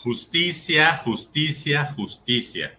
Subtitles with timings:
[0.00, 2.78] Justicia, justicia, justicia.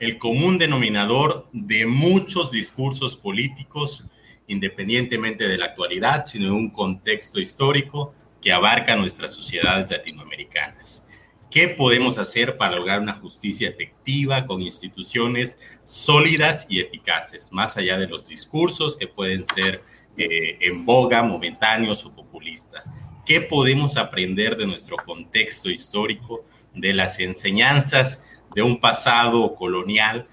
[0.00, 4.04] El común denominador de muchos discursos políticos,
[4.48, 11.06] independientemente de la actualidad, sino en un contexto histórico que abarca nuestras sociedades latinoamericanas.
[11.48, 17.96] ¿Qué podemos hacer para lograr una justicia efectiva con instituciones sólidas y eficaces, más allá
[17.98, 19.84] de los discursos que pueden ser
[20.16, 22.90] eh, en boga, momentáneos o populistas?
[23.28, 28.24] ¿Qué podemos aprender de nuestro contexto histórico, de las enseñanzas
[28.54, 30.24] de un pasado colonial,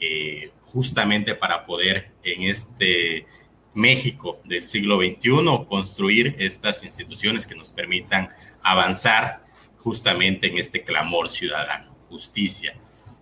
[0.00, 3.26] eh, justamente para poder en este
[3.74, 8.30] México del siglo XXI construir estas instituciones que nos permitan
[8.64, 12.74] avanzar justamente en este clamor ciudadano, justicia.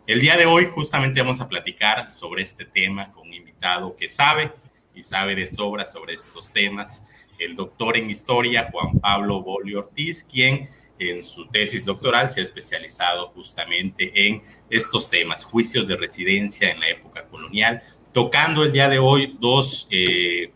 [0.07, 4.09] El día de hoy justamente vamos a platicar sobre este tema con un invitado que
[4.09, 4.53] sabe
[4.95, 7.03] y sabe de sobra sobre estos temas
[7.39, 10.69] el doctor en historia Juan Pablo Bolio Ortiz, quien
[10.99, 16.81] en su tesis doctoral se ha especializado justamente en estos temas, juicios de residencia en
[16.81, 20.53] la época colonial, tocando el día de hoy dos, eh,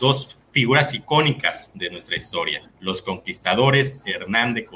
[0.00, 4.66] dos figuras icónicas de nuestra historia, los conquistadores Hernán, de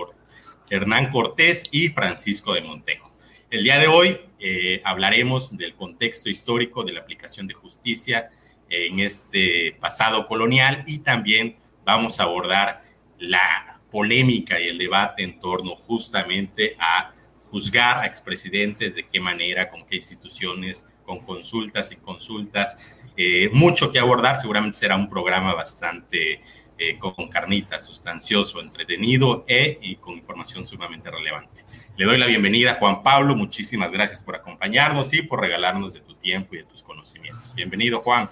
[0.69, 3.11] Hernán Cortés y Francisco de Montejo.
[3.51, 8.31] El día de hoy eh, hablaremos del contexto histórico de la aplicación de justicia
[8.71, 12.85] en este pasado colonial y también vamos a abordar
[13.19, 17.13] la polémica y el debate en torno justamente a
[17.51, 22.79] juzgar a expresidentes, de qué manera, con qué instituciones, con consultas y consultas.
[23.17, 26.41] Eh, mucho que abordar, seguramente será un programa bastante
[26.79, 31.65] eh, con carnita, sustancioso, entretenido e, y con información sumamente relevante.
[31.97, 36.15] Le doy la bienvenida Juan Pablo, muchísimas gracias por acompañarnos y por regalarnos de tu
[36.15, 37.53] tiempo y de tus conocimientos.
[37.55, 38.31] Bienvenido, Juan.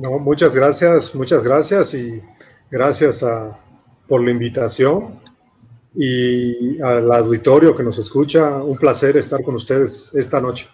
[0.00, 2.22] No, muchas gracias, muchas gracias y
[2.70, 3.58] gracias a,
[4.08, 5.20] por la invitación
[5.94, 8.62] y al auditorio que nos escucha.
[8.62, 10.68] Un placer estar con ustedes esta noche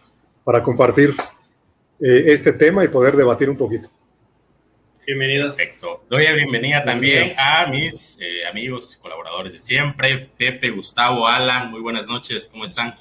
[0.44, 1.10] para compartir
[1.98, 3.88] eh, este tema y poder debatir un poquito.
[5.04, 5.56] Bienvenido.
[5.56, 6.04] Perfecto.
[6.08, 11.72] Doy la bienvenida también a mis eh, amigos, colaboradores de siempre, Pepe, Gustavo, Alan.
[11.72, 12.94] Muy buenas noches, ¿cómo están?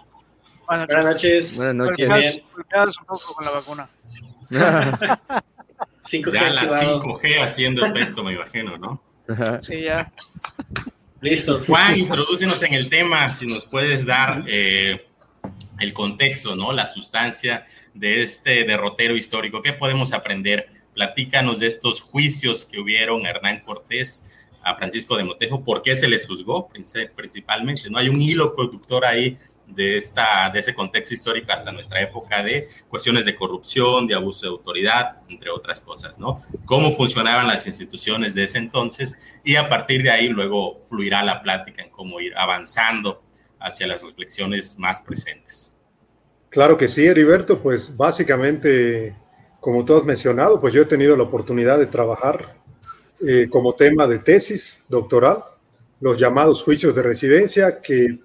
[0.66, 1.58] Buenas noches.
[1.58, 2.08] Buenas noches.
[2.08, 3.90] Buenas un poco con la vacuna.
[6.06, 9.02] 5G ya la 5G haciendo efecto, me imagino, ¿no?
[9.62, 10.12] Sí, ya.
[11.22, 11.60] Listo.
[11.66, 15.08] Juan, introdúcenos en el tema, si nos puedes dar eh,
[15.80, 16.72] el contexto, ¿no?
[16.72, 19.62] La sustancia de este derrotero histórico.
[19.62, 20.70] ¿Qué podemos aprender?
[20.94, 24.24] Platícanos de estos juicios que hubieron a Hernán Cortés,
[24.64, 27.90] a Francisco de Motejo, ¿por qué se les juzgó principalmente?
[27.90, 29.38] ¿No hay un hilo conductor ahí
[29.68, 34.46] de, esta, de ese contexto histórico hasta nuestra época de cuestiones de corrupción, de abuso
[34.46, 36.42] de autoridad, entre otras cosas, ¿no?
[36.66, 41.42] Cómo funcionaban las instituciones de ese entonces y a partir de ahí luego fluirá la
[41.42, 43.24] plática en cómo ir avanzando
[43.60, 45.74] hacia las reflexiones más presentes.
[46.50, 49.16] Claro que sí, Heriberto, pues básicamente,
[49.60, 52.56] como tú has mencionado, pues yo he tenido la oportunidad de trabajar
[53.28, 55.44] eh, como tema de tesis doctoral,
[56.00, 58.20] los llamados juicios de residencia, que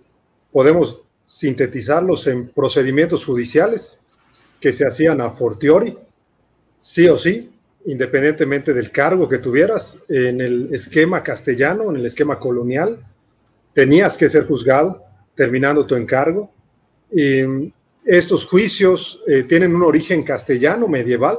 [0.53, 4.01] podemos sintetizarlos en procedimientos judiciales
[4.59, 5.97] que se hacían a fortiori,
[6.77, 7.53] sí o sí,
[7.85, 12.99] independientemente del cargo que tuvieras, en el esquema castellano, en el esquema colonial,
[13.73, 15.05] tenías que ser juzgado
[15.37, 16.51] terminando tu encargo.
[17.13, 17.73] Y
[18.05, 21.39] estos juicios eh, tienen un origen castellano medieval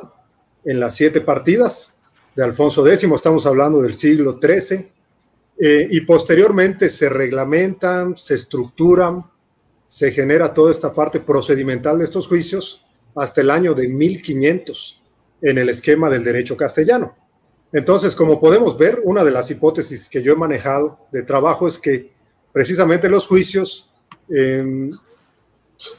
[0.63, 1.95] en las siete partidas
[2.33, 4.89] de Alfonso X, estamos hablando del siglo XIII,
[5.59, 9.25] eh, y posteriormente se reglamentan, se estructuran,
[9.91, 12.81] se genera toda esta parte procedimental de estos juicios
[13.13, 15.03] hasta el año de 1500
[15.41, 17.13] en el esquema del derecho castellano.
[17.73, 21.77] Entonces, como podemos ver, una de las hipótesis que yo he manejado de trabajo es
[21.77, 22.09] que
[22.53, 23.91] precisamente los juicios,
[24.29, 24.91] em,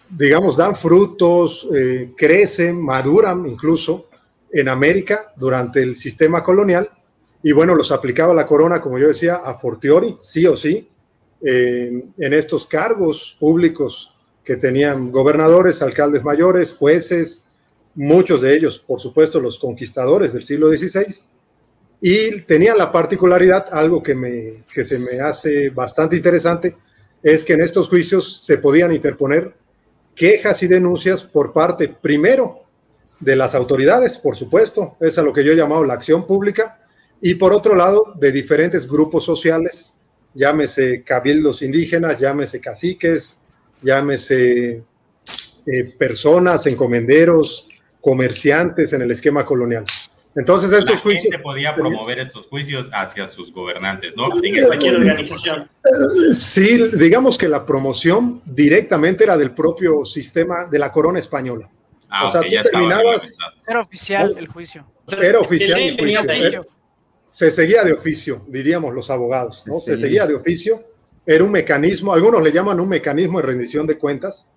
[0.09, 4.09] digamos, dan frutos, eh, crecen, maduran incluso
[4.51, 6.89] en América durante el sistema colonial.
[7.43, 10.89] Y bueno, los aplicaba la corona, como yo decía, a fortiori, sí o sí,
[11.45, 17.45] en estos cargos públicos que tenían gobernadores, alcaldes mayores, jueces,
[17.95, 21.07] muchos de ellos, por supuesto, los conquistadores del siglo XVI,
[22.01, 26.77] y tenían la particularidad, algo que, me, que se me hace bastante interesante,
[27.23, 29.55] es que en estos juicios se podían interponer
[30.15, 32.63] quejas y denuncias por parte, primero,
[33.21, 36.81] de las autoridades, por supuesto, es a lo que yo he llamado la acción pública,
[37.21, 39.95] y por otro lado, de diferentes grupos sociales
[40.35, 43.41] llámese cabildos indígenas, llámese caciques,
[43.81, 44.83] llámese
[45.67, 47.67] eh, personas, encomenderos,
[48.01, 49.85] comerciantes en el esquema colonial.
[50.35, 51.25] Entonces estos juicios...
[51.25, 54.27] Gente podía promover estos juicios hacia sus gobernantes, ¿no?
[54.43, 55.69] En cualquier organización.
[56.33, 61.69] Sí, digamos que la promoción directamente era del propio sistema de la corona española.
[62.09, 63.37] Ah, o sea, tú terminabas...
[63.67, 64.87] Era oficial el juicio.
[65.21, 66.67] Era oficial el juicio.
[67.33, 69.81] Se seguía de oficio, diríamos los abogados, ¿no?
[69.81, 70.85] Se seguía de oficio.
[71.25, 74.51] Era un mecanismo, algunos le llaman un mecanismo de rendición de cuentas,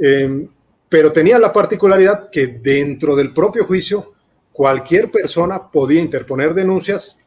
[0.00, 0.46] eh,
[0.88, 4.12] pero tenía la particularidad que dentro del propio juicio
[4.52, 7.18] cualquier persona podía interponer denuncias.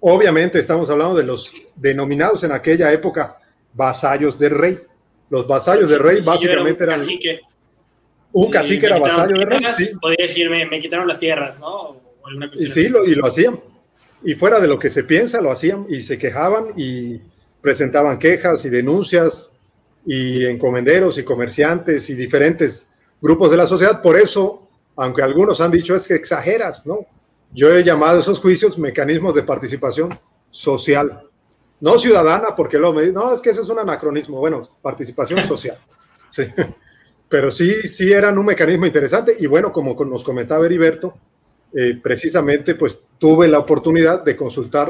[0.00, 3.38] Obviamente estamos hablando de los denominados en aquella época
[3.74, 4.76] vasallos del rey.
[5.30, 7.00] Los vasallos del rey básicamente eran...
[8.32, 9.64] Un cacique era vasallo del rey.
[9.76, 9.92] Sí.
[10.00, 12.05] Podría decirme, me quitaron las tierras, ¿no?
[12.54, 13.60] Y sí, lo, y lo hacían.
[14.22, 17.20] Y fuera de lo que se piensa, lo hacían y se quejaban y
[17.60, 19.52] presentaban quejas y denuncias
[20.04, 22.88] y encomenderos y comerciantes y diferentes
[23.20, 24.00] grupos de la sociedad.
[24.02, 27.06] Por eso aunque algunos han dicho es que exageras, ¿no?
[27.52, 30.18] Yo he llamado a esos juicios mecanismos de participación
[30.50, 31.28] social,
[31.80, 35.42] no ciudadana, porque luego me dicen, no, es que eso es un anacronismo, bueno, participación
[35.46, 35.78] social,
[36.30, 36.44] sí,
[37.28, 41.14] pero sí, sí eran un mecanismo interesante y bueno, como nos comentaba Heriberto,
[41.78, 44.88] eh, precisamente pues tuve la oportunidad de consultar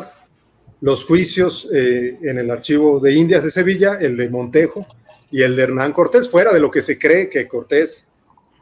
[0.81, 4.87] los juicios eh, en el archivo de Indias de Sevilla, el de Montejo
[5.33, 8.07] y el de Hernán Cortés, fuera de lo que se cree que Cortés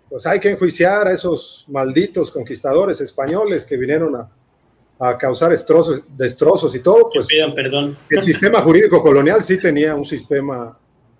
[0.09, 4.31] pues hay que enjuiciar a esos malditos conquistadores españoles que vinieron a,
[5.19, 7.99] causar destrozos, destrozos y todo, pues perdón.
[8.09, 10.79] el sistema jurídico colonial sí tenía un sistema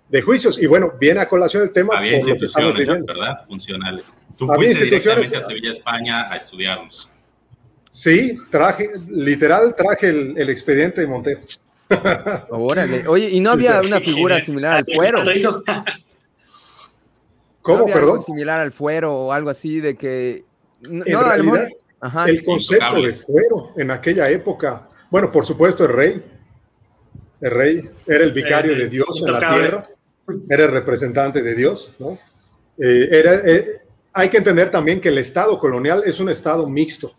[0.09, 0.57] de juicios.
[0.59, 3.05] Y bueno, viene a colación el tema Había por lo que estamos viviendo.
[3.05, 3.45] ¿verdad?
[3.47, 4.05] Funcionales.
[4.37, 7.09] Tú fuiste directamente a Sevilla, España, a estudiarnos.
[7.89, 11.41] Sí, traje, literal, traje el, expediente de Montejo.
[12.49, 13.07] Órale.
[13.07, 15.23] Oye, ¿y no había una figura similar al fuero?
[17.61, 18.21] ¿Cómo, perdón?
[18.21, 20.43] similar al fuero o algo así de que...
[20.89, 21.67] No, en realidad,
[22.27, 26.21] el concepto de fuero en aquella época, bueno, por supuesto el rey,
[27.41, 29.83] el rey era el vicario de Dios en la tierra,
[30.49, 32.17] era el representante de Dios, ¿no?
[32.77, 33.84] Eh, era, eh,
[34.17, 37.11] hay que entender también que el Estado colonial es un Estado mixto,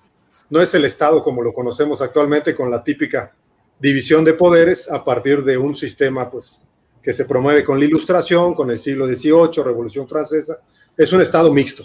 [0.49, 3.37] no es el Estado como lo conocemos actualmente con la típica
[3.79, 6.63] división de poderes a partir de un sistema pues
[7.03, 10.59] que se promueve con la Ilustración, con el siglo XVIII, Revolución Francesa,
[10.97, 11.85] es un Estado mixto,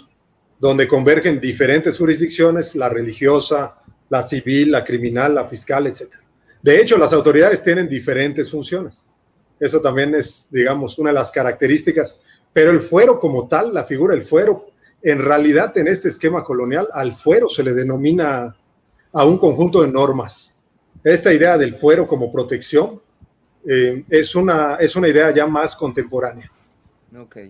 [0.58, 6.14] donde convergen diferentes jurisdicciones, la religiosa, la civil, la criminal, la fiscal, etc.
[6.62, 9.04] De hecho, las autoridades tienen diferentes funciones.
[9.60, 12.18] Eso también es, digamos, una de las características.
[12.50, 14.71] Pero el fuero como tal, la figura del fuero,
[15.02, 18.54] en realidad en este esquema colonial, al fuero se le denomina
[19.12, 20.56] a un conjunto de normas.
[21.02, 23.00] Esta idea del fuero como protección
[23.68, 26.46] eh, es, una, es una idea ya más contemporánea.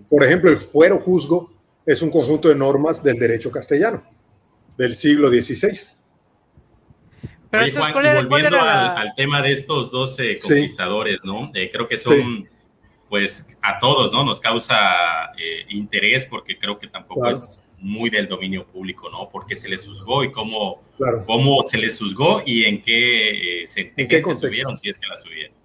[0.09, 1.53] Por ejemplo, el fuero juzgo
[1.85, 4.03] es un conjunto de normas del derecho castellano
[4.77, 5.97] del siglo XVI.
[7.49, 7.65] Pero
[8.27, 11.51] volviendo al, tema de estos 12 conquistadores, ¿no?
[11.53, 12.49] Eh, creo que son,
[13.13, 14.23] pues, a todos, ¿no?
[14.23, 14.75] Nos causa
[15.37, 19.29] eh, interés porque creo que tampoco es muy del dominio público, ¿no?
[19.31, 20.81] Porque se les juzgó y cómo,
[21.27, 25.15] cómo se les juzgó y en qué, se, ¿En qué subieron, si es que la
[25.15, 25.55] subieron.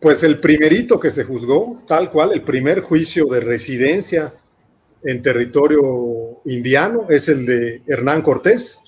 [0.00, 4.34] Pues el primerito que se juzgó, tal cual, el primer juicio de residencia
[5.04, 8.82] en territorio indiano es el de Hernán Cortés,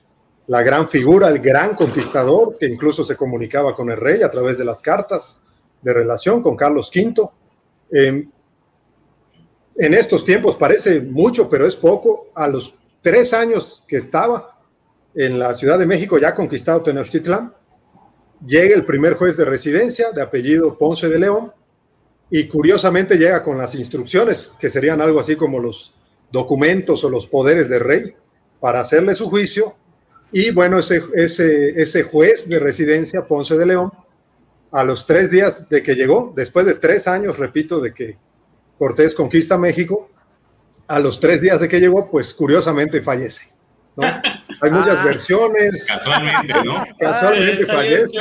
[0.49, 4.59] la gran figura, el gran conquistador, que incluso se comunicaba con el rey a través
[4.59, 5.41] de las cartas
[5.81, 7.39] de relación con Carlos V.
[7.91, 8.33] En
[9.95, 12.29] estos tiempos parece mucho, pero es poco.
[12.35, 14.61] A los tres años que estaba
[15.15, 17.55] en la Ciudad de México, ya conquistado Tenochtitlán,
[18.45, 21.53] llega el primer juez de residencia de apellido Ponce de León
[22.31, 25.95] y curiosamente llega con las instrucciones, que serían algo así como los
[26.31, 28.15] documentos o los poderes del rey
[28.61, 29.77] para hacerle su juicio.
[30.31, 33.91] Y bueno, ese, ese, ese juez de residencia, Ponce de León,
[34.73, 38.19] a los tres días de que llegó, después de tres años, repito, de que
[38.77, 40.09] Cortés conquista México,
[40.87, 43.53] a los tres días de que llegó, pues curiosamente fallece.
[44.61, 45.05] Hay muchas ah.
[45.05, 45.87] versiones.
[45.87, 46.85] Casualmente, ¿no?
[46.99, 48.19] Casualmente fallece.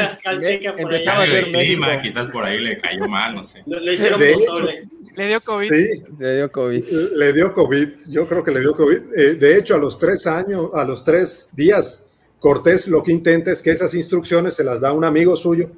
[0.77, 3.63] Empezaba a ver clima, quizás por ahí le cayó mal, no sé.
[3.65, 5.69] le dio COVID.
[5.71, 6.83] Sí, le dio COVID.
[7.13, 9.01] Le dio COVID, yo creo que le dio COVID.
[9.15, 12.03] Eh, de hecho, a los tres años, a los tres días,
[12.39, 15.71] Cortés lo que intenta es que esas instrucciones se las da a un amigo suyo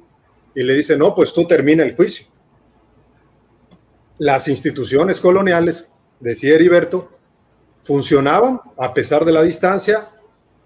[0.54, 2.26] y le dice, no, pues tú termina el juicio.
[4.18, 7.10] Las instituciones coloniales, decía Heriberto,
[7.82, 10.08] funcionaban a pesar de la distancia.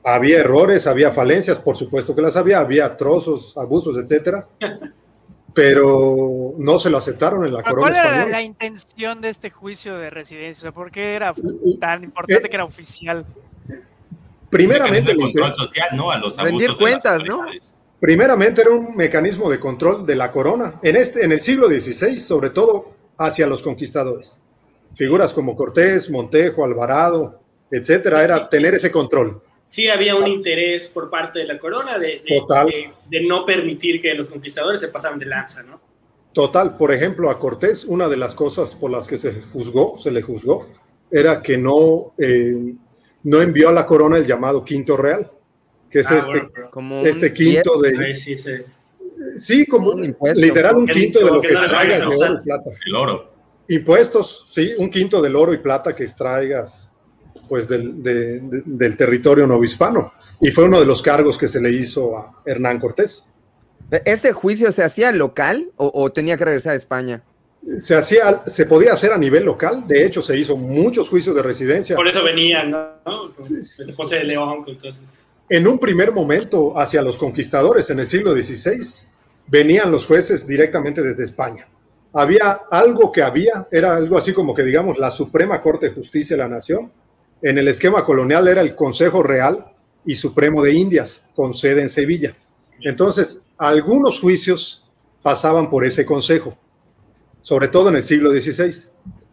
[0.03, 4.49] Había errores, había falencias, por supuesto que las había, había trozos, abusos, etcétera,
[5.55, 9.97] pero no se lo aceptaron en la corona ¿Cuál era la intención de este juicio
[9.97, 10.73] de residencia?
[10.73, 11.33] ¿Por qué era
[11.81, 13.25] tan importante eh, que era oficial?
[14.51, 16.11] primeramente, el control social, ¿no?
[16.11, 17.45] A los Rendir abusos de las cuentas, ¿no?
[18.01, 20.75] Primeramente era un mecanismo de control de la corona.
[20.83, 24.41] En, este, en el siglo XVI, sobre todo hacia los conquistadores.
[24.97, 29.41] Figuras como Cortés, Montejo, Alvarado, etcétera, era tener ese control.
[29.65, 32.67] Sí había un interés por parte de la corona de, de- Total.
[32.67, 35.81] de- de no permitir que los conquistadores se pasaran de lanza, ¿no?
[36.33, 40.11] Total, por ejemplo, a Cortés, una de las cosas por las que se juzgó, se
[40.11, 40.67] le juzgó,
[41.11, 42.75] era que no, eh,
[43.23, 45.31] no envió a la corona el llamado quinto real,
[45.95, 48.65] que es Ah, este, bueno, pero Como este quinto de, sí se-
[49.37, 50.41] sí, como Un impuesto.
[50.41, 52.71] literal un quinto de lo que que no le extraigas de oro y plata.
[52.87, 53.33] El oro.
[53.69, 56.91] Impuestos, sí, un quinto del oro y plata que extraigas
[57.49, 60.09] pues del, de- de- del territorio novohispano.
[60.41, 63.25] Y fue uno de los cargos que se le hizo a Hernán Cortés.
[64.05, 67.23] ¿Este juicio se hacía local o, o tenía que regresar a España?
[67.79, 71.43] Se, hacía, se podía hacer a nivel local, de hecho se hizo muchos juicios de
[71.43, 71.95] residencia.
[71.95, 72.89] Por eso venían, ¿no?
[73.05, 74.27] Con Sí, sí, Ponce de sí.
[74.27, 75.25] León, entonces.
[75.51, 78.79] En un primer momento, hacia los conquistadores en el siglo XVI,
[79.47, 81.69] venían los jueces directamente desde España.
[82.15, 86.37] Había algo que había, era algo así como que digamos la Suprema Corte de Justicia
[86.37, 86.91] de la Nación.
[87.43, 89.73] En el esquema colonial era el Consejo Real
[90.07, 92.37] y Supremo de Indias, con sede en Sevilla.
[92.81, 94.85] Entonces, algunos juicios
[95.23, 96.57] pasaban por ese consejo,
[97.43, 98.91] sobre todo en el siglo XVI.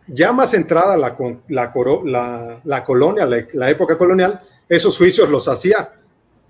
[0.08, 1.15] Ya más entrada la,
[1.48, 6.00] la, la- colonia, la época colonial, esos juicios los hacía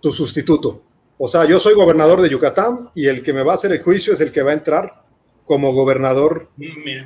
[0.01, 0.81] tu sustituto.
[1.17, 3.84] O sea, yo soy gobernador de Yucatán y el que me va a hacer el
[3.84, 5.01] juicio es el que va a entrar
[5.46, 6.50] como gobernador,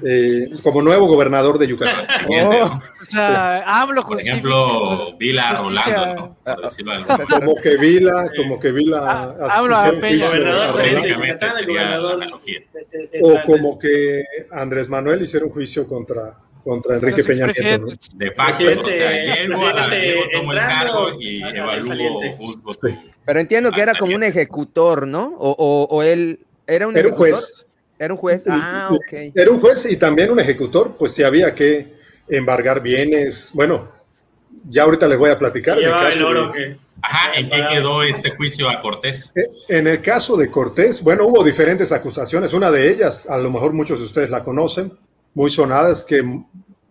[0.05, 2.05] eh, como nuevo gobernador de Yucatán.
[2.29, 2.81] Oh.
[3.01, 6.61] O sea, AMLO Por ejemplo, Vila Rolando, ¿no?
[6.63, 10.25] Decirlo alguna Como que Vila, como que Vila Ah, hablo a Peña.
[11.67, 12.19] Gobernador
[13.21, 17.85] O como que Andrés Manuel hiciera un juicio contra, contra Enrique Peña Nieto.
[17.85, 17.93] ¿no?
[18.15, 22.89] De facto, o sea, llego, a la, llego, tomo el cargo y ah, evalúo, tu-
[23.25, 25.35] Pero entiendo que era como un ejecutor, ¿no?
[25.37, 27.67] O, o- o él era un Era un juez.
[27.97, 28.43] Era un juez.
[28.49, 29.31] Ah, ok.
[29.33, 31.93] Era un juez y también un ejecutor, pues si había que
[32.27, 33.51] embargar bienes.
[33.53, 33.89] Bueno,
[34.67, 35.77] ya ahorita les voy a platicar.
[35.77, 36.77] En el, el caso oro de, que.
[37.01, 39.31] Ajá, ¿en qué quedó este juicio a Cortés?
[39.69, 42.51] en el caso de Cortés, bueno, hubo diferentes acusaciones.
[42.53, 44.91] Una de ellas, a lo mejor muchos de ustedes la conocen,
[45.35, 46.23] muy sonada, es que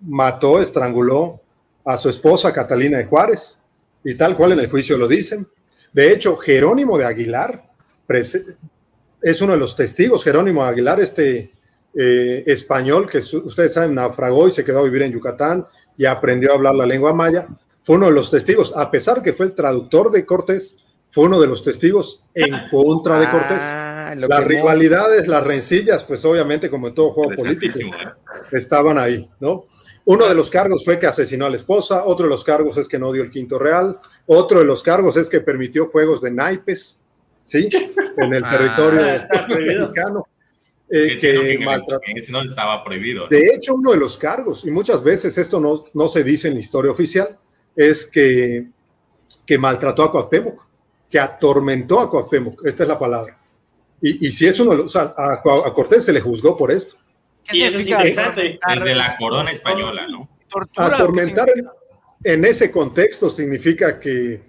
[0.01, 1.41] mató, estranguló
[1.85, 3.59] a su esposa Catalina de Juárez,
[4.05, 5.49] y tal cual en el juicio lo dicen.
[5.93, 7.71] De hecho, Jerónimo de Aguilar
[8.09, 10.23] es uno de los testigos.
[10.23, 11.53] Jerónimo de Aguilar, este
[11.97, 16.51] eh, español que ustedes saben, naufragó y se quedó a vivir en Yucatán y aprendió
[16.51, 17.47] a hablar la lengua maya,
[17.79, 21.41] fue uno de los testigos, a pesar que fue el traductor de Cortés, fue uno
[21.41, 23.63] de los testigos en contra de Cortés.
[24.07, 28.09] Ah, lo Las rivalidades, las rencillas, pues obviamente como en todo juego político, ¿eh?
[28.53, 29.65] estaban ahí, ¿no?
[30.05, 32.87] Uno de los cargos fue que asesinó a la esposa, otro de los cargos es
[32.89, 33.97] que no dio el quinto real,
[34.27, 37.01] otro de los cargos es que permitió juegos de naipes,
[37.45, 37.69] ¿sí?
[38.19, 39.01] En el Ah, territorio
[39.49, 40.29] mexicano,
[40.91, 42.03] eh, que maltrató.
[42.15, 43.27] ese no estaba prohibido.
[43.29, 46.55] De hecho, uno de los cargos, y muchas veces esto no, no se dice en
[46.55, 47.39] la historia oficial,
[47.75, 48.67] es que,
[49.47, 50.67] que maltrató a Cuauhtémoc,
[51.11, 53.41] que atormentó a Cuauhtémoc, esta es la palabra.
[54.07, 56.95] Y, y si es uno, o sea, a, a Cortés se le juzgó por esto.
[57.49, 58.59] ¿Qué Y eso es interesante.
[58.75, 60.29] Desde la corona española, ¿no?
[60.77, 64.43] Atormentar ¿qué en, en ese contexto significa que,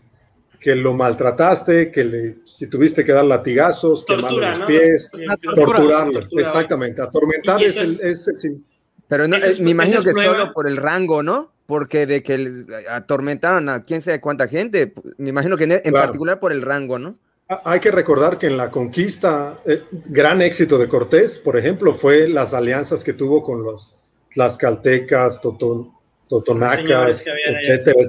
[0.59, 4.67] que lo maltrataste, que le, si tuviste que dar latigazos, quemarle los ¿no?
[4.67, 5.55] pies, Tortura.
[5.55, 6.41] torturarlo, Tortura.
[6.47, 7.01] exactamente.
[7.01, 8.63] Atormentar es el, es- es el
[9.07, 10.37] Pero no, es- eh, me imagino que es prueba.
[10.37, 11.51] solo por el rango, ¿no?
[11.65, 14.93] Porque de que atormentaron a quién sabe cuánta gente.
[15.17, 16.07] Me imagino que en, en Claro.
[16.07, 17.09] particular por el rango, ¿no?
[17.47, 22.27] Hay que recordar que en la conquista, eh, gran éxito de Cortés, por ejemplo, fue
[22.27, 23.95] las alianzas que tuvo con los
[24.33, 25.93] tlaxcaltecas, toton-
[26.27, 27.33] totonacas, allá.
[27.57, 27.99] etcétera,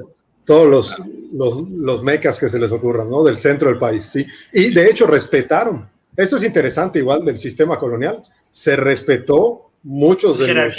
[0.45, 0.97] todos los,
[1.33, 3.23] los, los mecas que se les ocurran, ¿no?
[3.25, 4.25] Del centro del país, sí.
[4.53, 5.87] Y de hecho respetaron.
[6.17, 8.23] Esto es interesante igual del sistema colonial.
[8.41, 10.77] Se respetó muchos de, los,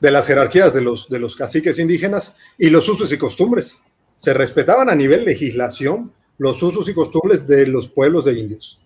[0.00, 3.80] de las jerarquías de los, de los caciques indígenas y los usos y costumbres.
[4.16, 8.78] Se respetaban a nivel legislación los usos y costumbres de los pueblos de indios.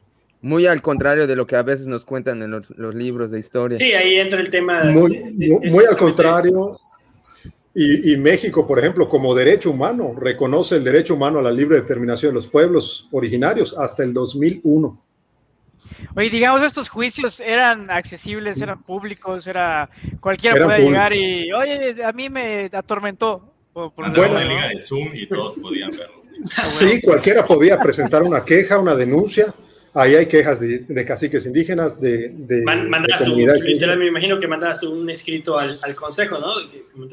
[0.42, 3.38] Muy al contrario de lo que a veces nos cuentan en los, los libros de
[3.38, 3.76] historia.
[3.76, 4.84] Sí, ahí entra el tema.
[4.84, 6.78] de- Muy, de- de- muy al contrario.
[7.74, 11.76] Y, y México, por ejemplo, como derecho humano, reconoce el derecho humano a la libre
[11.76, 15.00] determinación de los pueblos originarios hasta el 2001.
[16.16, 19.88] Oye, digamos, estos juicios eran accesibles, eran públicos, era
[20.20, 21.46] cualquiera Eran podía llegar públicos.
[21.46, 23.52] y, oye, a mí me atormentó.
[23.72, 24.50] por Mandaba ejemplo, una ¿no?
[24.56, 26.19] liga de Zoom y todos podían verlo.
[26.44, 29.52] Sí, cualquiera podía presentar una queja, una denuncia.
[29.92, 32.64] Ahí hay quejas de, de caciques indígenas, de, de, de
[33.18, 33.98] tú, comunidades indígenas.
[33.98, 36.52] me imagino que mandaste un escrito al, al consejo, ¿no?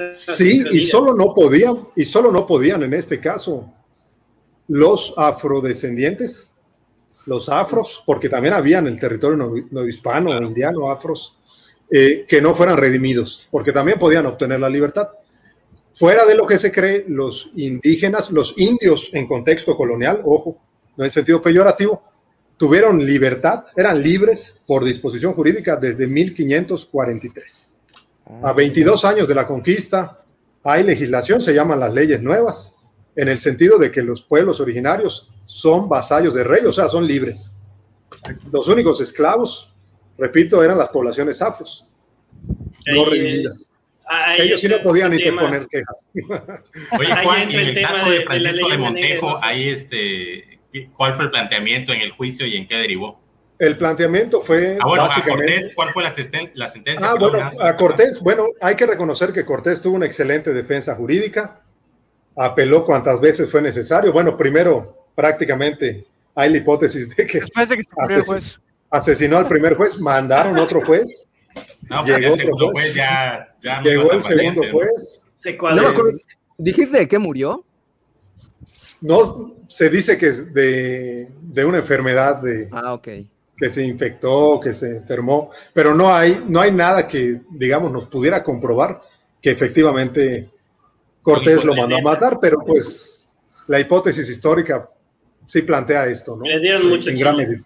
[0.04, 3.74] Sí, y solo no podían, y solo no podían en este caso
[4.68, 6.52] los afrodescendientes,
[7.26, 11.36] los afros, porque también había en el territorio no, hispano o indiano afros,
[11.90, 15.10] eh, que no fueran redimidos, porque también podían obtener la libertad.
[15.98, 20.56] Fuera de lo que se cree, los indígenas, los indios en contexto colonial, ojo,
[20.96, 22.04] no en sentido peyorativo,
[22.56, 27.72] tuvieron libertad, eran libres por disposición jurídica desde 1543.
[28.44, 30.24] A 22 años de la conquista
[30.64, 32.76] hay legislación, se llaman las leyes nuevas,
[33.16, 37.08] en el sentido de que los pueblos originarios son vasallos de rey, o sea, son
[37.08, 37.54] libres.
[38.52, 39.74] Los únicos esclavos,
[40.16, 41.88] repito, eran las poblaciones afros,
[42.86, 43.72] no redimidas.
[44.38, 46.06] Ellos sí no podían ni poner quejas.
[46.98, 50.60] Oye, Juan, y en el caso de Francisco de, Montejo, ahí este,
[50.96, 53.20] ¿cuál fue el planteamiento en el juicio y en qué derivó?
[53.60, 55.74] El planteamiento fue ah, básicamente.
[55.74, 57.10] ¿Cuál fue la, sentencia?
[57.10, 61.62] Ah, bueno, a Cortés, bueno, hay que reconocer que Cortés tuvo una excelente defensa jurídica,
[62.36, 64.14] apeló cuantas veces fue necesario.
[64.14, 67.42] Bueno, primero, prácticamente hay la hipótesis de que,
[68.92, 71.27] asesinó al primer juez, mandaron otro juez.
[71.90, 75.28] No, llegó el segundo juez, ya, llegó el segundo juez.
[76.58, 77.64] ¿Dijiste de qué murió?
[79.00, 83.08] No, se dice que es de, de una enfermedad de, ah, ok
[83.58, 88.06] que se infectó, que se enfermó, pero no hay, no hay nada que, digamos, nos
[88.06, 89.02] pudiera comprobar
[89.42, 90.50] que efectivamente
[91.22, 93.28] Cortés lo mandó a matar, pero pues
[93.68, 94.90] la hipótesis histórica
[95.46, 96.46] sí plantea esto, ¿no?
[96.46, 97.64] Le dieron mucho en gran medida.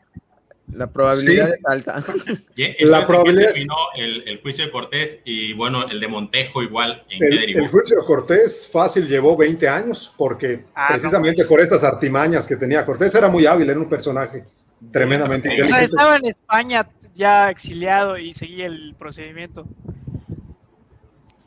[0.72, 2.04] La probabilidad es alta.
[2.80, 7.04] la probabilidad terminó el, el, juicio de Cortés y bueno, el de Montejo igual.
[7.10, 11.84] ¿en el, el, juicio de Cortés fácil llevó 20 años porque ah, precisamente por estas
[11.84, 14.44] artimañas que tenía Cortés era muy hábil, era un personaje
[14.92, 19.68] tremendamente o sea, estaba en España ya exiliado y seguía el procedimiento.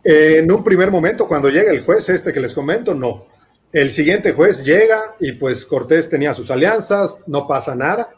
[0.04, 3.26] En un primer momento, cuando llega el juez este que les comento, no.
[3.72, 8.14] El siguiente juez llega y pues Cortés tenía sus alianzas, no pasa nada.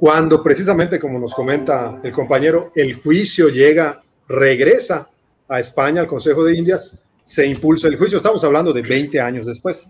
[0.00, 5.10] Cuando precisamente, como nos comenta el compañero, el juicio llega, regresa
[5.46, 8.16] a España, al Consejo de Indias, se impulsa el juicio.
[8.16, 9.88] Estamos hablando de 20 años después.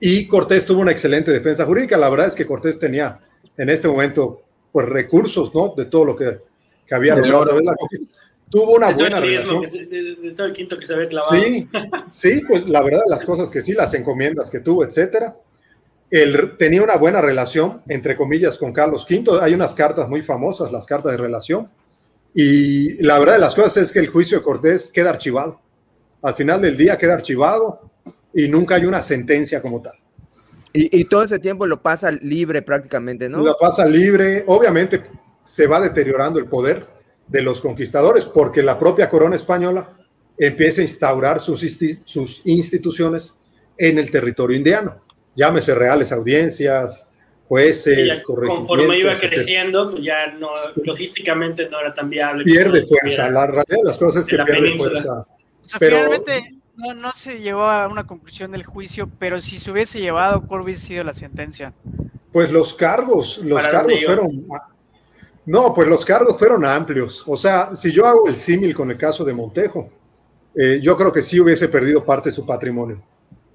[0.00, 1.96] Y Cortés tuvo una excelente defensa jurídica.
[1.96, 3.20] La verdad es que Cortés tenía
[3.56, 4.42] en este momento,
[4.72, 5.72] pues recursos, ¿no?
[5.76, 6.38] De todo lo que,
[6.84, 7.76] que había logrado la
[8.50, 9.62] Tuvo una buena relación.
[9.62, 11.30] de, todo el quinto que se ve clavado.
[11.40, 11.68] Sí,
[12.08, 15.36] sí, pues la verdad, las cosas que sí, las encomiendas que tuvo, etcétera.
[16.10, 19.40] Él tenía una buena relación, entre comillas, con Carlos V.
[19.42, 21.66] Hay unas cartas muy famosas, las cartas de relación.
[22.34, 25.60] Y la verdad de las cosas es que el juicio de Cortés queda archivado.
[26.22, 27.90] Al final del día queda archivado
[28.32, 29.94] y nunca hay una sentencia como tal.
[30.78, 33.42] Y, todo ese tiempo lo pasa libre prácticamente, ¿no?
[33.42, 34.44] Lo pasa libre.
[34.46, 35.02] Obviamente
[35.42, 36.86] se va deteriorando el poder
[37.26, 39.96] de los conquistadores porque la propia corona española
[40.36, 41.64] empieza a instaurar sus,
[42.04, 43.38] sus instituciones
[43.78, 45.05] en el territorio indiano.
[45.36, 47.08] Llámese reales audiencias,
[47.46, 50.50] jueces, Conforme iba creciendo, pues ya no,
[50.82, 52.44] logísticamente no era tan viable.
[52.44, 53.30] Pierde fuerza.
[53.30, 55.26] La realidad de las cosas es que pierde fuerza.
[55.78, 56.10] pero,
[56.76, 60.62] no, no se llevó a una conclusión del juicio, pero si se hubiese llevado, ¿cuál
[60.62, 61.72] hubiese sido la sentencia?
[62.32, 64.46] Pues los cargos, los cargos fueron...
[65.46, 67.22] No, pues los cargos fueron amplios.
[67.26, 69.88] O sea, si yo hago el símil con el caso de Montejo,
[70.54, 73.00] eh, yo creo que sí hubiese perdido parte de su patrimonio.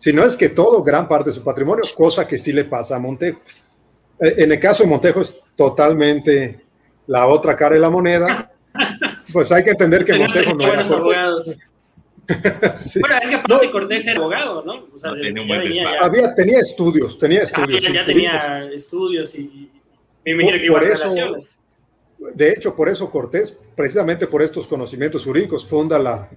[0.02, 2.96] Si no es que todo, gran parte de su patrimonio, cosa que sí le pasa
[2.96, 3.40] a Montejo.
[4.20, 6.60] Eh, en el caso de Montejo es totalmente
[7.06, 8.52] la otra cara de la moneda.
[9.32, 10.84] Pues hay que entender que Montejo no era
[13.00, 14.88] Bueno, es que aparte Cortés era abogado, ¿no?
[14.92, 17.94] O sea, tenía, Había, tenía estudios, tenía ah, estudios.
[17.94, 19.70] ya, tenía estudios y
[20.26, 21.60] me imagino que por eso, relaciones.
[22.34, 26.28] De hecho, por eso Cortés, precisamente por estos conocimientos jurídicos, funda la,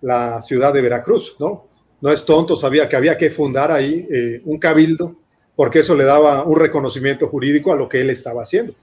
[0.00, 1.70] la ciudad de Veracruz, ¿no?
[2.02, 5.16] No es tonto, sabía que había que fundar ahí eh, un cabildo,
[5.54, 8.74] porque eso le daba un reconocimiento jurídico a lo que él estaba haciendo.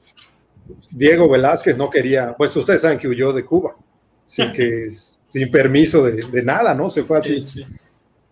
[0.89, 3.75] Diego Velázquez no quería, pues ustedes saben que huyó de Cuba
[4.23, 6.89] sin, que, sin permiso de, nada, ¿no?
[6.89, 7.43] Se fue así.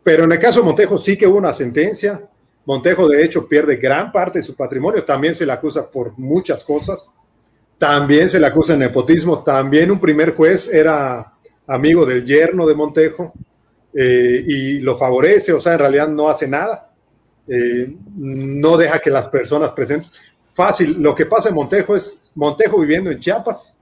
[0.04, 2.26] Pero en el caso de Montejo sí que hubo una sentencia.
[2.65, 5.04] Montejo, de hecho, pierde gran parte de su patrimonio.
[5.04, 7.13] También se le acusa por muchas cosas.
[7.78, 9.43] También se le acusa de nepotismo.
[9.43, 11.34] También un primer juez era
[11.65, 13.34] amigo del yerno de Montejo
[13.98, 15.54] eh, y lo favorece.
[15.54, 16.94] O sea, en realidad no hace nada.
[17.48, 20.10] Eh, no deja que las personas presenten.
[20.54, 20.98] Fácil.
[21.00, 23.78] Lo que pasa en Montejo es Montejo viviendo en Chiapas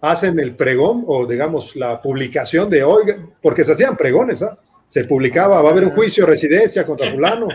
[0.00, 3.04] hacen el pregón o digamos la publicación de hoy,
[3.40, 4.58] porque se hacían pregones, ¿ah?
[4.86, 7.48] se publicaba, va a haber un juicio de residencia contra fulano,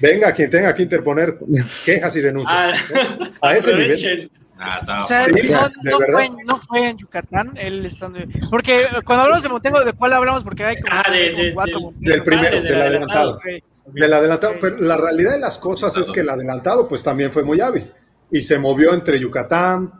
[0.00, 1.38] venga quien tenga que interponer
[1.84, 2.80] quejas y denuncias.
[2.94, 4.30] Ah, a ese nivel.
[4.60, 8.18] O sea, no, fue, no, fue, en Yucatán, él estando.
[8.50, 10.44] Porque cuando hablamos de Montejo, ¿de cuál hablamos?
[10.44, 13.40] Porque hay como, ah, de, cuatro del primero, del, adelantado.
[13.86, 14.54] Del adelantado.
[14.60, 17.90] Pero la realidad de las cosas es que el adelantado, pues también fue muy hábil.
[18.30, 19.92] Y se movió entre Yucatán.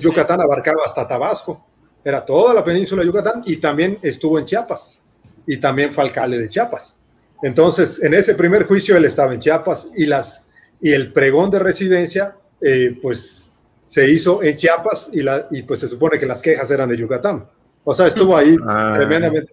[0.00, 1.66] Yucatán abarcaba hasta Tabasco.
[2.04, 5.00] Era toda la península de Yucatán y también estuvo en Chiapas.
[5.46, 6.96] Y también fue alcalde de Chiapas.
[7.42, 10.44] Entonces, en ese primer juicio él estaba en Chiapas y, las,
[10.80, 13.51] y el pregón de residencia, eh, pues
[13.84, 16.96] se hizo en Chiapas y, la, y pues se supone que las quejas eran de
[16.96, 17.46] Yucatán.
[17.84, 18.92] O sea, estuvo ahí ah.
[18.94, 19.52] tremendamente.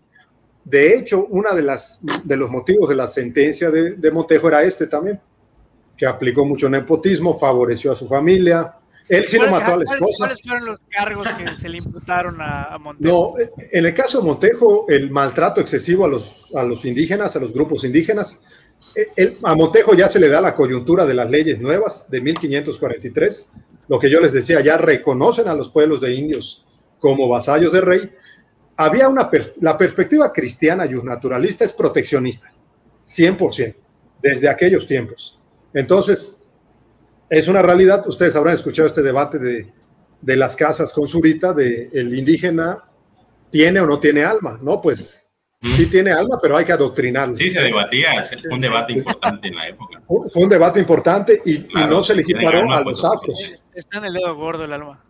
[0.63, 4.63] De hecho, uno de, las, de los motivos de la sentencia de, de, Montejo era
[4.63, 5.19] este también,
[5.97, 8.75] que aplicó mucho nepotismo, favoreció a su familia.
[9.07, 10.17] Él sí lo mató a la esposa.
[10.19, 13.33] ¿Cuáles fueron los cargos que se le imputaron a, Montejo?
[13.39, 17.39] No, en el caso de Montejo, el maltrato excesivo a los, a los indígenas, a
[17.39, 18.39] los grupos indígenas,
[19.15, 23.49] el, a Montejo ya se le da la coyuntura de las leyes nuevas de 1543,
[23.89, 26.65] lo que yo les decía, ya reconocen a los pueblos de indios
[26.99, 28.11] como vasallos de rey,
[28.77, 32.53] había una, la perspectiva cristiana y naturalista es proteccionista,
[33.03, 33.75] 100%,
[34.21, 35.37] desde aquellos tiempos.
[35.73, 36.37] Entonces,
[37.29, 39.73] es una realidad, ustedes habrán escuchado este debate de,
[40.21, 42.85] de las casas con surita, de el indígena
[43.49, 44.81] tiene o no tiene alma, ¿no?
[44.81, 45.29] Pues
[45.61, 47.35] sí tiene alma, pero hay que adoctrinarlo.
[47.35, 50.01] Sí, se debatía, fue un debate importante en la época.
[50.07, 53.55] Fue un debate importante y, no se le equiparó a los afros.
[53.79, 55.01] Está en el dedo gordo el alma.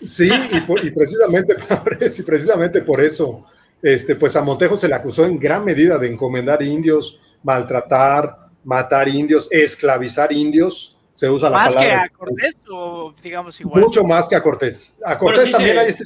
[0.00, 1.56] Sí, y, precisamente,
[2.18, 3.44] y precisamente por eso,
[3.82, 9.08] este, pues a Montejo se le acusó en gran medida de encomendar indios, maltratar, matar
[9.08, 10.96] indios, esclavizar indios.
[11.12, 11.94] Se usa la palabra.
[11.96, 13.82] ¿Más que a Cortés o digamos igual?
[13.82, 14.94] Mucho más que a Cortés.
[15.04, 16.04] A Cortés también hay este...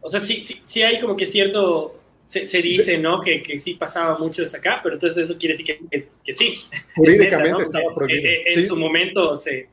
[0.00, 1.94] O sea, sí, sí, sí hay como que cierto
[2.26, 3.20] se, dice, ¿no?
[3.20, 6.60] Que, que, sí pasaba mucho hasta acá, pero entonces eso quiere decir que, que, sí.
[6.94, 8.30] Jurídicamente estaba prohibido.
[8.46, 9.68] En, su momento se,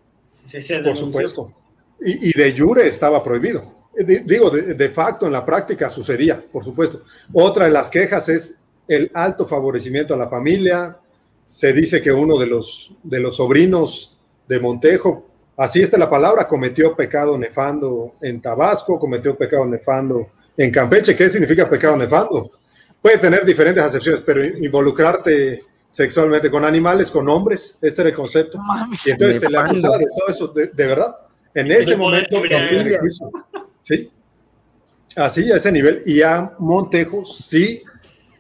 [0.48, 1.54] se, Por supuesto.
[2.00, 3.62] Y, y, de jure estaba prohibido.
[4.26, 7.02] digo, de, de, facto, en la práctica sucedía, por supuesto.
[7.34, 8.58] Otra de las quejas es
[8.88, 10.98] el alto favorecimiento a la familia.
[11.44, 16.48] Se dice que uno de los, de los sobrinos de Montejo, así está la palabra,
[16.48, 21.16] cometió pecado nefando en Tabasco, cometió pecado nefando en Campeche.
[21.16, 22.52] ¿Qué significa pecado nefando?
[23.02, 25.58] Puede tener diferentes acepciones, pero involucrarte
[25.90, 28.60] sexualmente con animales, con hombres, este era el concepto.
[29.06, 31.16] y entonces se le acusaba de todo eso, de, verdad.
[31.54, 32.42] En ese momento,
[33.82, 34.12] ¿sí?
[35.16, 36.02] Así, a ese nivel.
[36.06, 37.82] Y a Montejo, sí,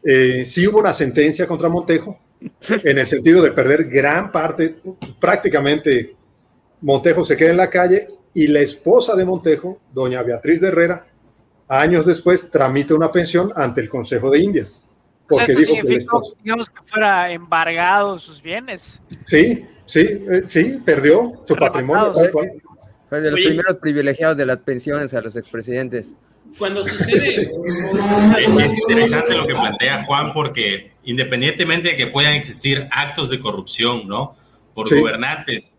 [0.03, 2.19] eh, sí hubo una sentencia contra Montejo,
[2.69, 4.77] en el sentido de perder gran parte,
[5.19, 6.15] prácticamente
[6.81, 11.07] Montejo se queda en la calle y la esposa de Montejo, doña Beatriz de Herrera,
[11.67, 14.85] años después tramita una pensión ante el Consejo de Indias.
[15.27, 15.99] Porque dijo que
[16.43, 19.01] digamos que fuera embargado sus bienes.
[19.25, 22.13] Sí, sí, eh, sí, perdió su patrimonio.
[23.09, 26.13] Fue de los primeros privilegiados de las pensiones a los expresidentes.
[26.57, 27.17] Cuando sucede...
[27.17, 34.07] Es interesante lo que plantea Juan porque independientemente de que puedan existir actos de corrupción,
[34.07, 34.35] ¿no?
[34.73, 35.75] Por gobernantes,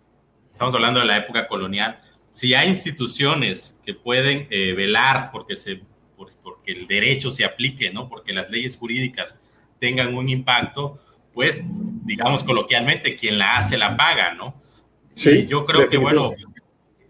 [0.52, 5.82] estamos hablando de la época colonial, si hay instituciones que pueden eh, velar porque, se,
[6.68, 8.08] porque el derecho se aplique, ¿no?
[8.08, 9.38] porque las leyes jurídicas
[9.78, 10.98] tengan un impacto,
[11.32, 11.60] pues,
[12.04, 14.60] digamos coloquialmente, quien la hace la paga, ¿no?
[15.14, 15.46] Sí.
[15.46, 16.32] yo creo que, bueno,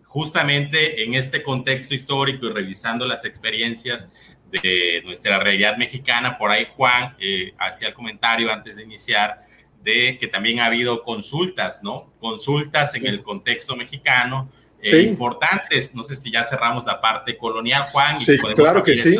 [0.04, 4.08] justamente en este contexto histórico y revisando las experiencias
[4.50, 9.44] de nuestra realidad mexicana, por ahí Juan eh, hacía el comentario antes de iniciar
[9.82, 12.12] de que también ha habido consultas, ¿no?
[12.18, 14.50] Consultas en el contexto mexicano
[14.82, 15.94] eh, importantes.
[15.94, 18.20] No sé si ya cerramos la parte colonial, Juan.
[18.20, 19.16] Sí, claro que sí.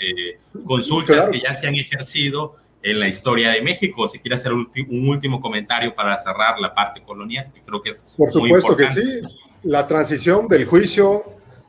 [0.00, 4.08] Eh, consultas que ya se han ejercido en la historia de México.
[4.08, 4.68] Si quiere hacer un,
[5.08, 8.06] último comentario para cerrar la parte colonial, que creo que es.
[8.16, 9.20] Por supuesto que sí.
[9.62, 11.24] La transición del juicio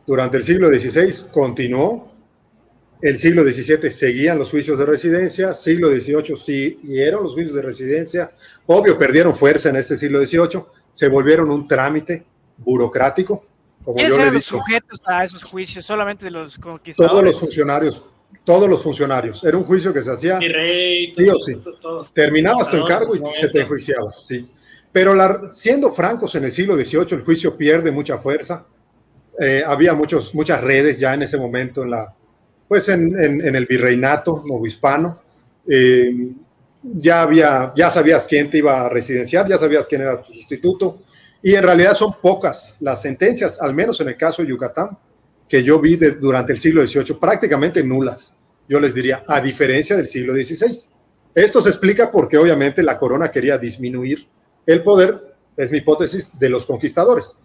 [0.06, 2.14] durante el siglo XVI continuó.
[3.02, 8.32] El siglo XVII seguían los juicios de residencia, siglo XVIII siguieron los juicios de residencia.
[8.66, 12.26] Obvio, perdieron fuerza en este siglo XVIII, se volvieron un trámite
[12.58, 13.46] burocrático.
[13.84, 14.58] Como yo le he dicho.
[14.58, 15.86] sujetos a esos juicios?
[15.86, 17.12] ¿Solamente los conquistadores?
[17.12, 18.02] Todos los funcionarios,
[18.44, 19.44] todos los funcionarios.
[19.44, 20.48] Era un juicio que se hacía sí
[21.46, 21.62] sí.
[22.14, 24.50] Terminabas tu encargo y se te enjuiciaba, sí.
[24.92, 28.66] Pero la, siendo francos, en el siglo XVIII el juicio pierde mucha fuerza.
[29.38, 32.16] Eh, había muchos, muchas redes ya en ese momento en la,
[32.68, 35.22] pues en, en, el virreinato novohispano.
[35.70, 36.32] Eh,
[36.82, 41.02] ya había, ya sabías quién te iba a residenciar, ya sabías quién era tu sustituto,
[41.42, 44.98] y en realidad son pocas las sentencias, al menos en el caso de Yucatán,
[45.48, 48.36] que yo vi durante el siglo XVIII, prácticamente nulas,
[48.68, 50.90] yo les diría, a diferencia del siglo XVI.
[51.36, 54.28] Esto se explica porque obviamente la corona quería disminuir
[54.66, 55.20] el poder,
[55.56, 57.38] es mi hipótesis, de los conquistadores.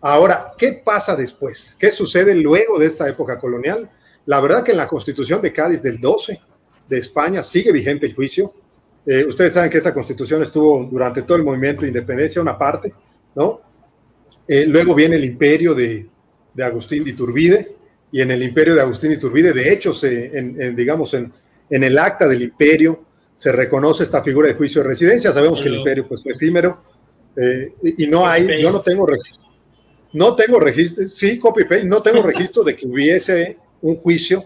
[0.00, 1.76] Ahora, ¿qué pasa después?
[1.78, 3.90] ¿Qué sucede luego de esta época colonial?
[4.26, 6.40] La verdad que en la constitución de Cádiz del 12
[6.88, 8.52] de España sigue vigente el juicio.
[9.06, 12.92] Eh, ustedes saben que esa constitución estuvo durante todo el movimiento de independencia, una parte,
[13.36, 13.60] ¿no?
[14.48, 16.06] Eh, luego viene el imperio de,
[16.54, 17.76] de, Agustín de Iturbide,
[18.10, 21.32] y en el imperio de Agustín de Iturbide, de hecho, se, en, digamos, en,
[21.70, 25.30] en, el acta del imperio se reconoce esta figura de juicio de residencia.
[25.30, 26.82] Sabemos que el imperio pues, fue efímero
[27.36, 29.42] eh, y no hay, yo no tengo registro,
[30.14, 34.44] no tengo registro, sí, copy paste, no tengo registro de que hubiese un juicio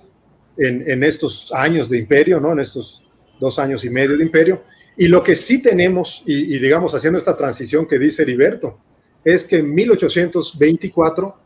[0.57, 2.53] en, en estos años de imperio, ¿no?
[2.53, 3.05] En estos
[3.39, 4.63] dos años y medio de imperio.
[4.97, 8.79] Y lo que sí tenemos, y, digamos haciendo esta transición que dice Heriberto,
[9.25, 11.37] es que en 1824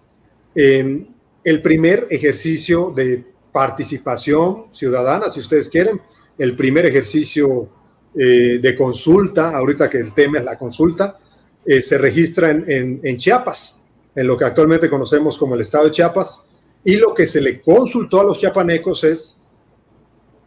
[0.57, 1.07] eh,
[1.45, 6.01] el primer ejercicio de participación ciudadana, si ustedes quieren,
[6.39, 7.69] el primer ejercicio
[8.17, 11.19] eh, de consulta, ahorita que el tema es la consulta,
[11.65, 13.79] eh, se registra en, en, Chiapas,
[14.15, 16.43] en lo que actualmente conocemos como el estado de Chiapas,
[16.85, 19.39] y lo que se le consultó a los chiapanecos es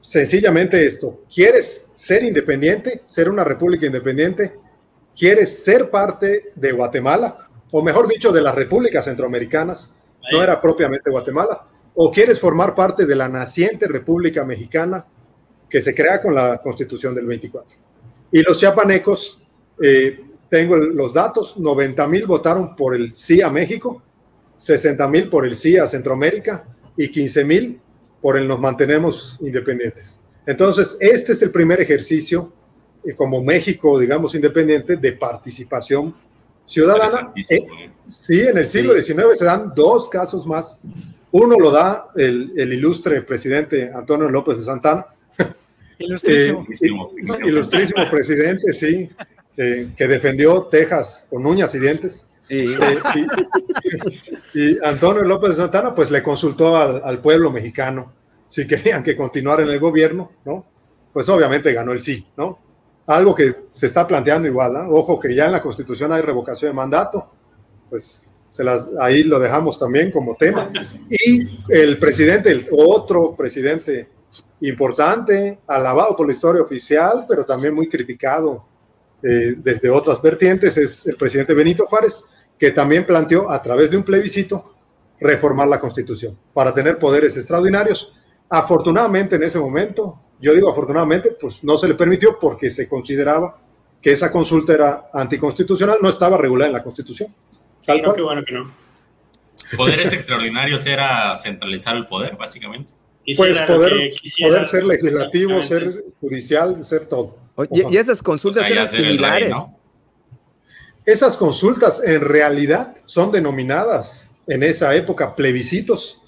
[0.08, 4.56] sencillamente esto, ¿quieres ser independiente, ser una república independiente?
[5.14, 7.34] ¿Quieres ser parte de Guatemala?
[7.74, 9.94] O mejor dicho, de las repúblicas centroamericanas,
[10.32, 11.62] no era propiamente Guatemala.
[11.94, 15.06] ¿O quieres formar parte de la naciente República Mexicana
[15.70, 17.78] que se crea con la Constitución del 24?
[18.32, 19.44] Y los chiapanecos,
[19.84, 24.02] eh, tengo los datos, 90 mil votaron por el sí a México,
[24.56, 26.66] 60 mil por el sí a Centroamérica
[26.96, 27.82] y 15 mil
[28.22, 30.20] por el nos mantenemos independientes.
[30.46, 32.52] Entonces, este es el primer ejercicio
[33.06, 36.14] eh, como México, digamos, independiente de participación
[36.66, 37.34] ciudadana.
[37.50, 37.66] Eh,
[38.02, 40.80] sí, en el siglo XIX se dan dos casos más.
[41.32, 45.08] Uno lo da el, el ilustre presidente Antonio López de Santana.
[46.00, 46.68] Ilustrísimo.
[47.18, 49.10] Eh, ilustrísimo presidente, sí,
[49.58, 52.27] eh, que defendió Texas con uñas y dientes.
[52.50, 52.78] Eh,
[54.54, 58.14] y, Antonio López de Santana, pues le consultó al, pueblo mexicano
[58.48, 60.66] si querían que continuara en el gobierno, ¿no?
[61.12, 62.58] Pues obviamente ganó el sí, ¿no?
[63.08, 64.90] Algo que se está planteando igual, ¿no?
[64.92, 67.30] Ojo que ya en la Constitución hay revocación de mandato,
[67.90, 70.70] pues se las, ahí lo dejamos también como tema.
[71.10, 74.10] Y el presidente, el otro presidente
[74.62, 78.66] importante, alabado por la historia oficial, pero también muy criticado
[79.22, 82.24] eh, desde otras vertientes, es el presidente Benito Juárez,
[82.58, 84.74] que también planteó a través de un plebiscito
[85.20, 88.14] reformar la constitución para tener poderes extraordinarios.
[88.50, 93.58] Afortunadamente en ese momento, yo digo afortunadamente, pues no se le permitió porque se consideraba
[94.02, 97.34] que esa consulta era anticonstitucional, no estaba regulada en la constitución.
[97.80, 98.72] Sí, no, qué bueno que no.
[99.76, 102.92] Poderes extraordinarios era centralizar el poder, básicamente.
[103.36, 107.38] Pues poder, poder ser legislativo, ser judicial, ser todo.
[107.56, 109.50] Oye, y esas consultas o sea, eran similares.
[109.50, 109.77] Rey, ¿no?
[111.08, 116.20] Esas consultas en realidad son denominadas en esa época plebiscitos.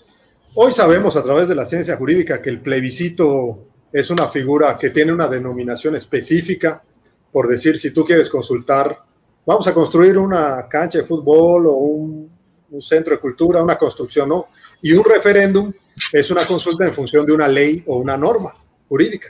[0.55, 4.91] Hoy sabemos a través de la ciencia jurídica que el plebiscito es una figura que
[4.91, 6.81] tiene una denominación específica,
[7.29, 9.03] por decir, si tú quieres consultar,
[9.45, 12.31] vamos a construir una cancha de fútbol o un,
[12.79, 14.47] centro de cultura, una construcción, ¿no?
[14.81, 15.73] Y un referéndum
[16.13, 18.53] es una consulta en función de una ley o una norma
[18.87, 19.27] jurídica.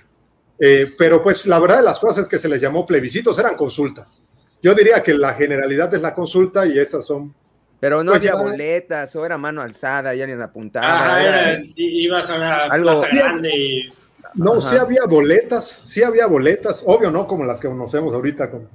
[0.59, 3.55] Eh, pero pues la verdad de las cosas es que se les llamó plebiscitos, eran
[3.55, 4.21] consultas.
[4.61, 7.33] Yo diría que la generalidad es la consulta y esas son...
[7.79, 11.15] Pero no pues, había boletas, o era mano alzada, ya ni apuntaba.
[11.15, 13.93] Ah, era, era, ibas a una algo, plaza grande y...
[14.35, 14.69] No, Ajá.
[14.69, 18.67] sí había boletas, sí había boletas, obvio no como las que conocemos ahorita con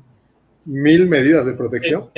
[0.65, 2.09] mil medidas de protección,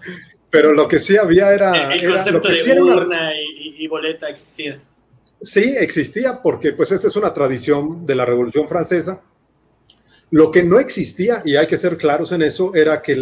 [0.50, 1.92] pero lo que sí había era...
[1.92, 4.80] El, el era, concepto lo que de sí urna y boleta existía.
[5.42, 9.22] Sí, existía porque pues esta es una tradición de la Revolución Francesa.
[10.30, 13.12] Lo que no existía, y hay que ser claros en eso, era que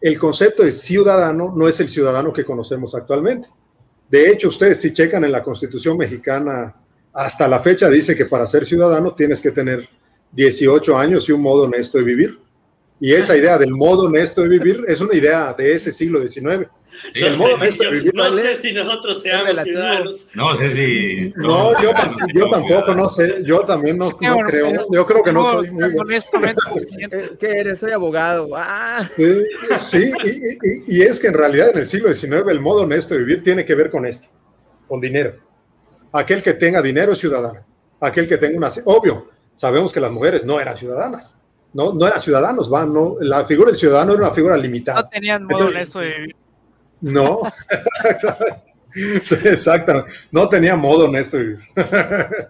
[0.00, 3.48] el, concepto de ciudadano no es el ciudadano que conocemos actualmente.
[4.08, 6.76] De hecho, ustedes si checan en la Constitución mexicana,
[7.12, 9.88] hasta la fecha dice que para ser ciudadano tienes que tener
[10.32, 12.38] 18 años y un modo honesto de vivir.
[13.04, 16.68] Y esa idea del modo honesto de vivir es una idea de ese siglo XIX.
[17.12, 18.14] Sí, el modo honesto de vivir.
[18.14, 20.28] No sé si nosotros seamos ciudadanos.
[20.34, 21.32] No sé si.
[21.34, 21.90] No, yo,
[22.32, 23.42] yo tampoco, no sé.
[23.42, 24.86] Yo también no, no creo.
[24.88, 25.82] Yo creo que no soy muy.
[27.40, 27.80] ¿Qué eres?
[27.80, 28.50] Soy abogado.
[28.54, 29.00] Ah.
[29.16, 29.34] Sí,
[29.78, 33.14] sí y, y, y es que en realidad en el siglo XIX el modo honesto
[33.14, 34.28] de vivir tiene que ver con esto,
[34.86, 35.34] con dinero.
[36.12, 37.66] Aquel que tenga dinero es ciudadano.
[37.98, 38.70] Aquel que tenga una.
[38.84, 41.41] Obvio, sabemos que las mujeres no eran ciudadanas
[41.74, 45.02] no, no eran ciudadanos, van, no, la figura del ciudadano era una figura limitada.
[45.02, 46.36] No tenían modo Entonces, honesto de vivir.
[47.00, 47.40] No,
[49.44, 51.68] exactamente, no tenía modo honesto de vivir.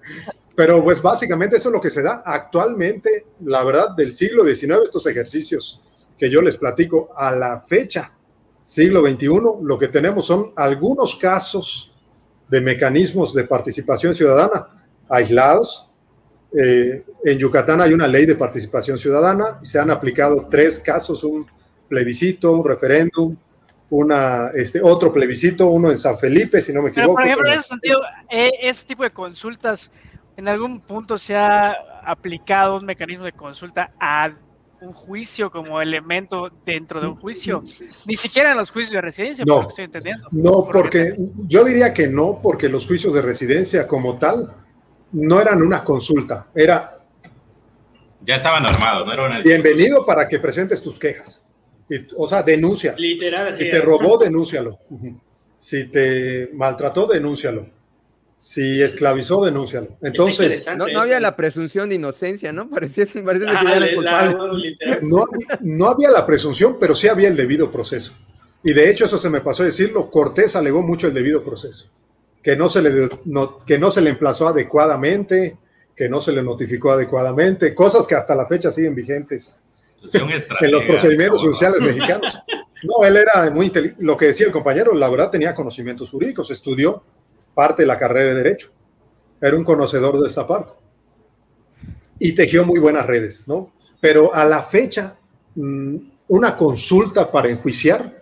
[0.54, 4.80] Pero pues básicamente eso es lo que se da actualmente, la verdad, del siglo XIX,
[4.84, 5.80] estos ejercicios
[6.18, 8.12] que yo les platico a la fecha.
[8.62, 9.28] siglo XXI,
[9.62, 11.92] lo que tenemos son algunos casos
[12.50, 14.68] de mecanismos de participación ciudadana
[15.08, 15.88] aislados.
[16.54, 21.24] Eh, en Yucatán hay una ley de participación ciudadana y se han aplicado tres casos,
[21.24, 21.46] un
[21.88, 23.36] plebiscito, un referéndum,
[23.90, 27.14] una, este, otro plebiscito, uno en San Felipe, si no me equivoco.
[27.14, 29.90] por ejemplo, en ese sentido, eh, ese tipo de consultas,
[30.36, 34.32] ¿en algún punto se ha aplicado un mecanismo de consulta a
[34.82, 37.62] un juicio como elemento dentro de un juicio,
[38.04, 40.28] ni siquiera en los juicios de residencia, no, por lo que estoy entendiendo.
[40.32, 41.14] No, porque
[41.46, 44.50] yo diría que no, porque los juicios de residencia como tal
[45.12, 46.98] no eran una consulta, era...
[48.24, 49.40] Ya estaban armados, no era una...
[49.40, 51.46] Bienvenido para que presentes tus quejas.
[52.16, 52.94] o sea, denuncia.
[52.96, 54.78] Literal, si te robó, denúncialo.
[55.58, 57.66] Si te maltrató, denúncialo
[58.44, 59.96] si esclavizó, denúncialo.
[60.02, 62.68] Entonces, no, había la presunción de inocencia, ¿no?
[62.70, 64.76] Parecía, parecía que ya era culpable.
[65.02, 65.24] No,
[65.60, 68.14] no, había la presunción, pero sí había el debido proceso.
[68.64, 71.88] Y de hecho, eso se me pasó a decirlo, Cortés alegó mucho el debido proceso,
[72.42, 73.08] que no se le,
[73.66, 75.56] que no se le emplazó adecuadamente,
[75.94, 79.64] que no se le notificó adecuadamente, cosas que hasta la fecha siguen vigentes
[80.12, 82.40] en los procedimientos judiciales mexicanos.
[82.82, 84.04] No, él era muy inteligente.
[84.04, 87.04] Lo que decía el compañero, la verdad tenía conocimientos jurídicos, estudió
[87.54, 88.70] parte de la carrera de Derecho.
[89.40, 90.72] Era un conocedor de esta parte.
[92.18, 93.72] Y tejió muy buenas redes, ¿no?
[94.00, 95.16] Pero a la fecha,
[95.54, 95.96] mm,
[96.28, 98.21] una consulta para enjuiciar,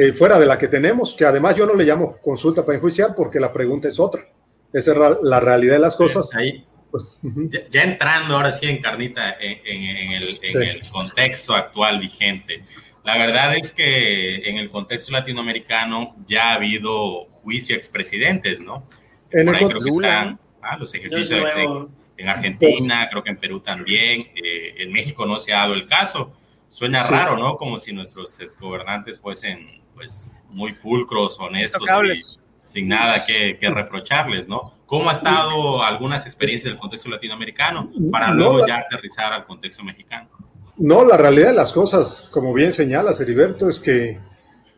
[0.00, 3.14] eh, fuera de la que tenemos, que además yo no le llamo consulta para enjuiciar
[3.14, 4.26] porque la pregunta es otra.
[4.72, 6.30] Esa es la realidad de las cosas.
[6.34, 7.18] Ahí, pues,
[7.70, 12.64] ya, entrando ahora sí en carnita en, el, en el contexto actual vigente.
[13.04, 18.84] La verdad es que en el contexto latinoamericano ya ha habido juicio a expresidentes, ¿no?
[19.30, 21.50] En el creo ah, los ejercicios
[22.16, 25.86] en, Argentina, creo que en Perú también, eh, en México no se ha dado el
[25.86, 26.32] caso.
[26.68, 27.56] Suena raro, ¿no?
[27.56, 34.72] Como si nuestros gobernantes fuesen, pues, muy pulcros, honestos y sin nada que, reprocharles, ¿no?
[34.86, 40.30] ¿Cómo ha estado algunas experiencias del contexto latinoamericano para luego ya aterrizar al contexto mexicano?
[40.78, 44.18] No, la realidad de las cosas, como bien señalas, Heriberto, es que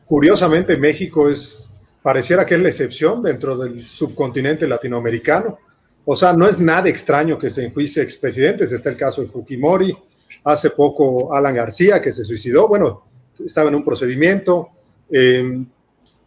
[0.04, 5.58] curiosamente México es pareciera que es la excepción dentro del subcontinente latinoamericano.
[6.04, 8.72] O sea, no es nada extraño que se enjuicie expresidentes.
[8.72, 9.96] Está el caso de Fujimori,
[10.42, 13.04] hace poco Alan García, que se suicidó, bueno,
[13.38, 14.70] estaba en un procedimiento.
[15.12, 15.66] Em,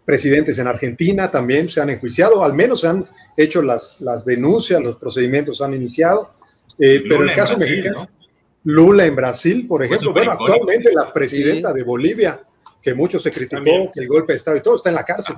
[0.06, 4.82] presidentes en Argentina también se han enjuiciado, al menos se han hecho las, las denuncias,
[4.82, 6.32] los procedimientos han iniciado.
[6.78, 8.08] Eh, pero el caso mexicano,
[8.64, 12.42] Lula en Brasil, por ejemplo, bueno, actualmente la presidenta de Bolivia,
[12.82, 15.36] que mucho se criticó, que el golpe de Estado y todo, está en la cárcel.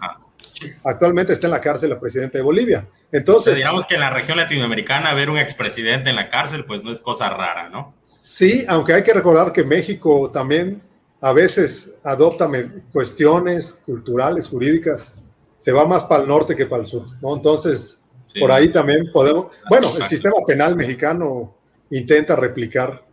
[0.84, 2.86] Actualmente está en la cárcel la presidenta de Bolivia.
[3.12, 6.92] Entonces, digamos que en la región latinoamericana ver un expresidente en la cárcel, pues no
[6.92, 7.94] es cosa rara, ¿no?
[8.02, 10.82] Sí, aunque hay que recordar que México también
[11.22, 12.50] a veces adopta
[12.92, 15.16] cuestiones culturales, jurídicas,
[15.58, 17.36] se va más para el norte que para el sur, ¿no?
[17.36, 18.02] Entonces,
[18.40, 21.56] por ahí también podemos, bueno, el sistema penal mexicano
[21.90, 23.06] intenta replicar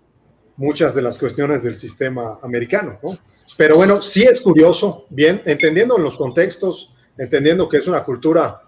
[0.57, 3.17] muchas de las cuestiones del sistema americano, ¿no?
[3.57, 8.63] Pero bueno, sí es curioso, bien, entendiendo los contextos, entendiendo que es una cultura,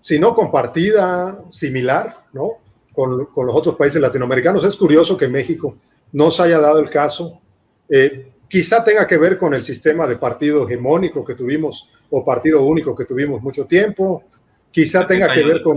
[0.00, 2.58] si no compartida, similar, ¿no?
[2.92, 4.62] Con, los otros países latinoamericanos.
[4.64, 5.76] Es curioso que México
[6.12, 7.40] no se haya dado el caso.
[7.88, 12.62] Eh, quizá tenga que ver con el sistema de partido hegemónico que tuvimos o partido
[12.62, 14.24] único que tuvimos mucho tiempo.
[14.70, 15.76] Quizá tenga que ver con,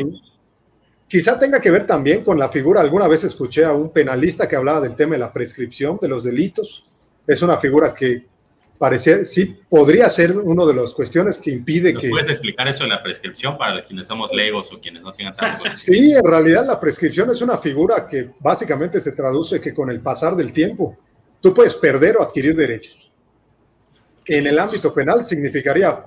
[1.08, 2.82] quizá tenga que ver también con la figura.
[2.82, 6.24] Alguna vez escuché a un penalista que hablaba del tema de la prescripción de los
[6.24, 6.86] delitos.
[7.26, 8.26] Es una figura que
[8.78, 12.10] parecía, sí, podría ser una de las cuestiones que impide ¿Nos que...
[12.10, 15.70] ¿Puedes explicar eso de la prescripción para quienes somos legos o quienes no tengan tanto?
[15.76, 20.00] Sí, en realidad la prescripción es una figura que básicamente se traduce que con el
[20.00, 20.98] pasar del tiempo
[21.48, 23.12] tú puedes perder o adquirir derechos.
[24.26, 26.06] En el ámbito penal significaría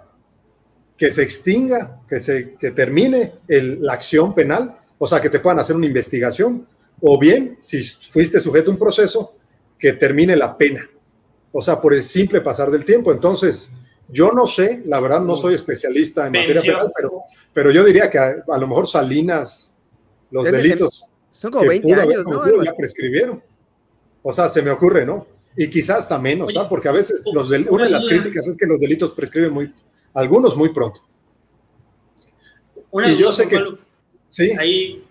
[0.97, 5.59] que se extinga, que, se, que termine la acción penal, o sea, que te puedan
[5.59, 6.67] hacer una investigación,
[7.01, 9.35] o bien, si fuiste sujeto a un proceso,
[9.79, 10.87] que termine la pena
[11.53, 13.13] o sea, por el simple pasar del tiempo.
[13.13, 13.71] Entonces,
[14.09, 17.21] yo no sé, la verdad no soy especialista en materia penal, pero,
[17.53, 19.75] pero yo diría que a, lo mejor Salinas,
[20.31, 22.63] los delitos son como 20 años, ¿no?
[22.63, 23.43] ya prescribieron.
[24.23, 25.27] O sea, se me ocurre, ¿no?
[25.57, 26.69] Y quizás hasta menos, ¿sabes?
[26.69, 29.73] Porque a veces los una de las críticas es que los delitos prescriben muy,
[30.15, 31.01] algunos muy pronto.
[32.91, 33.59] Una y yo sé que,
[34.29, 34.53] sí.
[34.59, 35.05] ahí,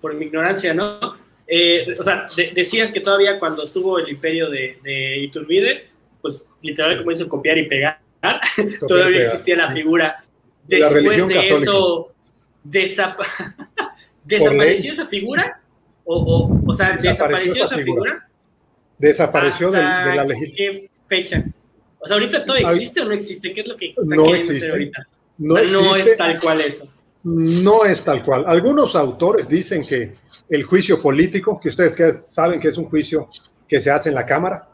[0.00, 1.16] por mi ignorancia, ¿no?
[1.46, 5.84] Eh, o sea, decías que todavía cuando estuvo el imperio de, de Iturbide,
[6.22, 8.00] pues literal, como dicen, copiar y pegar,
[8.88, 10.24] todavía existía la figura.
[10.66, 12.14] Después de eso,
[14.24, 15.60] ¿desapareció esa figura?
[16.04, 18.28] O, o, sea, ¿desapareció, esa figura?
[18.98, 20.56] Desapareció de, la legislación.
[20.56, 21.44] ¿Qué fecha?
[21.98, 25.08] O sea, ahorita todo existe o no existe, ¿qué es lo que no existe ahorita?
[25.38, 26.88] No, no es tal cual eso.
[27.24, 28.44] No es tal cual.
[28.46, 30.14] Algunos autores dicen que
[30.48, 33.28] el juicio político, que ustedes saben que es un juicio
[33.66, 34.68] que se hace en la Cámara,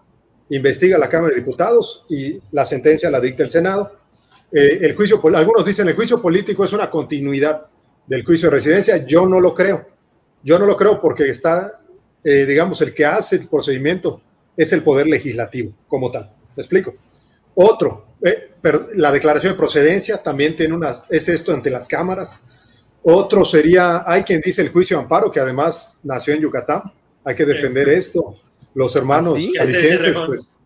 [0.50, 3.96] investiga la Cámara de Diputados y la sentencia la dicta el Senado.
[4.52, 7.66] Eh, el juicio, algunos dicen el juicio político es una continuidad
[8.06, 8.96] del juicio de residencia.
[9.06, 9.86] Yo no lo creo.
[10.42, 11.79] Yo no lo creo porque está,
[12.24, 14.20] eh, digamos, el que hace el procedimiento
[14.56, 16.26] es el poder legislativo como tal.
[16.56, 16.94] ¿Me explico?
[17.54, 18.54] Otro, eh,
[18.94, 22.42] la declaración de procedencia también tiene unas, es esto ante las cámaras.
[23.02, 26.82] Otro sería, hay quien dice el juicio de amparo, que además nació en Yucatán.
[27.24, 28.34] Hay que defender esto.
[28.74, 29.52] Los hermanos ¿Sí?
[30.26, 30.58] pues,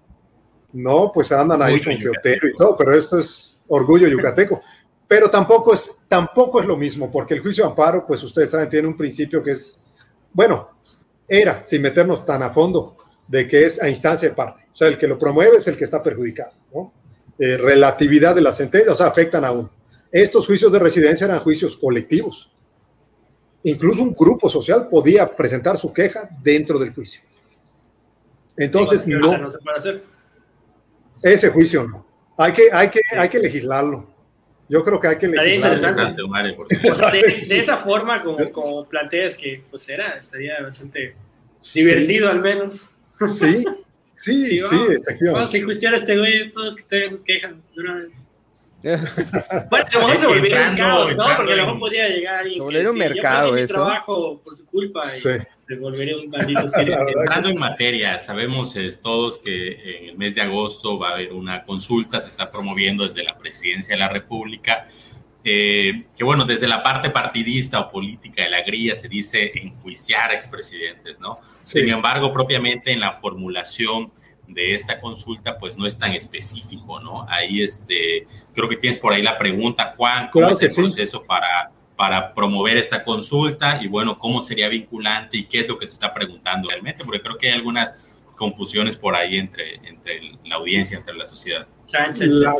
[0.73, 4.61] no, pues andan ahí con Quiotero y todo, pero esto es orgullo yucateco.
[5.07, 8.69] Pero tampoco es, tampoco es lo mismo, porque el juicio de amparo, pues ustedes saben,
[8.69, 9.77] tiene un principio que es,
[10.33, 10.71] bueno,
[11.29, 12.97] era, sin meternos tan a fondo,
[13.27, 14.67] de que es a instancia de parte.
[14.73, 16.53] O sea, el que lo promueve es el que está perjudicado.
[16.73, 16.93] ¿no?
[17.39, 19.71] Eh, relatividad de la sentencia, o sea, afectan a uno.
[20.11, 22.53] Estos juicios de residencia eran juicios colectivos.
[23.65, 27.23] Incluso un grupo social podía presentar su queja dentro del juicio.
[28.57, 29.37] Entonces, no.
[29.37, 30.05] no se puede hacer.
[31.23, 32.07] Ese juicio no.
[32.37, 34.14] Hay que, hay que, hay que legislarlo.
[34.69, 36.03] Yo creo que hay que Estaría interesante.
[36.91, 41.15] O sea, de, de, esa forma, como, como planteas que pues era, estaría bastante
[41.75, 42.97] divertido al menos.
[43.07, 43.65] Sí, sí,
[44.15, 45.31] sí, sí efectivamente.
[45.33, 47.53] Vamos a enjuiciar a este güey, todos que tengan sus quejas.
[49.71, 51.25] Bueno, a lo mejor se volvería un caos, ¿no?
[51.37, 52.59] Porque a lo mejor podría llegar alguien.
[52.59, 53.75] Se volvería un mercado eso.
[53.75, 55.31] trabajo por su culpa y sí.
[55.55, 60.43] se volvería un maldito Entrando en materia, sabemos es, todos que en el mes de
[60.43, 64.89] agosto va a haber una consulta, se está promoviendo desde la presidencia de la República.
[65.47, 70.31] Eh, que bueno, desde la parte partidista o política de la grilla se dice enjuiciar
[70.31, 71.33] a expresidentes, ¿no?
[71.61, 71.83] Sí.
[71.83, 74.11] Sin embargo, propiamente en la formulación
[74.47, 77.27] de esta consulta, pues no es tan específico, ¿no?
[77.29, 81.19] Ahí este, creo que tienes por ahí la pregunta, Juan, ¿cómo claro es el proceso
[81.21, 81.25] sí.
[81.27, 83.81] para, para promover esta consulta?
[83.83, 87.05] Y bueno, ¿cómo sería vinculante y qué es lo que se está preguntando realmente?
[87.05, 87.97] Porque creo que hay algunas
[88.37, 91.67] confusiones por ahí entre, entre la audiencia, entre la sociedad.
[91.93, 92.55] La,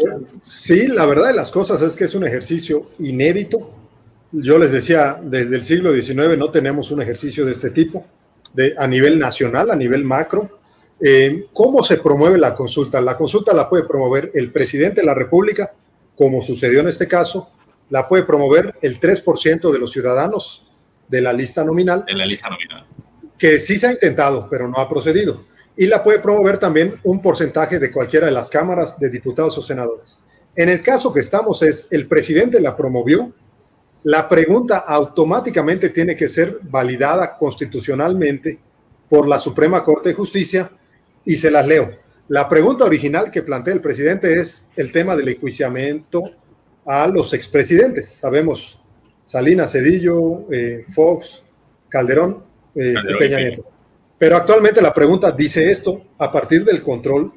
[0.45, 3.73] sí, la verdad de las cosas es que es un ejercicio inédito.
[4.33, 8.07] Yo les decía, desde el siglo XIX no tenemos un ejercicio de este tipo,
[8.53, 10.51] de, a nivel nacional, a nivel macro
[11.07, 12.99] eh, ¿Cómo se promueve la consulta?
[12.99, 15.75] La consulta la puede promover el presidente de la República,
[16.17, 17.45] como sucedió en este caso,
[17.91, 20.67] la puede promover el 3% de los ciudadanos
[21.07, 22.07] de la lista nominal.
[22.07, 22.87] De la lista nominal.
[23.37, 25.45] Que sí se ha intentado, pero no ha procedido.
[25.77, 29.63] Y la puede promover también un porcentaje de cualquiera de las cámaras de diputados o
[29.63, 30.23] senadores.
[30.57, 33.31] En el caso que estamos es, el presidente la promovió,
[34.05, 38.59] la pregunta automáticamente tiene que ser validada constitucionalmente
[39.11, 40.71] por la Suprema Corte de Justicia
[41.25, 41.91] y se las leo.
[42.29, 46.23] La pregunta original que plantea el presidente es el tema del enjuiciamiento
[46.87, 48.09] a los expresidentes.
[48.09, 48.81] Sabemos
[49.25, 51.43] Salinas, Cedillo, eh, Fox,
[51.89, 52.45] Calderón,
[52.75, 53.67] eh, Calderón Peña Nieto.
[54.19, 57.33] Pero actualmente la pregunta dice esto a partir del control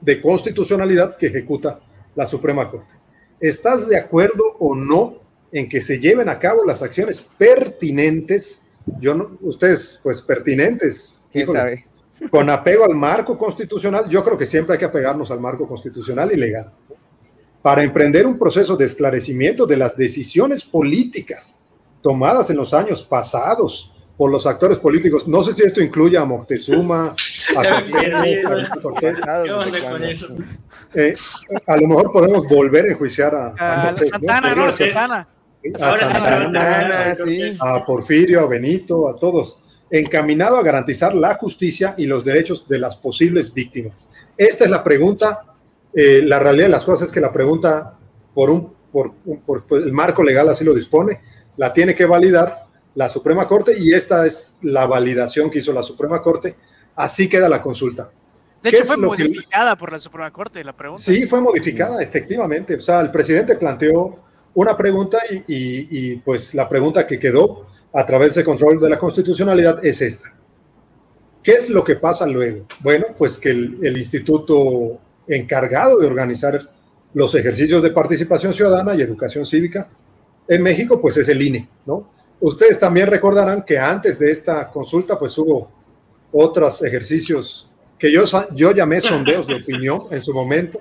[0.00, 1.80] de constitucionalidad que ejecuta
[2.14, 2.94] la Suprema Corte.
[3.40, 5.20] ¿Estás de acuerdo o no
[5.52, 8.62] en que se lleven a cabo las acciones pertinentes?
[8.98, 11.22] Yo no, ustedes, pues pertinentes.
[11.32, 11.86] ¿Quién sabe?
[12.30, 16.30] Con apego al marco constitucional, yo creo que siempre hay que apegarnos al marco constitucional
[16.32, 16.64] y legal,
[17.62, 21.60] para emprender un proceso de esclarecimiento de las decisiones políticas
[22.00, 25.28] tomadas en los años pasados por los actores políticos.
[25.28, 27.14] No sé si esto incluye a Moctezuma,
[27.56, 29.20] a Cortés.
[30.94, 31.14] Eh,
[31.66, 34.72] a lo mejor podemos volver a enjuiciar a, a, a Santana, ¿no?
[34.72, 35.28] Santana.
[35.74, 37.56] A, Santana, sí.
[37.60, 39.58] a Porfirio, a Benito, a todos
[39.90, 44.26] encaminado a garantizar la justicia y los derechos de las posibles víctimas.
[44.36, 45.44] Esta es la pregunta.
[45.94, 47.96] Eh, la realidad de las cosas es que la pregunta,
[48.34, 51.20] por, un, por, por, por, el marco legal así lo dispone,
[51.56, 55.82] la tiene que validar la Suprema Corte y esta es la validación que hizo la
[55.82, 56.56] Suprema Corte.
[56.96, 58.10] Así queda la consulta.
[58.62, 59.78] De hecho, fue modificada que...
[59.78, 61.02] por la Suprema Corte la pregunta.
[61.02, 62.74] Sí, fue modificada, efectivamente.
[62.76, 64.16] O sea, el presidente planteó
[64.54, 68.90] una pregunta y, y, y pues la pregunta que quedó a través del control de
[68.90, 70.32] la constitucionalidad es esta.
[71.42, 72.66] ¿Qué es lo que pasa luego?
[72.80, 76.68] Bueno, pues que el, el, instituto encargado de organizar
[77.14, 79.88] los ejercicios de participación ciudadana y educación cívica
[80.48, 82.10] en México, pues es el INE, ¿no?
[82.40, 85.70] Ustedes también recordarán que antes de esta consulta, pues hubo
[86.32, 88.24] otros ejercicios que yo,
[88.54, 90.80] yo llamé sondeos de opinión en su momento,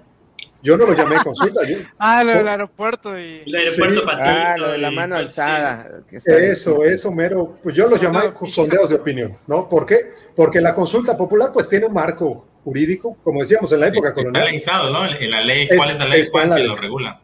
[0.65, 1.63] yo no lo llamé consulta.
[1.67, 3.43] Yo, ah, lo del aeropuerto y.
[3.45, 6.01] El aeropuerto sí, patito, ah, lo de la mano alzada.
[6.25, 7.57] Eso, eso, mero.
[7.61, 9.69] Pues yo lo llamé sondeos de opinión, ¿no?
[9.69, 10.09] ¿Por qué?
[10.35, 14.47] Porque la consulta popular, pues tiene un marco jurídico, como decíamos en la época colonial.
[14.47, 15.05] Está ¿no?
[15.05, 16.27] En la ley, ¿cuál es la ley?
[16.31, 17.21] ¿Cuál que lo regula?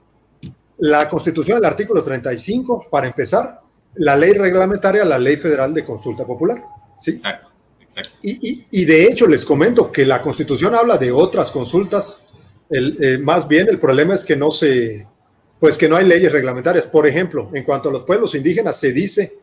[0.77, 3.59] La Constitución, el artículo 35, para empezar,
[3.95, 6.63] la ley reglamentaria, la ley federal de consulta popular.
[6.99, 7.11] ¿sí?
[7.11, 7.49] Exacto,
[7.81, 8.19] exacto.
[8.21, 12.23] Y, y, de hecho les comento que la Constitución habla de otras consultas,
[12.71, 15.05] eh, más bien el problema es que no se,
[15.59, 16.85] pues que no hay leyes reglamentarias.
[16.85, 19.33] Por ejemplo, en cuanto a los pueblos indígenas, se dice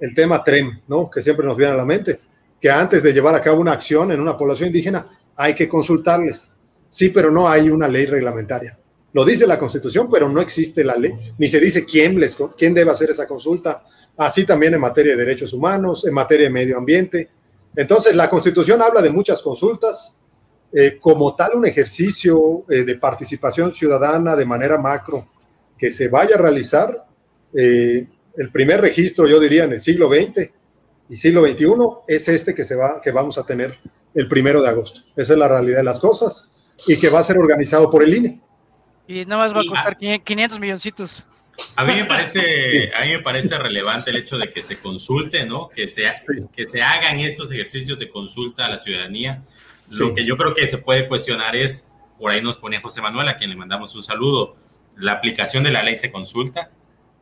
[0.00, 1.08] el tema TREM, ¿no?
[1.10, 2.20] Que siempre nos viene a la mente,
[2.60, 5.06] que antes de llevar a cabo una acción en una población indígena
[5.36, 6.50] hay que consultarles.
[6.88, 8.78] Sí, pero no hay una ley reglamentaria.
[9.12, 12.20] Lo dice la Constitución, pero no existe la ley, ni se dice quién,
[12.58, 13.82] quién debe hacer esa consulta.
[14.16, 17.30] Así también en materia de derechos humanos, en materia de medio ambiente.
[17.74, 20.16] Entonces, la Constitución habla de muchas consultas,
[20.72, 25.28] eh, como tal un ejercicio eh, de participación ciudadana de manera macro
[25.78, 27.06] que se vaya a realizar.
[27.56, 28.06] Eh,
[28.36, 30.50] el primer registro, yo diría, en el siglo XX
[31.08, 31.66] y siglo XXI
[32.08, 33.78] es este que, se va, que vamos a tener
[34.14, 35.00] el primero de agosto.
[35.16, 36.50] Esa es la realidad de las cosas
[36.86, 38.40] y que va a ser organizado por el INE.
[39.06, 41.22] Y nada más va a costar 500 milloncitos.
[41.76, 45.46] A mí me parece, a mí me parece relevante el hecho de que se consulte,
[45.46, 45.68] ¿no?
[45.68, 46.02] Que se,
[46.54, 49.42] que se hagan estos ejercicios de consulta a la ciudadanía.
[49.98, 53.28] Lo que yo creo que se puede cuestionar es, por ahí nos ponía José Manuel,
[53.28, 54.56] a quien le mandamos un saludo,
[54.96, 56.70] la aplicación de la ley se consulta.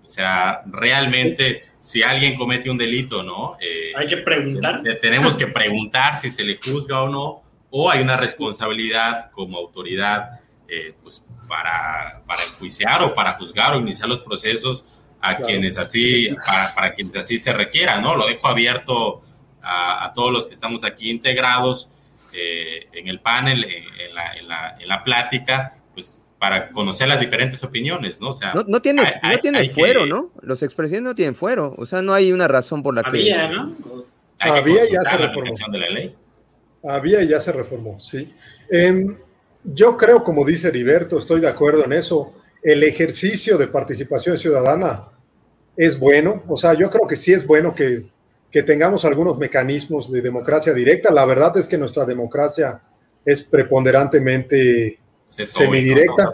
[0.03, 3.57] O sea, realmente, si alguien comete un delito, ¿no?
[3.61, 4.83] Eh, hay que preguntar.
[5.01, 10.41] Tenemos que preguntar si se le juzga o no, o hay una responsabilidad como autoridad,
[10.69, 14.87] eh, pues, para, para enjuiciar o para juzgar o iniciar los procesos
[15.25, 16.29] a quienes así,
[16.75, 18.15] para, quienes así se requiera, ¿no?
[18.15, 19.23] Lo dejo abierto
[19.62, 21.89] a, todos los que estamos aquí integrados
[22.33, 27.20] eh, en el panel, en, la, en, la, en la plática, pues para conocer las
[27.20, 28.31] diferentes opiniones, ¿no?
[28.31, 30.31] O sea, no, tiene, no tiene fuero, ¿no?
[30.43, 33.55] Los expresidentes no tienen fuero, o sea, no hay una razón por la Había, que...
[33.55, 33.77] ¿no?
[34.39, 35.55] Había y ya se reformó.
[35.72, 36.14] De la ley.
[36.83, 38.33] Había y ya se reformó, sí.
[39.64, 45.05] Yo creo, como dice Heriberto, estoy de acuerdo en eso, el ejercicio de participación ciudadana
[45.77, 48.05] es bueno, o sea, yo creo que sí es bueno que,
[48.55, 51.12] que tengamos algunos mecanismos de democracia directa.
[51.12, 52.80] La verdad es que nuestra democracia
[53.24, 56.30] es preponderantemente semidirecta.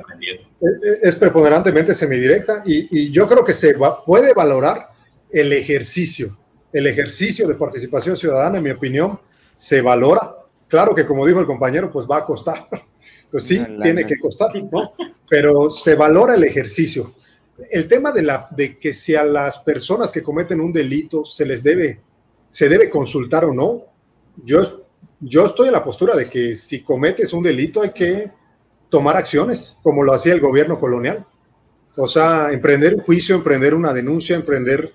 [1.02, 4.90] Es, preponderantemente semidirecta y, y, yo creo que se puede valorar
[5.30, 6.36] el ejercicio,
[6.74, 9.18] el ejercicio de participación ciudadana, en mi opinión,
[9.54, 10.36] se valora.
[10.68, 12.68] Claro que como dijo el compañero, pues va a costar.
[13.32, 14.92] Pues sí, tiene que costar, ¿no?
[15.28, 17.14] Pero se valora el ejercicio.
[17.70, 21.46] El tema de, la, de que si a las personas que cometen un delito se
[21.46, 22.00] les debe,
[22.50, 23.84] se debe consultar o no,
[24.44, 24.84] yo,
[25.20, 28.30] yo estoy en la postura de que si cometes un delito hay que
[28.88, 31.24] tomar acciones, como lo hacía el gobierno colonial.
[31.96, 34.92] O sea, emprender un juicio, emprender una denuncia, emprender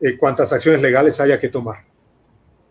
[0.00, 1.84] eh, cuantas acciones legales haya que tomar.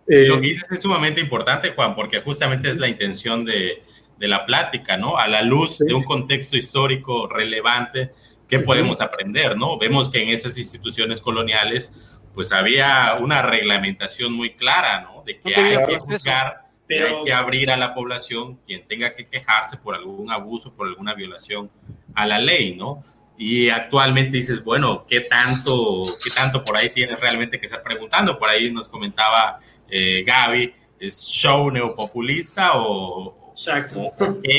[0.07, 3.83] Eh, lo que dices es sumamente importante, Juan, porque justamente es la intención de,
[4.17, 5.17] de la plática, ¿no?
[5.17, 8.11] A la luz de un contexto histórico relevante,
[8.47, 9.77] ¿qué podemos aprender, no?
[9.79, 11.91] Vemos que en esas instituciones coloniales,
[12.33, 15.23] pues había una reglamentación muy clara, ¿no?
[15.23, 19.77] De que hay que juzgar hay que abrir a la población quien tenga que quejarse
[19.77, 21.71] por algún abuso, por alguna violación
[22.13, 23.03] a la ley, ¿no?
[23.37, 28.37] Y actualmente dices, bueno, ¿qué tanto, qué tanto por ahí tienes realmente que estar preguntando?
[28.37, 29.59] Por ahí nos comentaba
[29.89, 34.11] eh, Gaby, ¿es show neopopulista o, Exacto.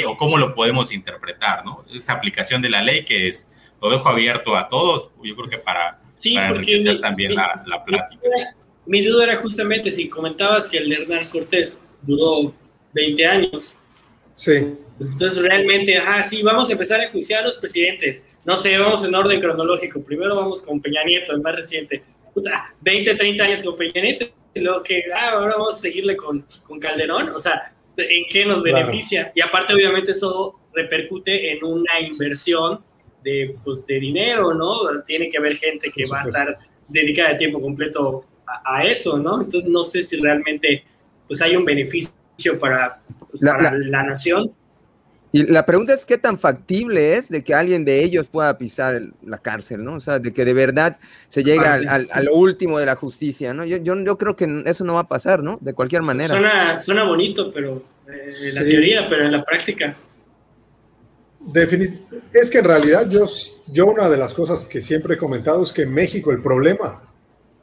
[0.06, 1.84] O, cómo lo podemos interpretar, ¿no?
[1.92, 3.48] Esta aplicación de la ley que es,
[3.80, 8.28] lo dejo abierto a todos, yo creo que para, enriquecer también la, la, plática.
[8.86, 12.54] Mi duda era justamente si comentabas que el de Hernán Cortés duró
[12.94, 13.76] 20 años.
[14.34, 14.74] Sí.
[15.00, 18.22] Entonces, realmente, ajá, sí, vamos a empezar a enjuiciar a los presidentes.
[18.46, 20.02] No sé, vamos en orden cronológico.
[20.02, 22.02] Primero vamos con Peña Nieto, el más reciente.
[22.32, 24.26] Puta, 20, 30 años con Peña Nieto.
[24.54, 27.30] Lo que, ah, ahora vamos a seguirle con, con Calderón.
[27.30, 29.32] O sea, ¿en qué nos beneficia?
[29.34, 32.80] Y aparte, obviamente, eso repercute en una inversión
[33.22, 35.02] de, pues, de dinero, ¿no?
[35.04, 36.58] Tiene que haber gente que va a estar
[36.88, 39.42] dedicada de tiempo completo a, a eso, ¿no?
[39.42, 40.84] Entonces, no sé si realmente
[41.32, 42.12] pues hay un beneficio
[42.60, 43.00] para,
[43.30, 44.52] pues, la, nación.
[45.32, 49.00] Y la pregunta es qué tan factible es de que alguien de ellos pueda pisar
[49.24, 49.94] la cárcel, ¿no?
[49.94, 50.98] O sea, de que de verdad
[51.28, 53.64] se llegue al, lo último de la justicia, ¿no?
[53.64, 55.58] Yo, yo, creo que eso no va a pasar, ¿no?
[55.62, 56.28] De cualquier manera.
[56.28, 59.96] Suena, suena bonito, pero eh, en la teoría, pero en la práctica.
[62.32, 63.26] Es que en realidad yo,
[63.72, 67.02] yo una de las cosas que siempre he comentado es que en México el problema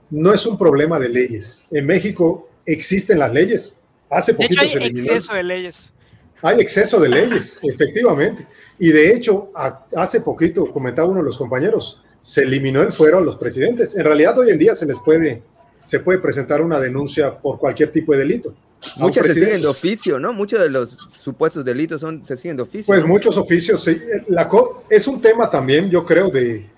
[0.10, 1.68] no es un problema de leyes.
[1.72, 3.76] En México existen las leyes.
[4.10, 5.94] Hace poquito hay exceso de leyes.
[6.42, 8.46] Hay exceso de leyes, efectivamente.
[8.80, 9.52] Y de hecho,
[9.96, 13.96] hace poquito, comentaba uno de los compañeros, se eliminó el fuero a los presidentes.
[13.96, 15.44] En realidad hoy en día se les puede,
[15.80, 18.56] se puede presentar una denuncia por cualquier tipo de delito.
[18.98, 20.34] Muchas se siguen de oficio, ¿no?
[20.34, 22.86] Muchos de los supuestos delitos son, se siguen de oficio.
[22.88, 24.00] Pues muchos oficios, sí.
[24.30, 24.50] La
[24.90, 26.70] es un tema también, yo creo, de,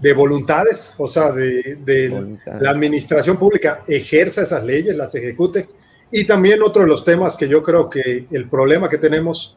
[0.00, 5.68] de voluntades, o sea, de, de la administración pública ejerza esas leyes, las ejecute.
[6.10, 9.56] Y también otro de los temas que yo creo que el problema que tenemos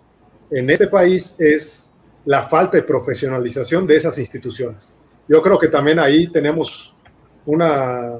[0.51, 1.89] en este país es
[2.25, 4.95] la falta de profesionalización de esas instituciones.
[5.27, 6.93] Yo creo que también ahí tenemos
[7.45, 8.19] una,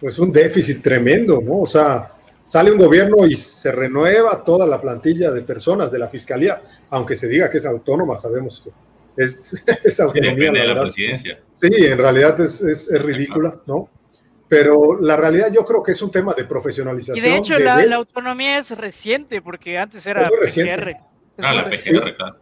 [0.00, 1.60] pues un déficit tremendo, ¿no?
[1.60, 2.10] O sea,
[2.48, 7.14] sale un gobierno y se renueva toda la plantilla de personas de la fiscalía, aunque
[7.14, 10.50] se diga que es autónoma, sabemos que es, es autonomía.
[10.50, 11.40] de la presidencia.
[11.52, 13.90] Sí, en realidad es, es, es ridícula, ¿no?
[14.48, 17.18] Pero la realidad yo creo que es un tema de profesionalización.
[17.18, 20.96] Y de hecho la, la, autonomía es reciente, porque antes era PGR.
[21.36, 22.38] Ah, la PGR, claro.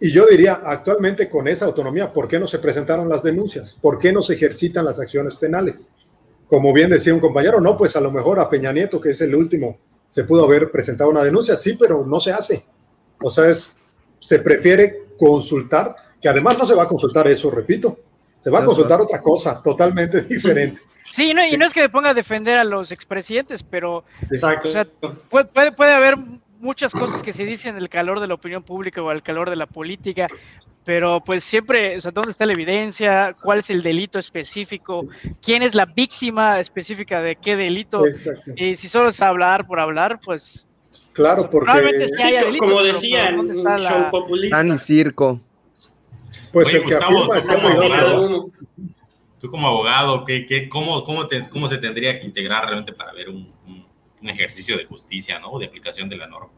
[0.00, 3.76] Y yo diría, actualmente con esa autonomía, ¿por qué no se presentaron las denuncias?
[3.80, 5.90] ¿Por qué no se ejercitan las acciones penales?
[6.52, 9.20] Como bien decía un compañero, no, pues a lo mejor a Peña Nieto, que es
[9.22, 12.62] el último, se pudo haber presentado una denuncia, sí, pero no se hace.
[13.22, 13.72] O sea, es,
[14.18, 18.00] se prefiere consultar, que además no se va a consultar eso, repito,
[18.36, 20.78] se va a consultar otra cosa totalmente diferente.
[21.10, 24.68] Sí, y no es que me ponga a defender a los expresidentes, pero Exacto.
[25.30, 26.16] puede, puede, puede haber
[26.62, 29.50] muchas cosas que se dicen en el calor de la opinión pública o al calor
[29.50, 30.26] de la política,
[30.84, 33.30] pero pues siempre, o sea, ¿dónde está la evidencia?
[33.42, 35.06] ¿Cuál es el delito específico?
[35.44, 38.06] ¿Quién es la víctima específica de qué delito?
[38.06, 38.52] Exacto.
[38.56, 40.66] Y si solo es hablar por hablar, pues...
[41.12, 41.66] Claro, porque...
[41.66, 44.56] Probablemente sí haya delitos, como pero- decían, pero un ¿dónde está show la- populista.
[44.56, 45.40] Tan y circo.
[46.52, 48.50] pues Oye, el que Gustavo, está como muy abogado.
[49.40, 53.12] Tú como abogado, ¿qué, qué, cómo, cómo, te- ¿cómo se tendría que integrar realmente para
[53.12, 53.81] ver un, un-
[54.22, 55.58] un ejercicio de justicia, ¿no?
[55.58, 56.52] De aplicación de la norma.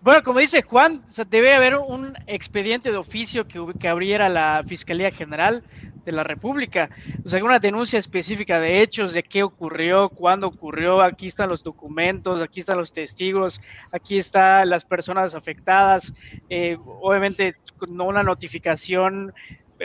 [0.00, 4.64] Bueno, como dice Juan, o debe haber un expediente de oficio que, que abriera la
[4.66, 5.62] Fiscalía General
[6.04, 6.90] de la República.
[7.24, 11.62] O sea, una denuncia específica de hechos, de qué ocurrió, cuándo ocurrió, aquí están los
[11.62, 13.60] documentos, aquí están los testigos,
[13.92, 16.12] aquí están las personas afectadas,
[16.48, 17.54] eh, obviamente
[17.88, 19.32] no una notificación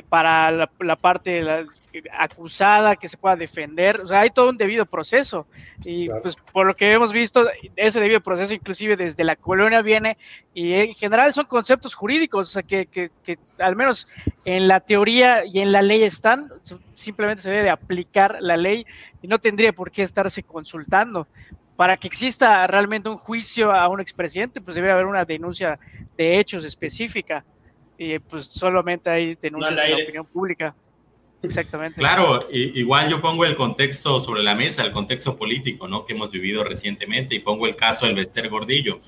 [0.03, 1.65] para la, la parte la-
[2.17, 5.47] acusada que se pueda defender, o sea, hay todo un debido proceso
[5.85, 6.21] y Claro.
[6.21, 10.17] pues por lo que hemos visto, ese debido proceso inclusive desde la colonia viene
[10.53, 14.07] y en general son conceptos jurídicos, o sea, que, que, que al menos
[14.45, 16.51] en la teoría y en la ley están,
[16.93, 18.85] simplemente se debe de aplicar la ley
[19.21, 21.27] y no tendría por qué estarse consultando.
[21.75, 25.77] Para que exista realmente un juicio a un expresidente, pues debe haber una denuncia
[26.17, 27.43] de hechos específica
[27.97, 30.75] y pues solamente hay denuncias No en la opinión pública.
[31.43, 31.99] Exactamente.
[31.99, 36.05] Claro, i- igual yo pongo el contexto sobre la mesa, el contexto político, ¿no?
[36.05, 38.99] Que hemos vivido recientemente y pongo el caso del Bester Gordillo.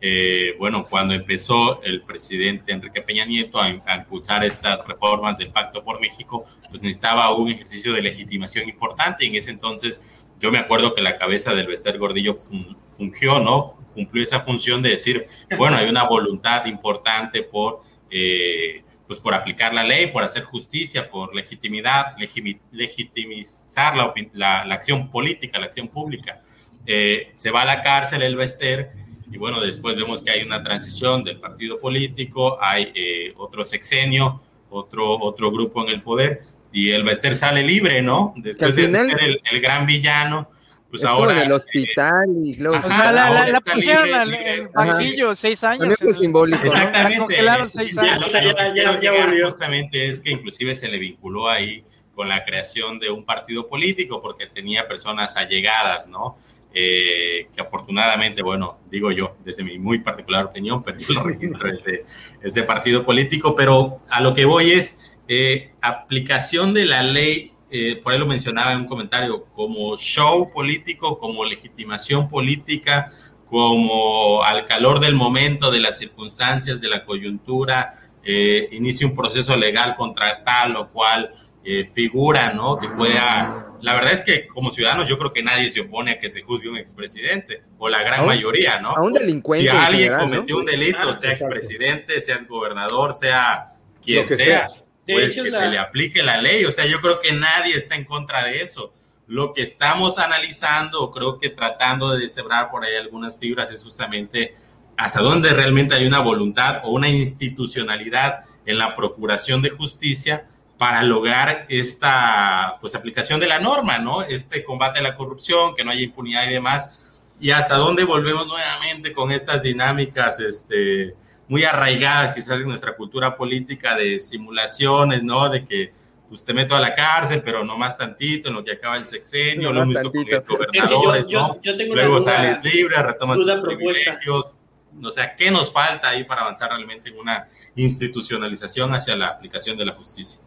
[0.00, 5.50] Eh, bueno, cuando empezó el presidente Enrique Peña Nieto a, a impulsar estas reformas del
[5.50, 9.24] Pacto por México, pues necesitaba un ejercicio de legitimación importante.
[9.24, 10.00] Y en ese entonces,
[10.40, 13.76] yo me acuerdo que la cabeza del Bester Gordillo fun- fungió, ¿no?
[13.94, 15.26] Cumplió esa función de decir,
[15.56, 21.08] bueno, hay una voluntad importante por eh, pues por aplicar la ley, por hacer justicia,
[21.10, 26.42] por legitimidad, legimi- legitimizar la, la- la acción política, la acción pública.
[26.86, 28.90] Eh, se va a la cárcel el Bester
[29.30, 34.40] y bueno, después vemos que hay una transición del partido político, hay eh, otro sexenio,
[34.70, 36.42] otro, otro grupo en el poder
[36.72, 38.34] y el Bester sale libre, ¿no?
[38.36, 40.50] Después de ser el, el gran villano,
[40.90, 41.32] pues Estuvo ahora...
[41.32, 42.76] en el eh, hospital y luego...
[42.76, 44.68] Ajá, O sea, la, la- pusieron libre, al libre.
[44.74, 45.96] banquillo seis años.
[45.98, 46.66] También simbólico, ¿no?
[46.66, 47.18] Exactamente.
[47.18, 48.32] Congelaron seis Ya, años.
[48.32, 49.44] Ya, ya, ya volvió.
[49.46, 51.84] justamente es que inclusive se le vinculó ahí
[52.14, 56.36] con la creación de un partido político porque tenía personas allegadas, ¿no?
[56.74, 61.70] Eh, que afortunadamente, bueno, digo yo, desde mi muy particular opinión, pero yo lo registro
[61.72, 61.98] ese,
[62.42, 68.00] ese partido político, pero a lo que voy es eh, aplicación de la ley, eh,
[68.02, 73.10] por ahí lo mencionaba en un comentario, como show político, como legitimación política,
[73.46, 77.92] como al calor del momento, de las circunstancias, de la coyuntura,
[78.24, 81.30] eh, inicia un proceso legal contra tal o cual
[81.64, 82.78] eh, figura, ¿no?
[82.78, 83.64] Que pueda...
[83.80, 86.42] La verdad es que como ciudadanos yo creo que nadie se opone a que se
[86.42, 88.90] juzgue un expresidente, o la gran A un- mayoría, ¿no?
[88.90, 89.64] A un delincuente.
[89.64, 90.24] Si en alguien general, ¿no?
[90.34, 91.54] cometió un delito, sea exacto.
[91.54, 94.82] expresidente, sea gobernador, sea quien Lo que sea, sea.
[95.08, 96.64] De pues hecho, que la- se le aplique la ley.
[96.66, 98.92] O sea, yo creo que nadie está en contra de eso.
[99.26, 104.54] Lo que estamos analizando, creo que tratando de deshebrar por ahí algunas fibras, es justamente
[104.96, 110.46] hasta dónde realmente hay una voluntad o una institucionalidad en la procuración de justicia
[110.76, 114.22] para lograr esta pues aplicación de la norma, ¿no?
[114.22, 116.98] Este combate a la corrupción, que no haya impunidad y demás.
[117.40, 121.14] Y hasta dónde volvemos nuevamente con estas dinámicas este,
[121.46, 125.48] muy arraigadas quizás en nuestra cultura política de simulaciones, ¿no?
[125.48, 125.92] De que
[126.28, 129.06] pues te meto a la cárcel, pero no más tantito en lo que acaba el
[129.06, 131.58] sexenio, lo mismo con los gobernadores, ¿no?
[131.94, 134.54] Luego sales libre, retomas tus privilegios.
[135.02, 139.78] O sea, ¿qué nos falta ahí para avanzar realmente en una institucionalización hacia la aplicación
[139.78, 140.42] de la justicia?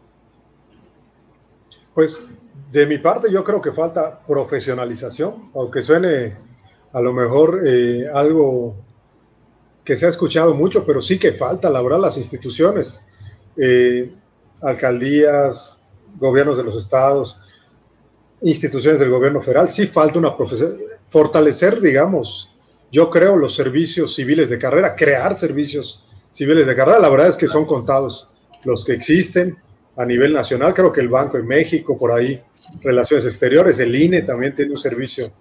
[1.94, 2.32] Pues
[2.70, 6.36] de mi parte yo creo que falta profesionalización, aunque suene
[6.92, 8.76] a lo mejor eh, algo
[9.84, 13.00] que se ha escuchado mucho, pero sí que falta, la verdad, las instituciones,
[13.56, 14.12] eh,
[14.62, 15.80] alcaldías,
[16.16, 17.38] gobiernos de los estados,
[18.42, 20.76] instituciones del gobierno federal, sí falta una profesión,
[21.06, 22.50] fortalecer, digamos,
[22.90, 27.36] yo creo los servicios civiles de carrera, crear servicios civiles de carrera, la verdad es
[27.36, 28.28] que son contados
[28.64, 29.56] los que existen
[29.96, 32.42] a nivel nacional, creo que el Banco de México, por ahí,
[32.82, 35.32] Relaciones Exteriores, el INE también tiene un servicio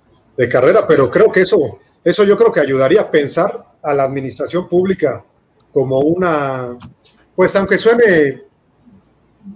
[0.41, 4.03] de carrera, pero creo que eso, eso yo creo que ayudaría a pensar a la
[4.05, 5.23] administración pública
[5.71, 6.79] como una,
[7.35, 8.41] pues aunque suene,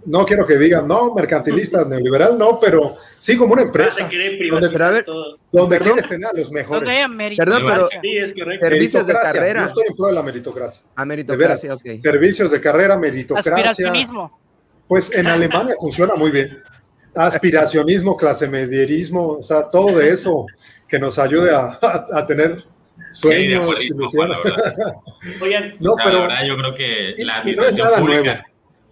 [0.06, 4.08] no quiero que digan, no, mercantilista, neoliberal, no, pero sí como una empresa.
[5.52, 6.88] Donde, quieres tener a los mejores.
[7.36, 7.90] Perdón, pero
[8.62, 9.62] servicios de carrera.
[9.62, 10.84] Yo estoy en pro de la meritocracia.
[10.96, 11.84] A meritocracia, ok.
[12.00, 13.92] Servicios de carrera, meritocracia.
[14.88, 16.62] Pues en Alemania funciona muy bien.
[17.16, 20.46] Aspiracionismo, clase medierismo, o sea, todo de eso
[20.88, 21.80] que nos ayude a,
[22.14, 22.66] a tener
[23.12, 23.90] sueños, sí,
[25.80, 28.46] no, pero yo creo que la administración pública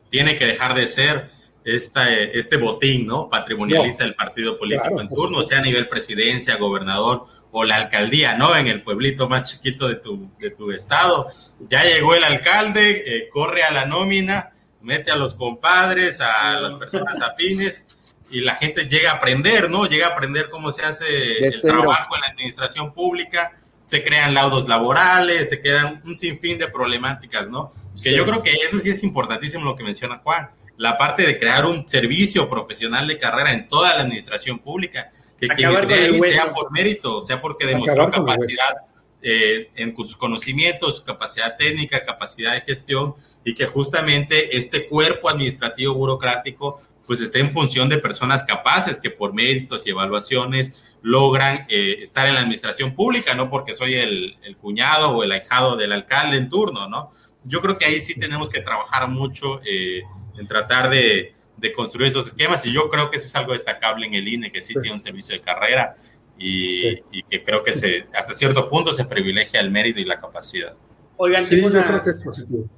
[0.10, 1.32] tiene que dejar de ser
[1.64, 3.30] esta, este botín, ¿no?
[3.30, 8.56] Patrimonialista del partido político en turno, sea a nivel presidencia, gobernador o la alcaldía, ¿no?
[8.56, 11.30] En el pueblito más chiquito de tu, de tu estado.
[11.70, 16.76] Ya llegó el alcalde, eh, corre a la nómina, mete a los compadres, a las
[16.76, 17.88] personas afines
[18.32, 19.86] y la gente llega a aprender, ¿no?
[19.86, 24.67] Llega a aprender cómo se hace el trabajo en la administración pública, se crean laudos
[24.67, 27.71] laborales, se quedan un sinfín de problemáticas, ¿no?
[28.03, 31.38] Que yo creo que eso sí es importantísimo lo que menciona Juan, la parte de
[31.38, 36.19] crear un servicio profesional de carrera en toda la administración pública, que quien esté ahí
[36.21, 38.74] sea por mérito, sea porque demostró capacidad
[39.21, 43.15] eh, en sus conocimientos, su capacidad técnica, capacidad de gestión,
[43.45, 49.10] y que justamente este cuerpo administrativo burocrático pues esté en función de personas capaces que
[49.10, 54.38] por méritos y evaluaciones logran eh, estar en la administración pública, no porque soy el,
[54.62, 57.12] cuñado o el ahijado del alcalde en turno, ¿no?
[57.43, 60.01] Yo creo que ahí sí tenemos que trabajar mucho eh,
[60.38, 61.36] en tratar de,
[61.76, 64.62] construir esos esquemas y yo creo que eso es algo destacable en el INE, que
[64.62, 65.95] sí, tiene un servicio de carrera
[66.38, 70.20] y, y que creo que se, hasta cierto punto se privilegia el mérito y la
[70.20, 70.76] capacidad.
[71.16, 72.04] Oigan, tengo una,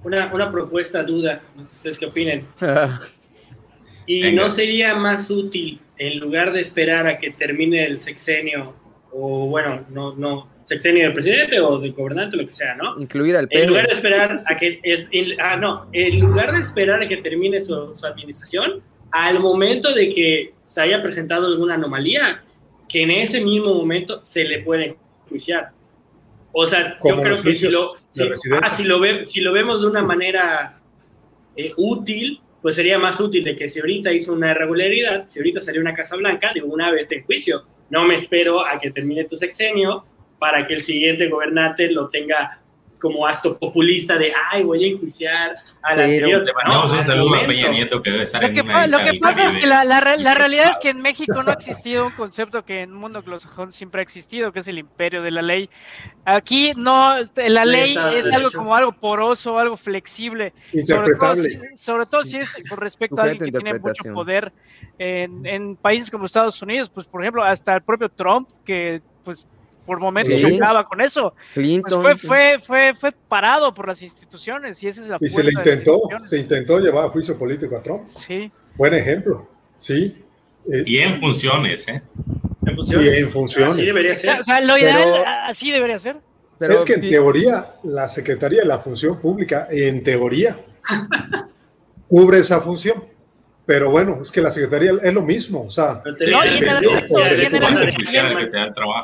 [0.03, 2.45] Una, una, propuesta, duda, no sé ustedes qué opinen.
[4.07, 8.75] ¿Y no sería más útil, en lugar de esperar a que termine el sexenio,
[9.11, 12.99] o bueno, no, no, sexenio del presidente o del gobernante, lo que sea, ¿no?
[12.99, 14.79] Incluir al En lugar de esperar a que,
[15.41, 18.81] ah, no, en lugar de esperar a que termine su, su administración,
[19.11, 22.43] al momento de que se haya presentado alguna anomalía,
[22.89, 24.97] que en ese mismo momento se le puede
[25.29, 25.71] juiciar.
[26.51, 27.95] O sea, yo creo que si lo,
[28.61, 30.79] ah, si, lo ve, si lo vemos de una manera
[31.55, 35.59] eh, útil, pues sería más útil de que si ahorita hizo una irregularidad, si ahorita
[35.59, 37.63] salió una Casa Blanca, de una vez en juicio.
[37.91, 40.01] No me espero a que termine tu sexenio
[40.39, 42.63] para que el siguiente gobernante lo tenga
[43.05, 45.53] como acto populista de, ay, voy a enjuiciar
[45.83, 46.43] a la anterior.
[46.43, 49.45] Le mandamos un saludo a Peña Nieto que debe estar lo que, Lo que pasa
[49.45, 49.99] es que la, la,
[50.33, 53.71] realidad es que en México no ha existido un concepto que en el mundo anglosajón
[53.71, 55.69] siempre ha existido, que es el imperio de la ley.
[56.25, 60.51] Aquí no, la ley es algo como algo poroso, algo flexible.
[60.87, 61.35] Sobre todo,
[61.75, 64.51] sobre todo si es con respecto a alguien que tiene mucho poder
[64.97, 69.45] en, en países como Estados Unidos, pues por ejemplo, hasta el propio Trump, que pues
[69.86, 70.57] por momentos sí.
[70.57, 71.34] chocaba con eso.
[71.53, 75.43] Pues fue, fue, fue, fue, parado por las instituciones y esa es la Y se
[75.43, 78.05] le intentó, se intentó llevar a juicio político a Trump.
[78.07, 78.47] Sí.
[78.76, 79.47] Buen ejemplo,
[79.78, 80.23] sí.
[80.71, 82.01] Eh, y en funciones, ¿eh?
[82.65, 83.17] En funciones.
[83.17, 83.73] Y en funciones.
[83.73, 84.39] Así debería ser.
[84.39, 86.17] O sea, lo ideal, así debería ser.
[86.57, 90.57] Pero, es que en teoría, la Secretaría de la Función Pública, en teoría,
[92.07, 93.03] cubre esa función
[93.66, 96.03] pero bueno, es que la Secretaría es lo mismo, o sea...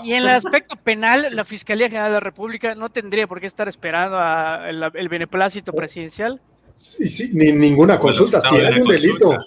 [0.03, 3.47] y, en el aspecto penal, la Fiscalía General de la República no tendría por qué
[3.47, 6.39] estar esperando a el, beneplácito presidencial.
[6.51, 8.39] Sí, sí, ni ninguna consulta.
[8.39, 9.43] si hay un delito,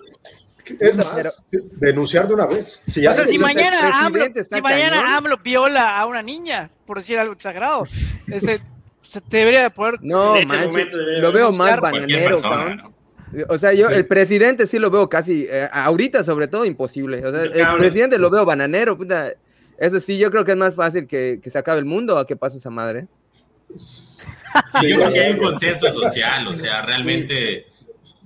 [0.80, 2.80] es más, denunciar de una vez.
[2.84, 7.18] Si o sea, si mañana, AMLO, si mañana AMLO viola a una niña, por decir
[7.18, 7.86] algo exagerado,
[8.26, 8.60] ese,
[8.98, 10.00] se debería poder...
[10.02, 12.40] No, manches, lo veo más bananero,
[13.48, 17.24] o sea, yo el presidente sí lo veo casi, eh, ahorita sobre todo imposible.
[17.26, 19.32] O sea, el presidente lo veo bananero, puta.
[19.78, 22.26] Eso sí, yo creo que es más fácil que, que se acabe el mundo a
[22.26, 23.06] que pase esa madre.
[23.76, 24.24] Sí,
[24.88, 27.66] yo creo que hay un consenso social, o sea, realmente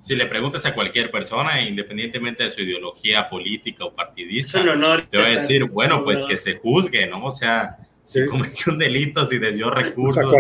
[0.02, 4.62] si le preguntas a cualquier persona, independientemente de su ideología política o partidista,
[5.10, 7.24] te va a decir, bueno, pues que se juzgue, ¿no?
[7.24, 7.76] O sea,
[8.08, 10.38] si cometió un delito, si desvió recursos, como,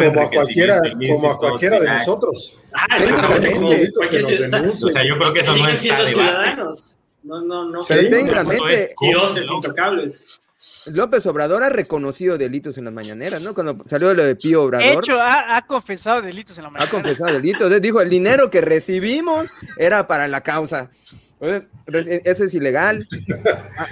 [0.00, 2.56] a cualquiera, como a cualquiera de nosotros.
[2.72, 6.96] Ah, o sea, yo creo que eso no está ciudadanos.
[7.24, 7.80] No, no, no.
[7.86, 10.40] Pero técnicamente, dioses intocables.
[10.86, 13.54] López Obrador ha reconocido delitos en las mañaneras, ¿no?
[13.54, 14.86] Cuando salió lo de Pío Obrador.
[14.86, 16.88] De hecho, ha, confesado delitos en la mañanera.
[16.88, 17.82] Ha confesado delitos.
[17.82, 20.90] Dijo, el dinero que recibimos era para la causa.
[21.40, 23.06] Eso es ilegal.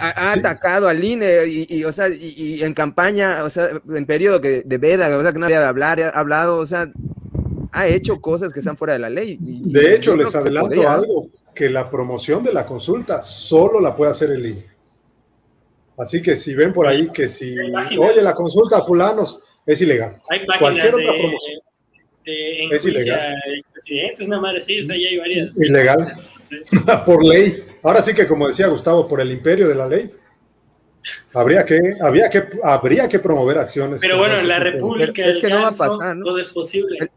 [0.00, 4.62] Ha, atacado al INE y, o sea, y, en campaña, o sea, en periodo que,
[4.64, 6.92] de veda, o sea, que no había de hablar, ha hablado, o sea,
[7.72, 9.38] ha hecho cosas que están fuera de la ley.
[9.40, 14.30] de hecho, les adelanto algo, que la promoción de la consulta solo la puede hacer
[14.30, 14.64] el INE.
[15.96, 20.20] Así que si ven por ahí que si, oye, la consulta a fulanos es ilegal.
[20.28, 21.60] Hay Cualquier otra promoción.
[22.24, 23.36] es ilegal.
[23.72, 25.60] Presidentes, una madre, sí, o sea, ya hay varias.
[25.60, 26.12] Ilegal.
[27.06, 27.64] por ley.
[27.82, 30.10] Ahora sí que, como decía Gustavo, por el imperio de la ley.
[31.34, 34.00] Habría que, había que, habría que promover acciones.
[34.00, 36.24] Pero bueno, en la República es que no va a pasar, ¿no?
[36.24, 37.10] todo es posible.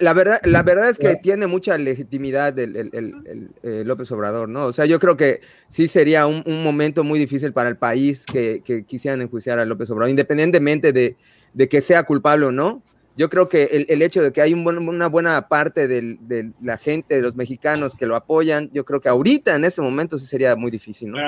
[0.00, 4.66] La, verdad, la verdad es que tiene mucha legitimidad el, el, eh, López Obrador, ¿no?
[4.66, 8.62] O sea, yo creo que sí sería un, momento muy difícil para el país que,
[8.64, 11.16] que, quisieran enjuiciar a López Obrador, independientemente de,
[11.54, 12.82] de que sea culpable o no
[13.16, 17.16] yo creo que el, el, hecho de que hay una buena parte de la gente,
[17.16, 20.54] de los mexicanos que lo apoyan, yo creo que ahorita, en este momento, sí sería
[20.54, 21.18] muy difícil, ¿no?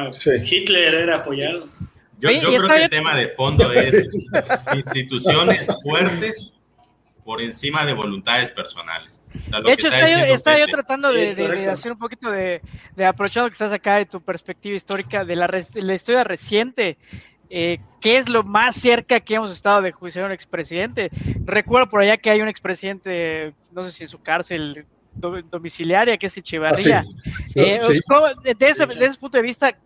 [0.45, 1.61] Hitler era apoyado.
[2.20, 4.11] Yo, yo creo que el tema de fondo es
[4.74, 6.53] instituciones fuertes
[7.24, 9.20] por encima de voluntades personales.
[9.62, 12.62] de hecho, está, yo, tratando de, hacer un poquito de,
[12.97, 16.97] de aprovechando que estás acá de tu perspectiva histórica de la, de la historia reciente
[17.51, 21.11] eh, ¿qué es lo más cerca que hemos estado de juiciar a un expresidente?
[21.44, 26.26] Recuerdo por allá que hay un expresidente, no sé si en su cárcel domiciliaria, que
[26.26, 27.05] es Echevarría.
[27.05, 27.80] Ah, eh,
[28.59, 28.86] de, ese,
[29.18, 29.76] punto de vista,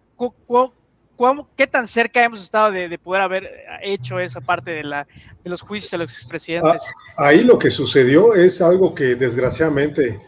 [1.57, 3.51] ¿qué tan cerca hemos estado de, poder haber
[3.83, 5.07] hecho esa parte de, la,
[5.43, 6.83] de los juicios a los expresidentes?
[7.17, 10.21] Ah, ahí lo que sucedió es algo que desgraciadamente,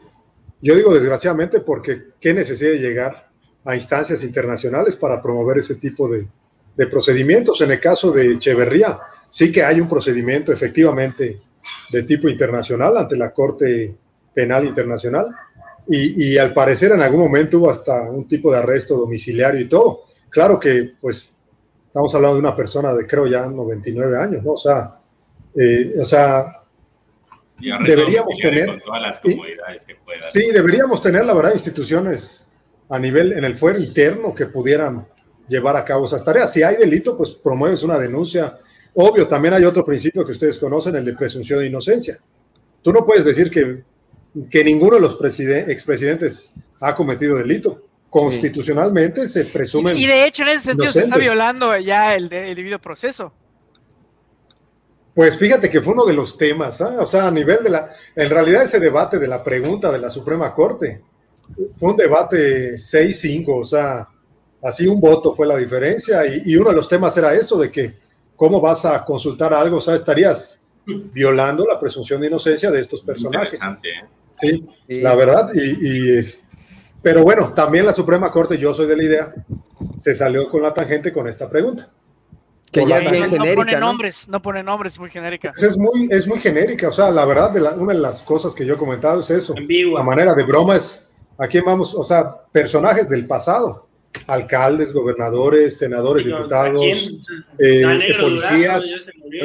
[0.61, 3.30] yo digo desgraciadamente porque qué necesidad de llegar
[3.64, 6.28] a instancias internacionales para promover ese tipo de,
[6.77, 7.61] de procedimientos.
[7.61, 8.99] En el caso de Echeverría,
[9.29, 11.41] sí que hay un procedimiento efectivamente
[11.91, 13.97] de tipo internacional ante la Corte
[14.35, 15.27] Penal Internacional
[15.87, 20.03] y, al parecer en algún momento hubo hasta un tipo de arresto domiciliario y todo.
[20.31, 21.35] Claro que pues
[21.87, 24.53] estamos hablando de una persona de creo ya 99 años, ¿no?
[24.53, 24.99] O sea,
[25.57, 26.62] eh, o sea,
[27.61, 28.81] deberíamos tener...
[30.18, 32.49] sí, deberíamos tener, la verdad, instituciones
[32.89, 35.07] a nivel en el fuero interno que pudieran
[35.49, 36.53] llevar a cabo esas tareas.
[36.53, 38.57] Si hay delito, pues promueves una denuncia.
[38.95, 42.18] Obvio, también hay otro principio que ustedes conocen, el de presunción de inocencia.
[42.82, 43.82] Tú no puedes decir que,
[44.51, 47.82] que ninguno de los expresidentes ha cometido delito.
[48.11, 49.95] Constitucionalmente se presume.
[49.95, 53.32] Y de hecho, en ese sentido, se está violando ya el, debido proceso.
[55.14, 56.97] Pues fíjate que fue uno de los temas, ¿ah?
[56.99, 60.11] o sea, a nivel de la, en realidad ese debate de la pregunta de la
[60.11, 61.03] Suprema Corte
[61.76, 64.09] fue un debate 6-5, o sea,
[64.64, 67.98] Así un voto fue la diferencia y, uno de los temas era eso, de que
[68.34, 73.02] cómo vas a consultar algo, o sea, estarías violando la presunción de inocencia de estos
[73.02, 73.60] personajes.
[73.62, 74.08] ¿eh?
[74.36, 75.50] Sí, la verdad.
[75.54, 76.18] Y,
[77.02, 79.34] pero bueno, también la Suprema Corte, yo soy de la idea,
[79.94, 81.90] se salió con la tangente con esta pregunta.
[82.72, 83.44] Que ya es bien genérica.
[83.50, 85.50] No pone nombres, no pone nombres, muy genérica.
[85.50, 88.54] Pues es muy, es muy genérica, o sea, la verdad, de una de las cosas
[88.54, 89.54] que yo he comentado es eso.
[89.94, 91.06] La manera de broma es,
[91.36, 91.94] ¿a quién vamos?
[91.94, 93.84] O sea, personajes del pasado
[94.26, 96.80] alcaldes, gobernadores, senadores, diputados,
[97.58, 99.04] eh, policías,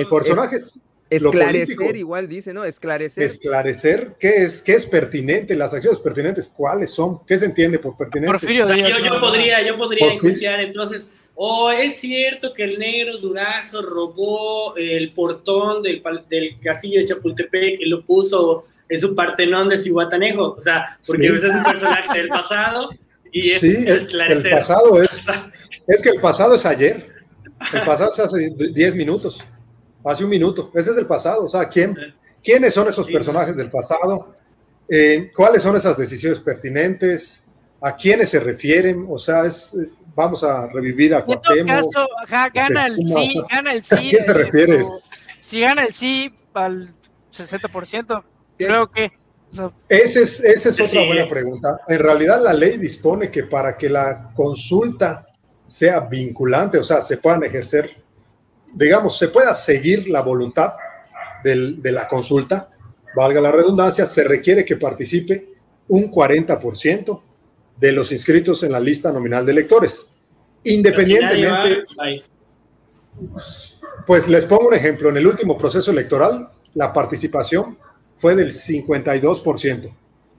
[0.10, 0.82] personajes.
[1.10, 2.64] Esclarecer, igual dice, ¿no?
[2.64, 3.24] Esclarecer.
[3.24, 5.56] Esclarecer, ¿qué es, qué es pertinente?
[5.56, 7.26] Las acciones pertinentes, ¿cuáles son?
[7.26, 8.54] ¿Qué se entiende por pertinente?
[8.54, 14.76] yo, podría, yo podría iniciar entonces, o oh, es cierto que el negro Durazo robó
[14.76, 20.54] el portón del, del castillo de Chapultepec y lo puso en su partenón de Cihuatanejo,
[20.58, 22.92] o sea, porque ese es un personaje del pasado
[23.32, 25.28] sí, el pasado es,
[25.88, 27.14] es que el pasado es ayer.
[27.74, 29.44] El pasado es hace 10 minutos,
[30.04, 30.72] hace un minuto.
[30.74, 31.44] Ese es el pasado.
[31.44, 31.96] O sea, ¿quién,
[32.44, 34.36] ¿quiénes son esos personajes del pasado?
[34.88, 37.44] Eh, ¿Cuáles son esas decisiones pertinentes?
[37.82, 39.06] ¿A quiénes se refieren?
[39.10, 39.76] O sea, es,
[40.16, 41.94] vamos a revivir a Cuauhtémoc.
[42.54, 43.96] gana el sí, gana el sí.
[43.96, 44.82] ¿A quién se refiere?
[45.40, 46.94] Si gana el sí al
[47.34, 48.24] 60%,
[48.58, 49.12] creo que
[49.88, 51.82] esa es, esa es otra buena pregunta.
[51.88, 55.28] En realidad la ley dispone que para que la consulta
[55.66, 57.96] sea vinculante, o sea, se puedan ejercer,
[58.74, 60.74] digamos, se pueda seguir la voluntad
[61.44, 62.68] de la consulta,
[63.16, 65.54] valga la redundancia, se requiere que participe
[65.88, 67.22] un 40%
[67.78, 70.08] de los inscritos en la lista nominal de electores.
[70.64, 71.86] Independientemente,
[74.06, 77.78] pues les pongo un ejemplo, en el último proceso electoral, la participación
[78.20, 79.92] fue del 52%.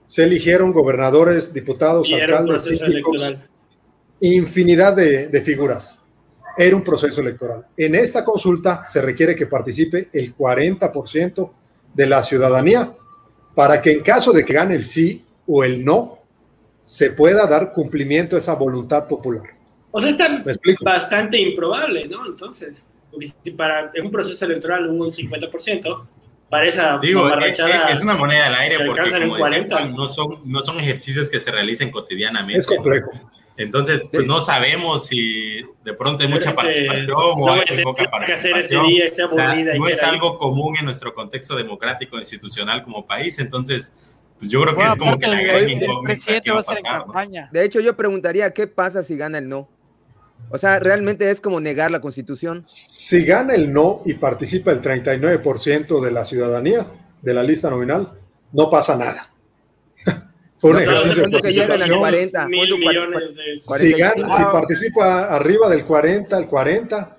[0.05, 2.81] Se eligieron gobernadores, diputados, alcaldes,
[4.19, 5.99] infinidad de, de figuras.
[6.55, 7.65] Era un proceso electoral.
[7.75, 11.51] En esta consulta se requiere que participe el 40%
[11.93, 12.93] de la ciudadanía
[13.55, 16.19] para que en caso de que gane el sí o el no,
[16.83, 19.43] se pueda dar cumplimiento a esa voluntad popular.
[19.91, 20.43] O sea, está
[20.81, 22.27] bastante improbable, ¿no?
[22.27, 22.85] Entonces,
[23.57, 26.07] para un proceso electoral un 50%,
[26.51, 29.37] para esa Digo, es, es, una moneda al aire porque como
[29.97, 32.59] no, son, no son ejercicios que se realicen cotidianamente.
[32.59, 33.09] Es complejo.
[33.55, 38.85] Entonces, pues no sabemos si de pronto hay mucha participación o hay poca participación.
[39.77, 43.93] no es algo común en nuestro contexto democrático institucional como país, entonces
[44.37, 47.79] pues yo creo que es como que la gran incógnita va a pasar, De hecho,
[47.79, 49.69] yo preguntaría, ¿qué pasa si gana el no?
[50.49, 52.61] O sea, realmente es como negar la constitución.
[52.65, 56.87] Si gana el no y participa el 39% de la ciudadanía
[57.21, 58.13] de la lista nominal,
[58.51, 59.31] no pasa nada.
[60.57, 61.99] Fue un ejercicio de participación.
[61.99, 62.47] 40,
[63.77, 67.17] si, gana, si participa arriba del 40, el 40,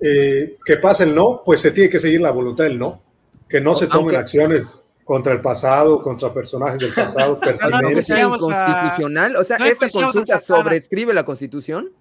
[0.00, 3.02] eh, que pase el no, pues se tiene que seguir la voluntad del no.
[3.48, 7.38] Que no se tomen acciones contra el pasado, contra personajes del pasado.
[7.96, 8.08] ¿Es
[8.38, 9.36] constitucional?
[9.36, 11.92] O sea, ¿esta consulta sobrescribe la constitución?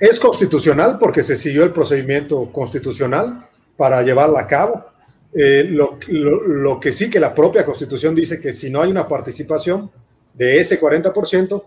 [0.00, 3.46] Es constitucional porque se siguió el procedimiento constitucional
[3.76, 4.86] para llevarla a cabo.
[5.34, 9.90] Eh, lo, que sí que la propia constitución dice que si no hay una participación
[10.32, 11.64] de ese 40%,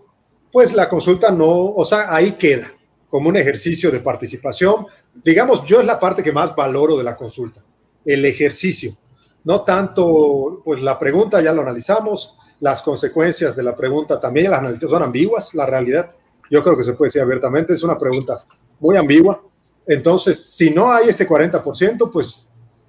[0.50, 2.72] pues la consulta no, o sea, ahí queda
[3.08, 4.86] como un ejercicio de participación.
[5.24, 7.62] Digamos, yo es la parte que más valoro de la consulta,
[8.04, 8.96] el ejercicio.
[9.44, 14.58] No tanto, pues la pregunta ya lo analizamos, las consecuencias de la pregunta también las
[14.58, 16.10] analizamos, son ambiguas, la realidad
[16.50, 18.44] yo creo que se puede decir abiertamente, es una pregunta
[18.80, 19.42] muy ambigua.
[19.86, 22.48] Entonces, si no hay ese 40%, pues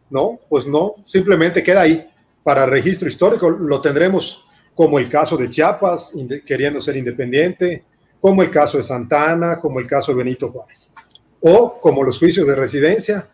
[0.09, 2.09] no, pues no, simplemente queda ahí.
[2.43, 4.45] Para registro histórico lo tendremos
[4.75, 6.11] como el caso de Chiapas,
[6.45, 7.83] queriendo ser independiente,
[8.19, 10.91] como el caso de Santana, como el caso de Benito Juárez,
[11.39, 13.29] o como los juicios de residencia,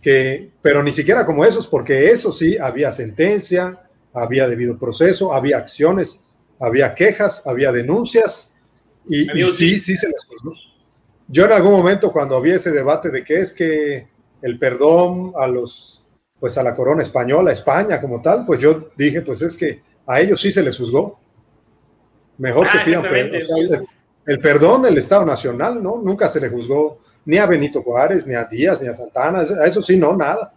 [0.00, 3.82] que, pero ni siquiera como esos, porque eso sí, había sentencia,
[4.14, 6.24] había debido proceso, había acciones,
[6.60, 8.54] había quejas, había denuncias,
[9.06, 10.54] y, sí, sí se les juzgó.
[11.28, 14.08] Yo en algún momento cuando había ese debate de qué es que
[14.40, 16.06] el perdón a los,
[16.40, 20.20] pues a la corona española, España como tal, pues yo dije, pues es que a
[20.20, 21.20] ellos sí se les juzgó.
[22.38, 23.86] Mejor que ah, pidan perdón.
[24.24, 26.00] el, perdón del Estado Nacional, ¿no?
[26.00, 29.66] Nunca se le juzgó ni a Benito Juárez, ni a Díaz, ni a Santana, a
[29.66, 30.54] eso sí, no, nada.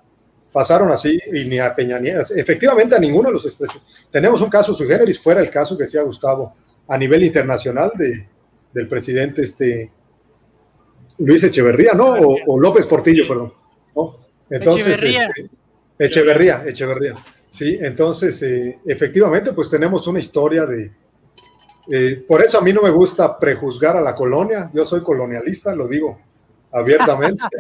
[0.54, 2.32] Pasaron así y ni a Peña Nieves.
[2.32, 3.82] Efectivamente, a ninguno de los expresos.
[4.12, 6.54] Tenemos un caso su generis, fuera el caso que decía Gustavo,
[6.88, 8.28] a nivel internacional de,
[8.74, 9.92] del presidente este,
[11.20, 12.14] Luis Echeverría, ¿no?
[12.48, 13.54] O, López Portillo, perdón.
[14.50, 15.26] Entonces, Echeverría.
[15.26, 15.58] Este,
[16.00, 17.16] Echeverría, Echeverría.
[17.50, 20.92] Sí, entonces, eh, efectivamente, pues tenemos una historia de...
[21.92, 25.76] Eh, por eso a mí no me gusta prejuzgar a la colonia, yo soy colonialista,
[25.76, 26.18] lo digo
[26.72, 27.44] abiertamente.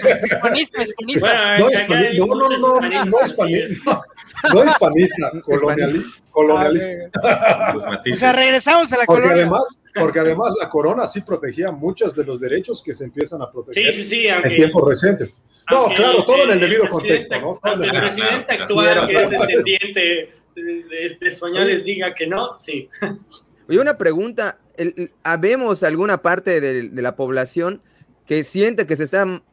[2.17, 4.01] No, no, no, no, no, hispanista,
[4.53, 6.21] no, hispanista, colonialista.
[6.33, 12.23] O sea, regresamos a la porque Además, porque además la corona sí protegía muchos de
[12.23, 15.43] los derechos que se empiés a proteger sí, sí, sí, en tiempos recientes.
[15.69, 17.39] No, claro, todo en el debido contexto.
[17.39, 17.59] ¿no?
[17.83, 22.89] el presidente actual, que es descendiente de españoles, diga que no, sí.
[23.67, 24.59] Oye, una pregunta,
[25.23, 27.81] ¿habemos alguna parte de, de la población
[28.31, 29.43] que siente que se están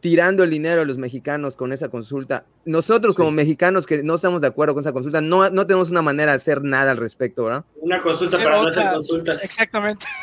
[0.00, 2.46] tirando el dinero a los mexicanos con esa consulta.
[2.64, 6.00] Nosotros como mexicanos que no estamos de acuerdo con esa consulta, no, no tenemos una
[6.00, 7.66] manera de hacer nada al respecto, ¿verdad?
[7.76, 9.44] Una consulta para no hacer consultas.
[9.44, 10.06] Exactamente.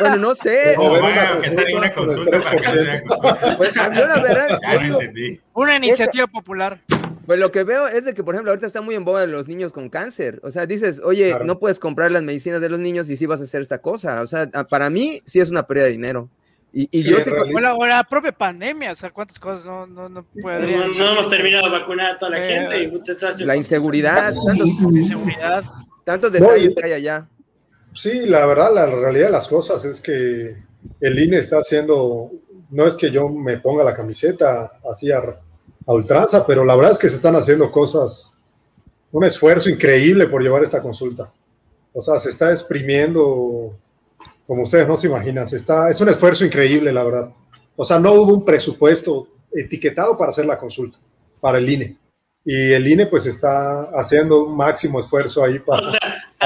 [0.00, 0.74] Bueno, no sé.
[0.78, 2.40] una consulta
[3.58, 4.58] pues, yo la verdad,
[5.54, 6.80] una iniciativa popular.
[7.26, 9.26] Pues lo que veo es de que, por ejemplo, ahorita está muy en boga de
[9.26, 10.40] los niños con cáncer.
[10.42, 13.40] O sea, dices, oye, no puedes comprar las medicinas de los niños y sí vas
[13.40, 14.22] a hacer esta cosa.
[14.22, 16.30] O sea, para mí sí es una pérdida de dinero.
[16.72, 21.12] Y, yo sé que la, propia pandemia, o sea, cuántas cosas no, no, no No,
[21.12, 22.90] hemos terminado de vacunar a toda la gente.
[23.38, 25.64] Y la inseguridad, tantos, inseguridad.
[26.04, 27.28] tantos detalles que hay allá.
[27.94, 30.54] Sí, la verdad, la realidad de las cosas es que
[31.00, 32.30] el INE está haciendo,
[32.68, 34.60] no es que yo me ponga la camiseta
[34.90, 35.22] así a,
[35.86, 38.36] a ultranza, pero la verdad es que se están haciendo cosas,
[39.12, 41.32] un esfuerzo increíble por llevar esta consulta.
[41.94, 43.78] O sea, se está exprimiendo
[44.46, 45.46] como ustedes no se imaginan.
[45.50, 47.30] Está, es un esfuerzo increíble, la verdad.
[47.74, 50.98] O sea, no hubo un presupuesto etiquetado para hacer la consulta,
[51.40, 51.96] para el INE.
[52.44, 56.00] y el INE pues está haciendo un máximo esfuerzo ahí para, o sea,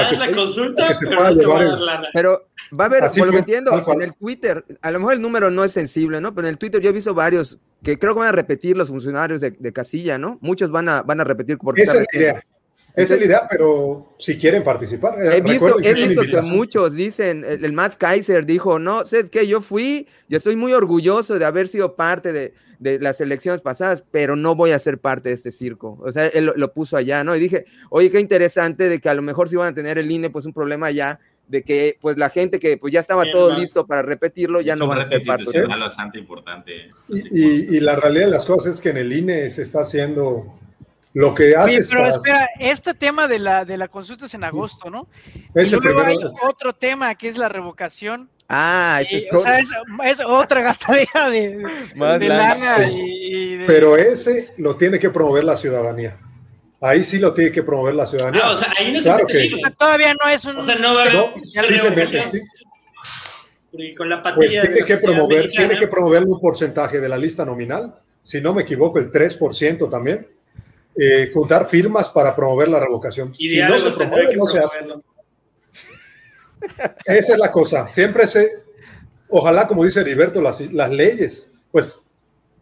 [0.09, 1.77] que, la consulta, que se pueda llevar el,
[2.13, 2.47] pero
[2.77, 5.51] va a haber, por lo que entiendo, en el Twitter, a lo mejor el número
[5.51, 6.33] no es sensible, ¿no?
[6.33, 8.89] Pero en el Twitter yo he visto varios que creo que van a repetir los
[8.89, 10.37] funcionarios de, de Casilla, ¿no?
[10.41, 12.43] Muchos van a, van a repetir por Esa es la idea.
[12.95, 15.15] Esa es la idea, pero si quieren participar.
[15.21, 19.47] He visto, he visto que muchos dicen, el, el Max Kaiser dijo, no, sé que
[19.47, 24.03] yo fui, yo estoy muy orgulloso de haber sido parte de, de las elecciones pasadas,
[24.09, 25.99] pero no voy a ser parte de este circo.
[26.01, 27.35] O sea, él lo, puso allá, ¿no?
[27.35, 30.11] Y dije, oye, qué interesante de que a lo mejor si van a tener el
[30.11, 33.55] INE, pues un problema allá de que pues la gente que pues ya estaba todo
[33.55, 35.43] listo para repetirlo ya no van a ser parte.
[35.53, 36.85] Es bastante importante.
[37.09, 40.51] Y, y, la realidad de las cosas es que en el INE se está haciendo
[41.13, 41.77] lo que hace.
[41.77, 45.07] Oye, pero espera, este tema de la, de la consulta es en agosto, ¿no?
[45.53, 48.29] Es hay otro tema que es la revocación.
[48.47, 51.63] Ah, ese es, o sea, es, otra gastadera de,
[51.95, 52.55] lana.
[53.65, 56.13] Pero ese lo tiene que promover la ciudadanía.
[56.81, 58.41] Ahí sí lo tiene que promover la ciudadanía.
[58.43, 59.53] Ah, o sea, ahí no claro que...
[59.53, 60.57] o sea, todavía no es un.
[60.57, 63.95] O sea, no va a no, sí se mete, sí.
[63.95, 67.95] con la pues tiene que promover, tiene que promover un porcentaje de la lista nominal,
[68.23, 70.27] si no me equivoco, el 3% también.
[70.95, 73.33] Eh, juntar firmas para promover la revocación.
[73.33, 74.79] si no se promueve, no se hace.
[77.05, 77.87] Esa es la cosa.
[77.87, 78.49] Siempre se,
[79.29, 82.03] ojalá, como dice Heriberto, las, las leyes, pues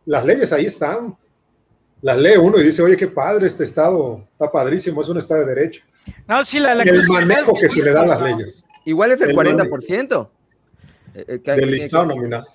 [0.06, 1.18] las leyes ahí están.
[2.02, 5.42] Las lee uno y dice, oye, qué padre este estado, está padrísimo, es un estado
[5.42, 5.82] de derecho.
[6.28, 8.66] No, sí, la, el manejo que se le da a las leyes.
[8.86, 10.30] Igual es el, 40%.
[11.14, 12.46] Eh, eh, del listado nominal.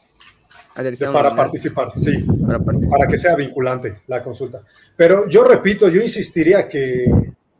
[1.12, 4.62] Para participar, sí, para, para que sea vinculante la consulta.
[4.96, 7.06] Pero yo repito, yo insistiría que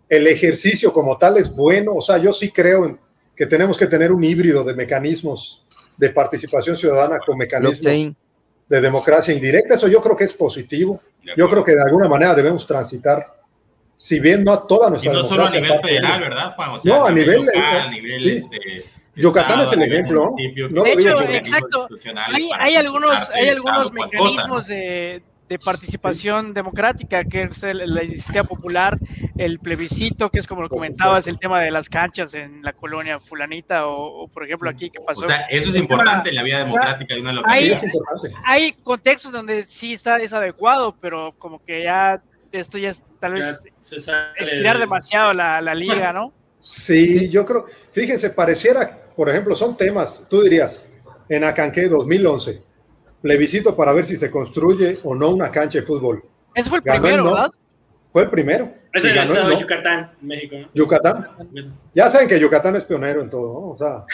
[0.08, 2.98] el ejercicio como tal es bueno, o sea, yo sí creo en,
[3.36, 5.64] que tenemos que tener un híbrido de mecanismos
[5.96, 8.14] de participación ciudadana con mecanismos
[8.68, 9.74] de democracia indirecta.
[9.74, 11.00] Eso yo creo que es positivo.
[11.36, 13.34] Yo creo que de alguna manera debemos transitar,
[13.94, 16.80] si bien no a toda nuestra y no solo a nivel federal, ¿verdad, Juan?
[16.84, 18.84] no, a nivel, a nivel este,
[19.16, 20.34] Yucatán es el ejemplo.
[20.70, 21.88] No de hecho, exacto.
[22.32, 28.98] Hay, hay, algunos, hay algunos mecanismos de, de participación democrática, que es la iniciativa popular,
[29.36, 33.18] el plebiscito, que es como lo comentabas, el tema de las canchas en la colonia
[33.18, 35.22] fulanita, o, por ejemplo aquí que pasó.
[35.22, 37.80] O sea, eso es importante en la vida democrática de una localidad.
[38.44, 43.04] Hay, hay contextos donde sí está es adecuado, pero como que ya esto ya es
[43.18, 43.58] tal vez
[44.36, 46.32] estirar demasiado la, la liga, ¿no?
[46.70, 50.88] Sí, yo creo, fíjense, pareciera, por ejemplo, son temas, tú dirías,
[51.28, 52.62] en Acanqué 2011
[53.24, 56.22] plebiscito para ver si se construye o no una cancha de fútbol.
[56.54, 57.50] Ese fue el primero, ¿verdad?
[58.12, 58.74] Fue el primero.
[58.92, 60.56] Ese es el estado de Yucatán, México.
[60.74, 61.28] Yucatán.
[61.94, 63.68] Ya saben que Yucatán es pionero en todo, ¿no?
[63.70, 64.04] O sea,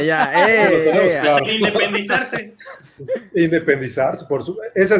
[0.00, 2.56] ya, eh, eh, independizarse.
[3.34, 4.94] Independizarse, por su, ese,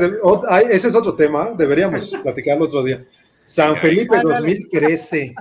[0.71, 3.03] ese es otro tema, deberíamos platicarlo otro día.
[3.43, 5.35] San Felipe 2013.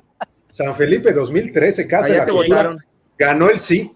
[0.50, 2.76] San Felipe 2013, Casa de la Cultura,
[3.18, 3.91] ganó el sí.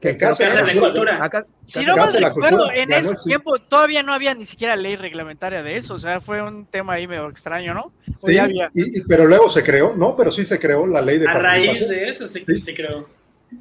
[0.00, 1.30] En casa de la cultura.
[1.64, 5.76] si no me recuerdo, en ese tiempo todavía no había ni siquiera ley reglamentaria de
[5.76, 7.92] eso, o sea, fue un tema ahí medio extraño, ¿no?
[8.18, 8.36] Sí,
[8.74, 11.88] y, pero luego se creó, no, pero sí se creó la ley de A raíz
[11.88, 13.08] de eso se, creó.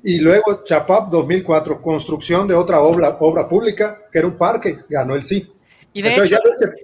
[0.03, 5.13] Y luego Chapap 2004, construcción de otra obra, obra pública, que era un parque, ganó
[5.13, 5.47] el sí.
[5.93, 6.37] Y de hecho,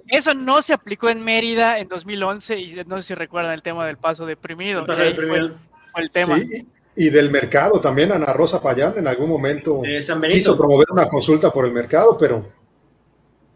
[0.08, 3.86] eso no se aplicó en Mérida en 2011 y no sé si recuerdan el tema
[3.86, 4.80] del paso deprimido.
[4.80, 5.38] El Fue,
[5.96, 6.38] el tema.
[6.38, 8.12] Sí, y del mercado también.
[8.12, 9.80] Ana Rosa Payán en algún momento
[10.28, 12.46] quiso promover una consulta por el mercado, pero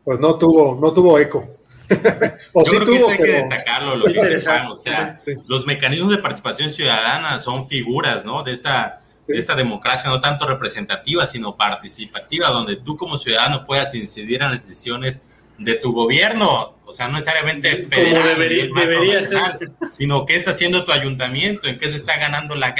[0.05, 1.57] pues no tuvo, no tuvo eco.
[2.53, 4.37] o sí tuvo, que hay que destacarlo, lo que
[4.71, 8.43] o sea, los mecanismos de participación ciudadana son figuras, ¿no?
[8.43, 13.95] De esta, de esta democracia no tanto representativa, sino participativa, donde tú como ciudadano puedas
[13.95, 15.23] incidir en las decisiones
[15.65, 19.59] de tu gobierno, o sea, no necesariamente federal, debería, ser.
[19.93, 22.75] sino qué está haciendo tu ayuntamiento, en qué se está ganando la,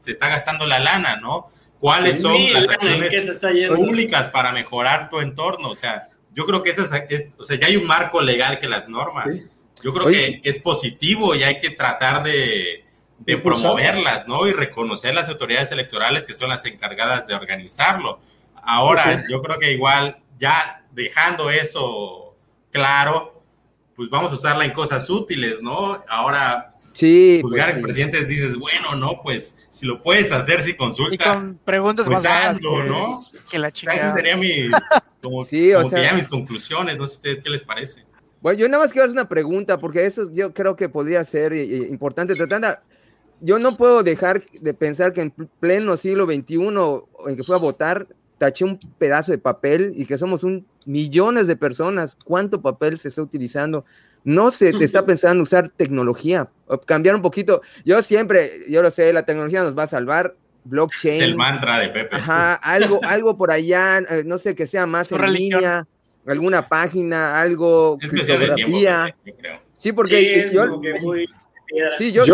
[0.00, 1.48] se está gastando la lana, ¿no?
[1.80, 3.38] ¿Cuáles son las acciones
[3.74, 5.70] públicas para mejorar tu entorno?
[5.70, 8.88] O sea, yo creo que es, o sea, ya hay un marco legal que las
[8.88, 9.26] normas.
[9.82, 12.84] Yo creo que es positivo y hay que tratar de,
[13.18, 14.46] de promoverlas, ¿no?
[14.46, 18.20] Y reconocer las autoridades electorales que son las encargadas de organizarlo.
[18.62, 22.34] Ahora, yo creo que igual ya dejando eso
[22.70, 23.42] claro,
[23.94, 26.02] pues vamos a usarla en cosas útiles, ¿no?
[26.08, 31.32] Ahora, sí, juzgar pues, presidentes dices, bueno, no, pues si lo puedes hacer, si consulta,
[31.32, 33.24] con preguntas pues más hazlo, ¿no?
[33.50, 33.94] Que la chica.
[33.94, 34.70] Esa sería mi,
[35.22, 38.04] como, sí, o sea, ya mis conclusiones, no sé ustedes qué les parece.
[38.40, 41.52] Bueno, yo nada más quiero hacer una pregunta, porque eso yo creo que podría ser
[41.52, 42.34] eh, eh, importante.
[42.34, 42.68] Tratando,
[43.40, 46.54] yo no puedo dejar de pensar que en pleno siglo XXI,
[47.28, 48.06] en que fue a votar,
[48.38, 53.08] taché un pedazo de papel y que somos un millones de personas, cuánto papel se
[53.08, 53.84] está utilizando.
[54.24, 56.48] No se te está pensando usar tecnología,
[56.84, 57.60] cambiar un poquito.
[57.84, 60.34] Yo siempre, yo lo sé, la tecnología nos va a salvar,
[60.64, 61.14] blockchain.
[61.14, 62.16] Es el mantra de Pepe.
[62.16, 65.86] Ajá, algo, algo por allá, eh, no sé, que sea más en línea,
[66.26, 69.60] alguna página, algo, es creo.
[69.76, 70.80] Sí, porque yo,
[71.98, 72.24] sí, yo,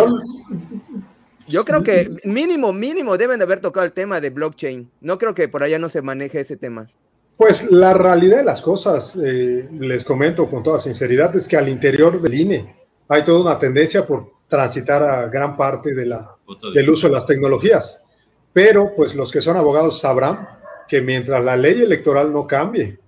[1.46, 4.90] yo, creo que mínimo, mínimo deben de haber tocado el tema de blockchain.
[5.00, 6.88] No creo que por allá no se maneje ese tema.
[7.36, 11.68] Pues la realidad de las cosas, eh, les comento con toda sinceridad, es que al
[11.68, 12.76] interior del INE
[13.08, 16.36] hay toda una tendencia por transitar a gran parte de la,
[16.74, 18.04] del uso de las tecnologías.
[18.52, 20.48] Pero pues los que son abogados sabrán
[20.86, 22.98] que mientras la ley electoral no cambie,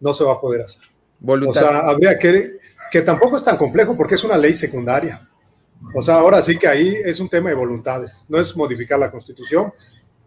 [0.00, 0.82] no se va a poder hacer.
[1.22, 2.52] O sea, habría que,
[2.90, 5.28] que tampoco es tan complejo porque es una ley secundaria.
[5.94, 9.10] O sea, ahora sí que ahí es un tema de voluntades, no es modificar la
[9.10, 9.72] constitución.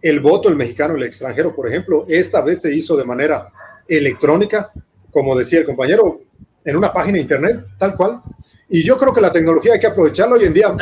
[0.03, 3.47] El voto, el mexicano el extranjero, por ejemplo, esta vez se hizo de manera
[3.87, 4.71] electrónica,
[5.09, 6.21] como decía el compañero,
[6.65, 8.21] en una página de internet, tal cual.
[8.69, 10.75] Y yo creo que la tecnología hay que aprovecharla hoy en día.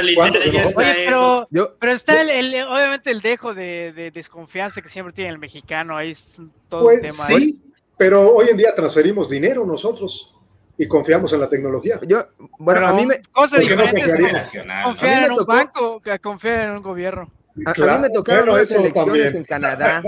[0.76, 1.48] pero,
[1.80, 6.42] pero, está el, obviamente el dejo de, desconfianza que siempre tiene el mexicano, ahí es
[6.70, 7.26] todo pues, tema.
[7.26, 7.62] Sí,
[7.98, 10.34] pero hoy en día transferimos dinero nosotros
[10.78, 12.00] y confiamos en la tecnología.
[12.08, 12.26] Yo,
[12.58, 13.22] bueno, a mí me.
[13.32, 14.02] Cosa diferente
[14.66, 17.30] no confiar en un banco que confiar en un gobierno.
[17.66, 20.02] A, mí me tocaron unas elecciones en Canadá.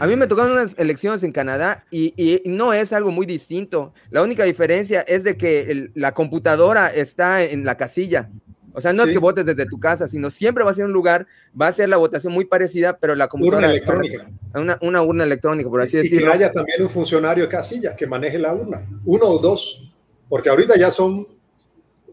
[0.00, 3.92] A mí me tocaron unas elecciones en Canadá y, y, no es algo muy distinto.
[4.10, 8.30] La única diferencia es de que la computadora está en la casilla.
[8.72, 10.92] O sea, no es que votes desde tu casa, sino siempre va a ser un
[10.92, 11.26] lugar,
[11.60, 13.66] va a ser la votación muy parecida, pero la computadora.
[13.66, 14.26] Urna electrónica.
[14.54, 16.20] Una, una urna electrónica, por así decirlo.
[16.20, 19.92] Y que haya también un funcionario de casilla que maneje la urna, uno o dos,
[20.28, 21.26] porque ahorita ya son,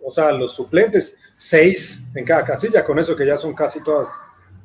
[0.04, 4.10] o sea, los suplentes, seis en cada casilla, con eso que ya son casi todas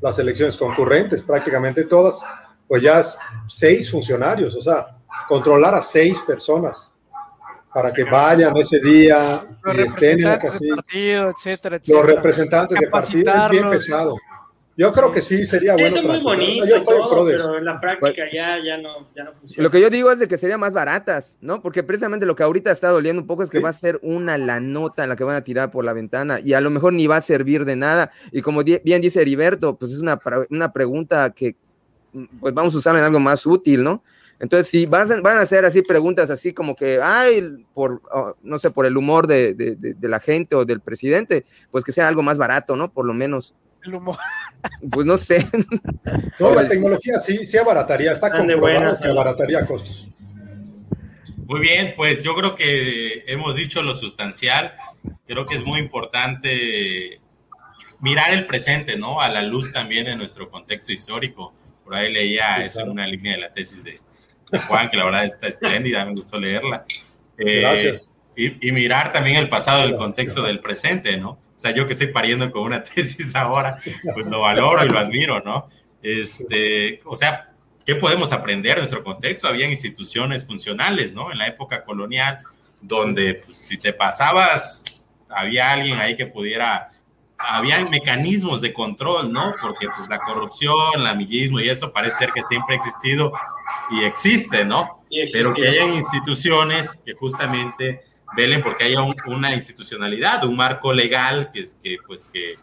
[0.02, 2.22] las elecciones concurrentes, prácticamente todas,
[2.66, 3.00] pues ya
[3.46, 4.98] seis funcionarios, o sea,
[5.28, 6.92] controlar a seis personas
[7.72, 10.76] para que vayan ese día y estén en la casilla.
[11.86, 14.16] Los representantes de partido es bien pesado.
[14.76, 15.98] Yo creo que sí sería bueno.
[15.98, 19.32] Es muy bonito, yo estoy todo, pero en la práctica ya, ya, no, ya no
[19.34, 19.64] funciona.
[19.64, 21.60] Lo que yo digo es de que serían más baratas, ¿no?
[21.60, 24.38] Porque precisamente lo que ahorita está doliendo un poco es que va a ser una
[24.38, 26.94] la nota en la que van a tirar por la ventana y a lo mejor
[26.94, 28.12] ni va a servir de nada.
[28.30, 30.18] Y como bien dice Heriberto, pues es una,
[30.48, 31.56] una pregunta que
[32.40, 34.02] pues vamos a usar en algo más útil, ¿no?
[34.40, 38.58] Entonces, si van, van a hacer así preguntas así como que, ay, por, oh, no
[38.58, 42.08] sé, por el humor de, de, de, la gente o del presidente, pues que sea
[42.08, 42.92] algo más barato, ¿no?
[42.92, 43.54] Por lo menos.
[43.84, 44.18] El humor.
[44.90, 45.46] Pues no sé.
[46.38, 50.08] No, la tecnología sí, sí abarataría, está comprobado que abarataría costos.
[51.46, 54.72] Muy bien, pues yo creo que hemos dicho lo sustancial.
[55.26, 57.20] Creo que es muy importante
[58.00, 59.20] mirar el presente, ¿no?
[59.20, 61.52] A la luz también de nuestro contexto histórico.
[61.84, 63.94] Por ahí leía eso en una línea de la tesis de,
[64.66, 66.84] Juan, que la verdad está espléndida, me gustó leerla.
[67.38, 68.12] Eh, Gracias.
[68.34, 71.38] Y, mirar también el pasado, el contexto del presente, ¿no?
[71.62, 73.78] O sea, yo que estoy pariendo con una tesis ahora,
[74.14, 75.68] pues lo valoro y lo admiro, ¿no?
[76.02, 77.52] Este, o sea,
[77.86, 79.46] ¿qué podemos aprender de nuestro contexto?
[79.46, 81.30] Había instituciones funcionales, ¿no?
[81.30, 82.36] En la época colonial,
[82.80, 84.82] donde pues, si te pasabas,
[85.28, 86.90] había alguien ahí que pudiera
[87.38, 89.54] había mecanismos de control, ¿no?
[89.62, 93.32] Porque pues la corrupción, el amiguismo y eso parece ser que siempre ha existido
[93.90, 94.88] y existe, ¿no?
[95.32, 98.00] Pero que haya instituciones que justamente
[98.36, 102.54] velen porque haya una institucionalidad, un marco legal que, que pues que,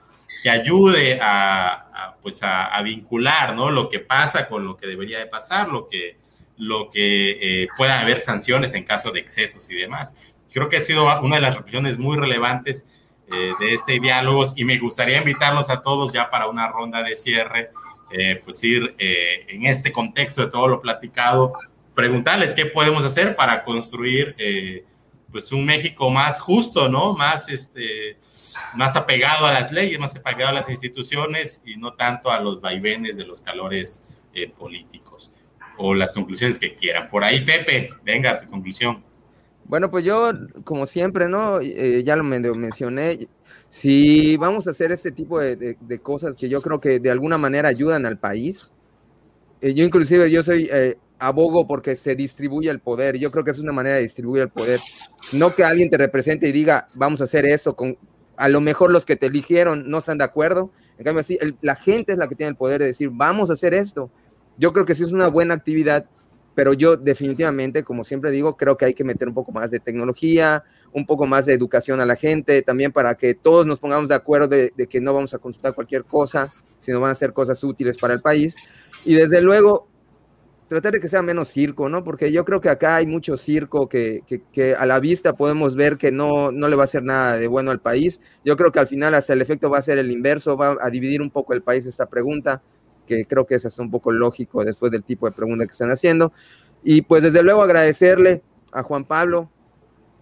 [0.44, 3.70] que ayude a, pues a, vincular, ¿no?
[3.70, 6.18] Lo que pasa con lo que debería de pasar, lo que,
[6.58, 10.36] lo que eh, pueda haber sanciones en caso de excesos y demás.
[10.52, 12.88] Creo que ha sido una de las reflexiones muy relevantes
[13.32, 17.16] eh, de este diálogo y me gustaría invitarlos a todos ya para una ronda de
[17.16, 17.70] cierre,
[18.12, 21.54] eh, pues ir eh, en este contexto de todo lo platicado,
[21.94, 24.36] preguntarles qué podemos hacer para construir
[25.31, 27.14] pues un México más justo, ¿no?
[27.14, 28.18] Más, este,
[28.76, 32.61] más apegado a las leyes, más apegado a las instituciones y no tanto a los
[32.61, 34.01] vaivenes de los calores
[34.57, 35.31] políticos
[35.77, 37.07] o las conclusiones que quieran.
[37.07, 39.01] Por ahí, Pepe, venga, tu conclusión.
[39.65, 40.31] Bueno, pues yo,
[40.64, 41.60] como siempre, ¿no?
[41.61, 43.27] Eh, ya lo mencioné.
[43.69, 47.69] Si vamos a hacer este tipo de, cosas que yo creo que de alguna manera
[47.69, 48.69] ayudan al país,
[49.61, 53.18] eh, yo inclusive yo soy eh, abogo porque se distribuye el poder.
[53.18, 54.80] Yo creo que es una manera de distribuir el poder.
[55.34, 57.98] No que alguien te represente y diga, vamos a hacer eso, con,
[58.38, 60.72] a lo mejor los que te eligieron no están de acuerdo.
[60.98, 63.54] En cambio, así, la gente es la que tiene el poder de decir, vamos a
[63.54, 64.10] hacer esto.
[64.58, 66.06] Yo creo que sí es una buena actividad
[66.60, 69.80] pero yo definitivamente, como siempre digo, creo que hay que meter un poco más de
[69.80, 74.10] tecnología, un poco más de educación a la gente, también para que todos nos pongamos
[74.10, 76.44] de acuerdo de, que no vamos a consultar cualquier cosa,
[76.80, 78.58] sino van a ser cosas útiles para el país.
[79.06, 79.88] Y desde luego,
[80.70, 82.04] tratar de que sea menos circo, ¿no?
[82.04, 84.22] Porque yo creo que acá hay mucho circo que,
[84.54, 87.48] que, a la vista podemos ver que no, no le va a hacer nada de
[87.48, 88.22] bueno al país.
[88.46, 90.90] Yo creo que al final hasta el efecto va a ser el inverso, va a
[90.91, 92.62] dividir un poco el país esta pregunta,
[93.08, 95.90] que creo que es hasta un poco lógico después del tipo de pregunta que están
[95.90, 96.32] haciendo.
[96.84, 99.50] Y pues desde luego agradecerle a Juan Pablo,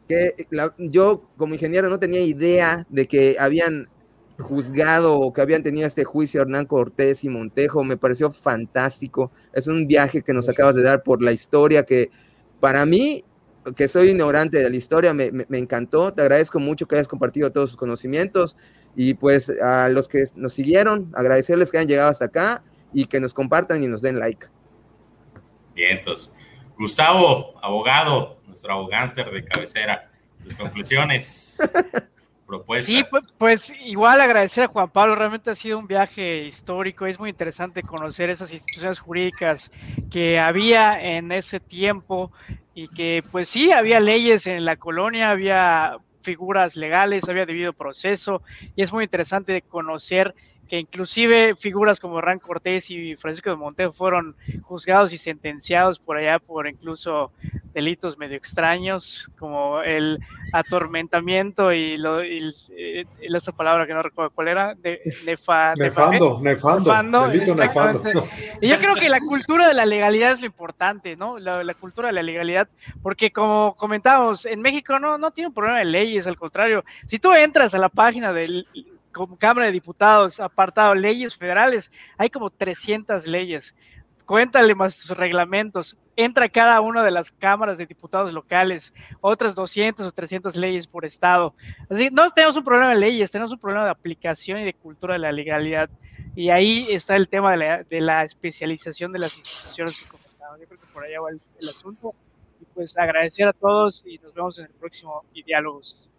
[0.07, 0.47] que
[0.79, 3.89] yo como ingeniero no tenía idea de que habían
[4.39, 9.31] juzgado o que habían tenido este juicio Hernán Cortés y Montejo, me pareció fantástico.
[9.53, 12.11] Es un viaje que nos acabas de dar por la historia que
[12.59, 13.23] para mí,
[13.75, 16.13] que soy ignorante de la historia, me, me, encantó.
[16.13, 18.55] Te agradezco mucho que hayas compartido todos sus conocimientos
[18.95, 23.19] y pues a los que nos siguieron, agradecerles que hayan llegado hasta acá y que
[23.19, 24.47] nos compartan y nos den like.
[25.75, 26.33] Bien, entonces,
[26.77, 30.09] Gustavo, abogado, nuestro abogánster de cabecera,
[30.43, 31.59] tus conclusiones.
[32.85, 37.19] Sí, pues, pues, igual agradecer a Juan Pablo, realmente ha sido un viaje histórico, es
[37.19, 39.69] muy interesante conocer esas instituciones jurídicas
[40.09, 42.31] que había en ese tiempo
[42.73, 48.41] y que pues sí, había leyes en la colonia, había figuras legales, había debido proceso
[48.75, 50.35] y es muy interesante conocer
[50.67, 56.17] que inclusive figuras como Hernán Cortés y Francisco de Montejo fueron juzgados y sentenciados por
[56.17, 57.31] allá por incluso
[57.73, 60.19] delitos medio extraños, como el
[60.51, 66.39] atormentamiento y, lo, y, eh, esa palabra que no recuerdo cuál era, de, nefa, nefando,
[66.41, 68.27] nefando, delito nefando.
[68.61, 71.37] Y yo creo que la cultura de la legalidad es lo importante, ¿no?
[71.37, 72.67] La, la, cultura de la legalidad,
[73.03, 77.19] porque como comentábamos, en México no, no tiene un problema de leyes, al contrario, si
[77.19, 78.67] tú entras a la página del
[79.17, 83.75] como Cámara de Diputados, apartado leyes federales, hay como 300 leyes.
[84.25, 85.95] Cuéntale más sus reglamentos.
[86.17, 91.05] Entra cada una de las cámaras de diputados locales, otras 200 o 300 leyes por
[91.05, 91.53] estado.
[91.89, 95.13] Así, no tenemos un problema de leyes, tenemos un problema de aplicación y de cultura
[95.13, 95.89] de la legalidad.
[96.35, 100.59] Y ahí está el tema de la, especialización de las instituciones que comentaban.
[100.59, 102.13] Yo creo que por allá va el, el asunto.
[102.59, 106.09] Y pues agradecer a todos y nos vemos en el próximo Diálogos.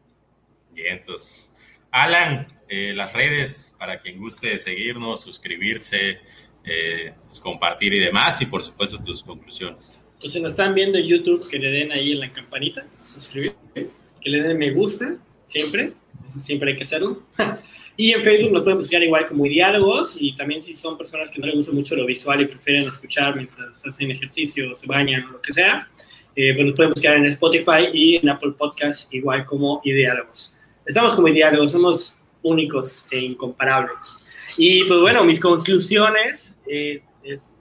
[0.73, 1.53] Bien, entonces
[1.91, 6.19] Alan, eh, las redes para quien guste seguirnos, suscribirse,
[6.65, 9.99] eh, pues, compartir y demás, y por supuesto tus conclusiones.
[10.21, 13.55] Pues si nos están viendo en YouTube, que le den ahí en la campanita, suscribir,
[13.75, 15.93] que le den me gusta, siempre,
[16.27, 17.23] siempre hay que hacerlo.
[17.97, 21.39] y en Facebook nos pueden buscar igual como diálogos, y también si son personas que
[21.39, 25.41] no les gusta mucho lo visual y prefieren escuchar mientras hacen ejercicio, se bañan lo
[25.41, 25.89] que sea,
[26.37, 30.55] eh, pues nos pueden buscar en Spotify y en Apple Podcast igual como diálogos
[30.89, 34.17] estamos como diálogos, somos únicos e incomparables.
[34.57, 37.53] Y pues bueno, mis conclusiones eh, es,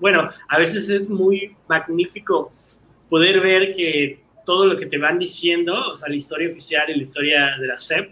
[0.00, 2.50] bueno, a veces es muy magnífico
[3.08, 6.96] poder ver que todo lo que te van diciendo, o sea, la historia oficial y
[6.96, 8.10] la historia de la SEP,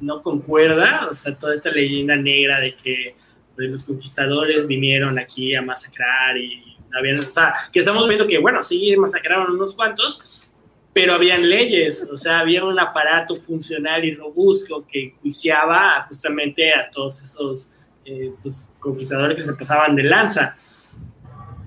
[0.00, 3.14] no concuerda, o sea, toda esta leyenda negra de que
[3.54, 8.38] pues, los conquistadores vinieron aquí a masacrar y habían, o sea, que estamos viendo que,
[8.38, 10.52] bueno, sí, masacraron unos cuantos,
[10.96, 16.90] pero habían leyes, o sea, había un aparato funcional y robusto que juiciaba justamente a
[16.90, 17.70] todos esos
[18.06, 20.54] eh, pues, conquistadores que se pasaban de lanza.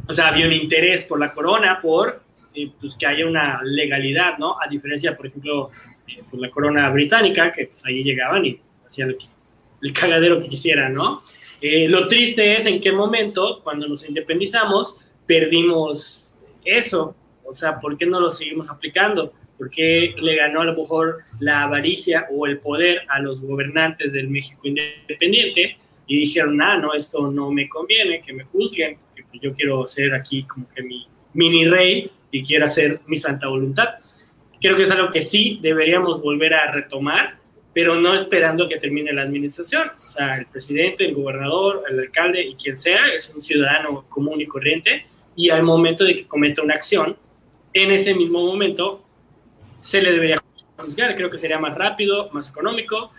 [0.08, 2.24] O sea, había un interés por la corona, por
[2.56, 4.60] eh, pues, que haya una legalidad, ¿no?
[4.60, 5.70] A diferencia, por ejemplo,
[6.08, 9.16] eh, pues, la corona británica, que pues, ahí llegaban y hacían
[9.84, 11.22] el cagadero que quisieran, ¿no?
[11.62, 16.34] lo triste es en qué momento, cuando nos independizamos, perdimos
[16.66, 17.16] eso,
[17.50, 19.34] o sea, ¿por qué no lo seguimos aplicando?
[19.58, 24.14] ¿Por qué le ganó a lo mejor la avaricia o el poder a los gobernantes
[24.14, 25.76] del México independiente
[26.08, 29.86] y dijeron, ah, no, esto no me conviene, que me juzguen, que pues yo quiero
[29.86, 33.90] ser aquí como que mi mini rey y quiero hacer mi santa voluntad?
[34.62, 37.38] Creo que es algo que sí deberíamos volver a retomar,
[37.74, 39.90] pero no esperando que termine la administración.
[39.90, 44.40] O sea, el presidente, el gobernador, el alcalde y quien sea es un ciudadano común
[44.42, 45.06] y corriente
[45.36, 47.16] y al momento de que cometa una acción,
[47.74, 49.04] en ese mismo momento
[49.80, 50.42] se le debería
[50.78, 51.16] juzgar.
[51.16, 53.12] Creo que sería más rápido, más económico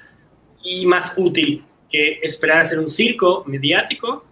[0.63, 4.25] y más útil que esperar a hacer un circo mediático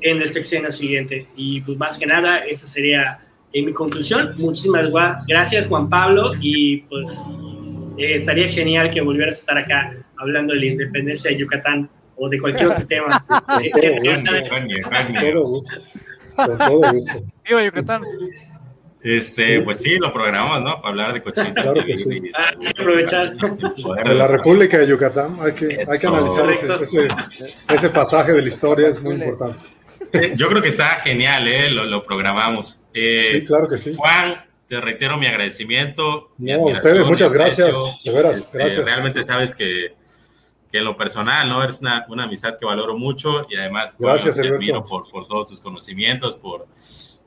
[0.00, 1.26] en el sexenio siguiente.
[1.36, 3.20] Y pues más que nada, esa sería
[3.52, 4.34] en mi conclusión.
[4.38, 4.90] Muchísimas
[5.26, 7.26] gracias Juan Pablo y pues
[7.98, 12.28] eh, estaría genial que volvieras a estar acá hablando de la independencia de Yucatán o
[12.28, 13.24] de cualquier otro tema.
[16.36, 17.22] Con todo gusto.
[17.46, 18.02] Viva Yucatán.
[19.02, 20.82] Este, pues sí, lo programamos, ¿no?
[20.82, 21.62] Para hablar de cochinita.
[21.62, 22.30] Claro que sí.
[22.34, 23.32] hay que aprovechar.
[23.34, 27.08] De la República de Yucatán, hay que, hay que analizar ese,
[27.68, 29.58] ese, pasaje de la historia, es muy importante.
[30.36, 31.70] Yo creo que está genial, ¿eh?
[31.70, 32.80] Lo, lo programamos.
[32.92, 33.94] Eh, sí, claro que sí.
[33.96, 36.32] Juan, te reitero mi agradecimiento.
[36.36, 37.74] No, a ustedes, muchas gracias.
[38.04, 38.84] De veras, este, gracias.
[38.84, 39.94] Realmente sabes que,
[40.70, 41.62] que en lo personal, ¿no?
[41.62, 45.26] Eres una, una amistad que valoro mucho y además, gracias, bueno, te admiro por, por
[45.26, 46.66] todos tus conocimientos, por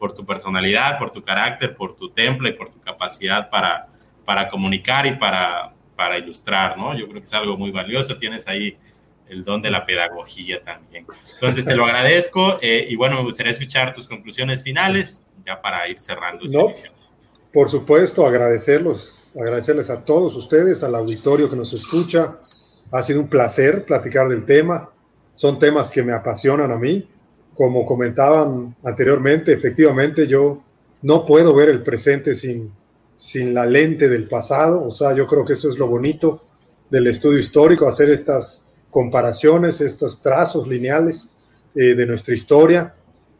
[0.03, 3.87] por tu personalidad, por tu carácter, por tu temple por tu capacidad para,
[4.25, 6.93] para comunicar y para, para ilustrar, ¿no?
[6.93, 8.17] Yo creo que es algo muy valioso.
[8.17, 8.77] Tienes ahí
[9.29, 11.05] el don de la pedagogía también.
[11.35, 15.87] Entonces, te lo agradezco eh, y bueno, me gustaría escuchar tus conclusiones finales ya para
[15.87, 16.67] ir cerrando esta no,
[17.53, 22.39] Por supuesto, agradecerlos, agradecerles a todos ustedes, al auditorio que nos escucha.
[22.91, 24.89] Ha sido un placer platicar del tema.
[25.33, 27.07] Son temas que me apasionan a mí.
[27.55, 30.63] Como comentaban anteriormente, efectivamente yo
[31.03, 32.71] no puedo ver el presente sin,
[33.15, 34.83] sin la lente del pasado.
[34.83, 36.41] O sea, yo creo que eso es lo bonito
[36.89, 41.31] del estudio histórico, hacer estas comparaciones, estos trazos lineales
[41.75, 42.93] eh, de nuestra historia.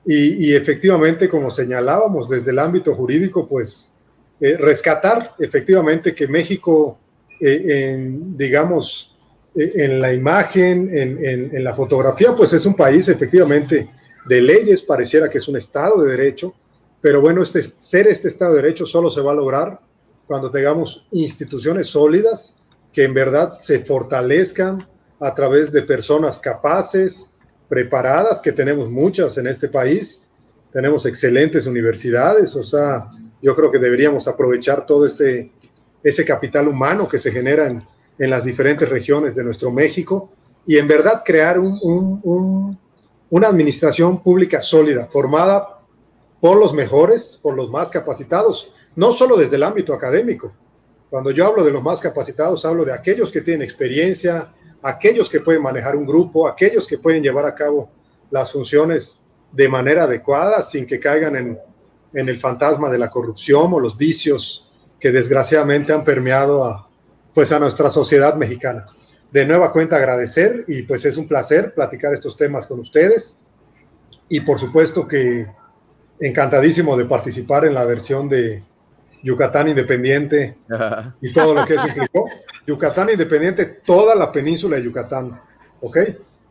[0.05, 3.93] Y, efectivamente, como señalábamos desde el ámbito jurídico, pues
[4.41, 6.97] eh, rescatar efectivamente que México,
[7.39, 9.15] eh, en, digamos,
[9.55, 13.87] en la imagen, en, en, la fotografía, pues es un país efectivamente
[14.25, 16.53] de leyes, pareciera que es un Estado de Derecho,
[17.01, 19.79] pero bueno, este, ser este Estado de Derecho solo se va a lograr
[20.25, 22.57] cuando tengamos instituciones sólidas
[22.93, 24.87] que en verdad se fortalezcan
[25.19, 27.31] a través de personas capaces,
[27.67, 30.21] preparadas, que tenemos muchas en este país.
[30.71, 33.09] Tenemos excelentes universidades, o sea,
[33.41, 35.51] yo creo que deberíamos aprovechar todo ese,
[36.03, 37.83] ese capital humano que se genera en,
[38.17, 40.31] en las diferentes regiones de nuestro México
[40.65, 41.77] y en verdad crear un,
[42.23, 42.79] un,
[43.33, 45.79] una administración pública sólida, formada
[46.39, 50.53] por los mejores, por los más capacitados, no solo desde el ámbito académico.
[51.09, 54.53] Cuando yo hablo de los más capacitados, hablo de aquellos que tienen experiencia,
[54.83, 57.89] aquellos que pueden manejar un grupo, aquellos que pueden llevar a cabo
[58.29, 59.19] las funciones
[59.51, 61.59] de manera adecuada sin que caigan en,
[62.13, 64.69] en el fantasma de la corrupción o los vicios
[64.99, 66.87] que desgraciadamente han permeado a,
[67.33, 68.85] pues a nuestra sociedad mexicana.
[69.33, 73.39] De nueva cuenta agradecer y pues es un placer platicar estos temas con ustedes
[74.29, 75.47] y por supuesto que
[76.19, 78.63] encantadísimo de participar en la versión de
[79.23, 80.57] Yucatán Independiente
[81.19, 82.29] y todo lo que eso implicó.
[82.67, 85.41] Yucatán Independiente, toda la península de Yucatán,
[85.81, 85.97] ¿ok?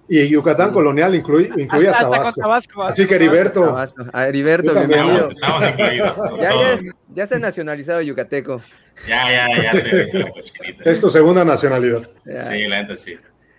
[0.08, 2.82] Y Yucatán colonial incluye, incluye a Tabasco.
[2.82, 3.78] Así que Heriberto.
[4.12, 5.30] A Heriberto, bienvenido.
[5.30, 6.18] Estamos incluidos.
[6.40, 8.62] Ya, ya, ya está nacionalizado yucateco.
[9.08, 10.12] Ya, ya, ya sé.
[10.84, 12.08] es tu segunda nacionalidad.
[12.24, 13.16] Sí, la neta sí.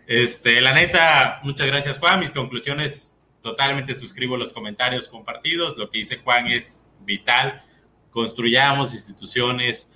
[0.07, 2.19] Este, la neta, muchas gracias, Juan.
[2.19, 5.77] Mis conclusiones, totalmente suscribo los comentarios compartidos.
[5.77, 7.63] Lo que dice Juan es vital.
[8.11, 9.89] Construyamos instituciones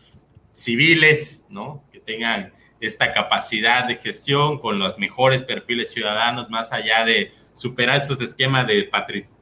[0.52, 1.84] civiles, ¿no?
[1.92, 8.02] Que tengan esta capacidad de gestión con los mejores perfiles ciudadanos, más allá de superar
[8.02, 8.90] estos esquemas de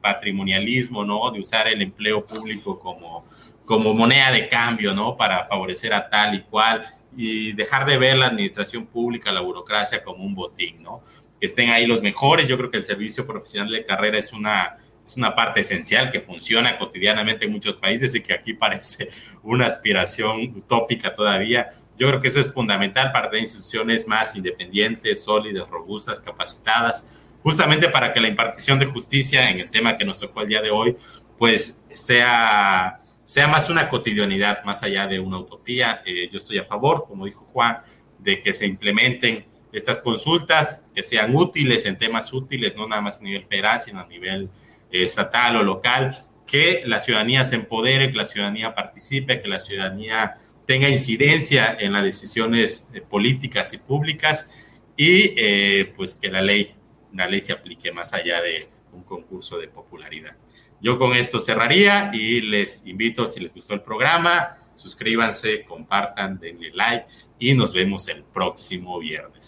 [0.00, 1.30] patrimonialismo, ¿no?
[1.30, 3.26] De usar el empleo público como,
[3.66, 5.14] como moneda de cambio, ¿no?
[5.16, 10.02] Para favorecer a tal y cual y dejar de ver la administración pública, la burocracia
[10.02, 11.02] como un botín, ¿no?
[11.38, 12.48] Que estén ahí los mejores.
[12.48, 16.20] Yo creo que el servicio profesional de carrera es una, es una parte esencial que
[16.20, 19.08] funciona cotidianamente en muchos países y que aquí parece
[19.42, 25.24] una aspiración utópica todavía yo creo que eso es fundamental para tener instituciones más independientes,
[25.24, 30.20] sólidas, robustas, capacitadas, justamente para que la impartición de justicia en el tema que nos
[30.20, 30.96] tocó el día de hoy,
[31.38, 36.00] pues sea, sea más una cotidianidad, más allá de una utopía.
[36.06, 37.76] Eh, yo estoy a favor, como dijo Juan,
[38.18, 43.18] de que se implementen estas consultas, que sean útiles en temas útiles, no nada más
[43.18, 44.48] a nivel federal, sino a nivel
[44.90, 46.16] eh, estatal o local,
[46.46, 51.92] que la ciudadanía se empodere, que la ciudadanía participe, que la ciudadanía tenga incidencia en
[51.92, 54.50] las decisiones eh, políticas y públicas
[54.96, 56.74] y eh, pues que la ley,
[57.12, 60.36] la ley se aplique más allá de un concurso de popularidad.
[60.80, 66.70] Yo con esto cerraría y les invito, si les gustó el programa, suscríbanse, compartan, denle
[66.74, 67.06] like
[67.38, 69.46] y nos vemos el próximo viernes.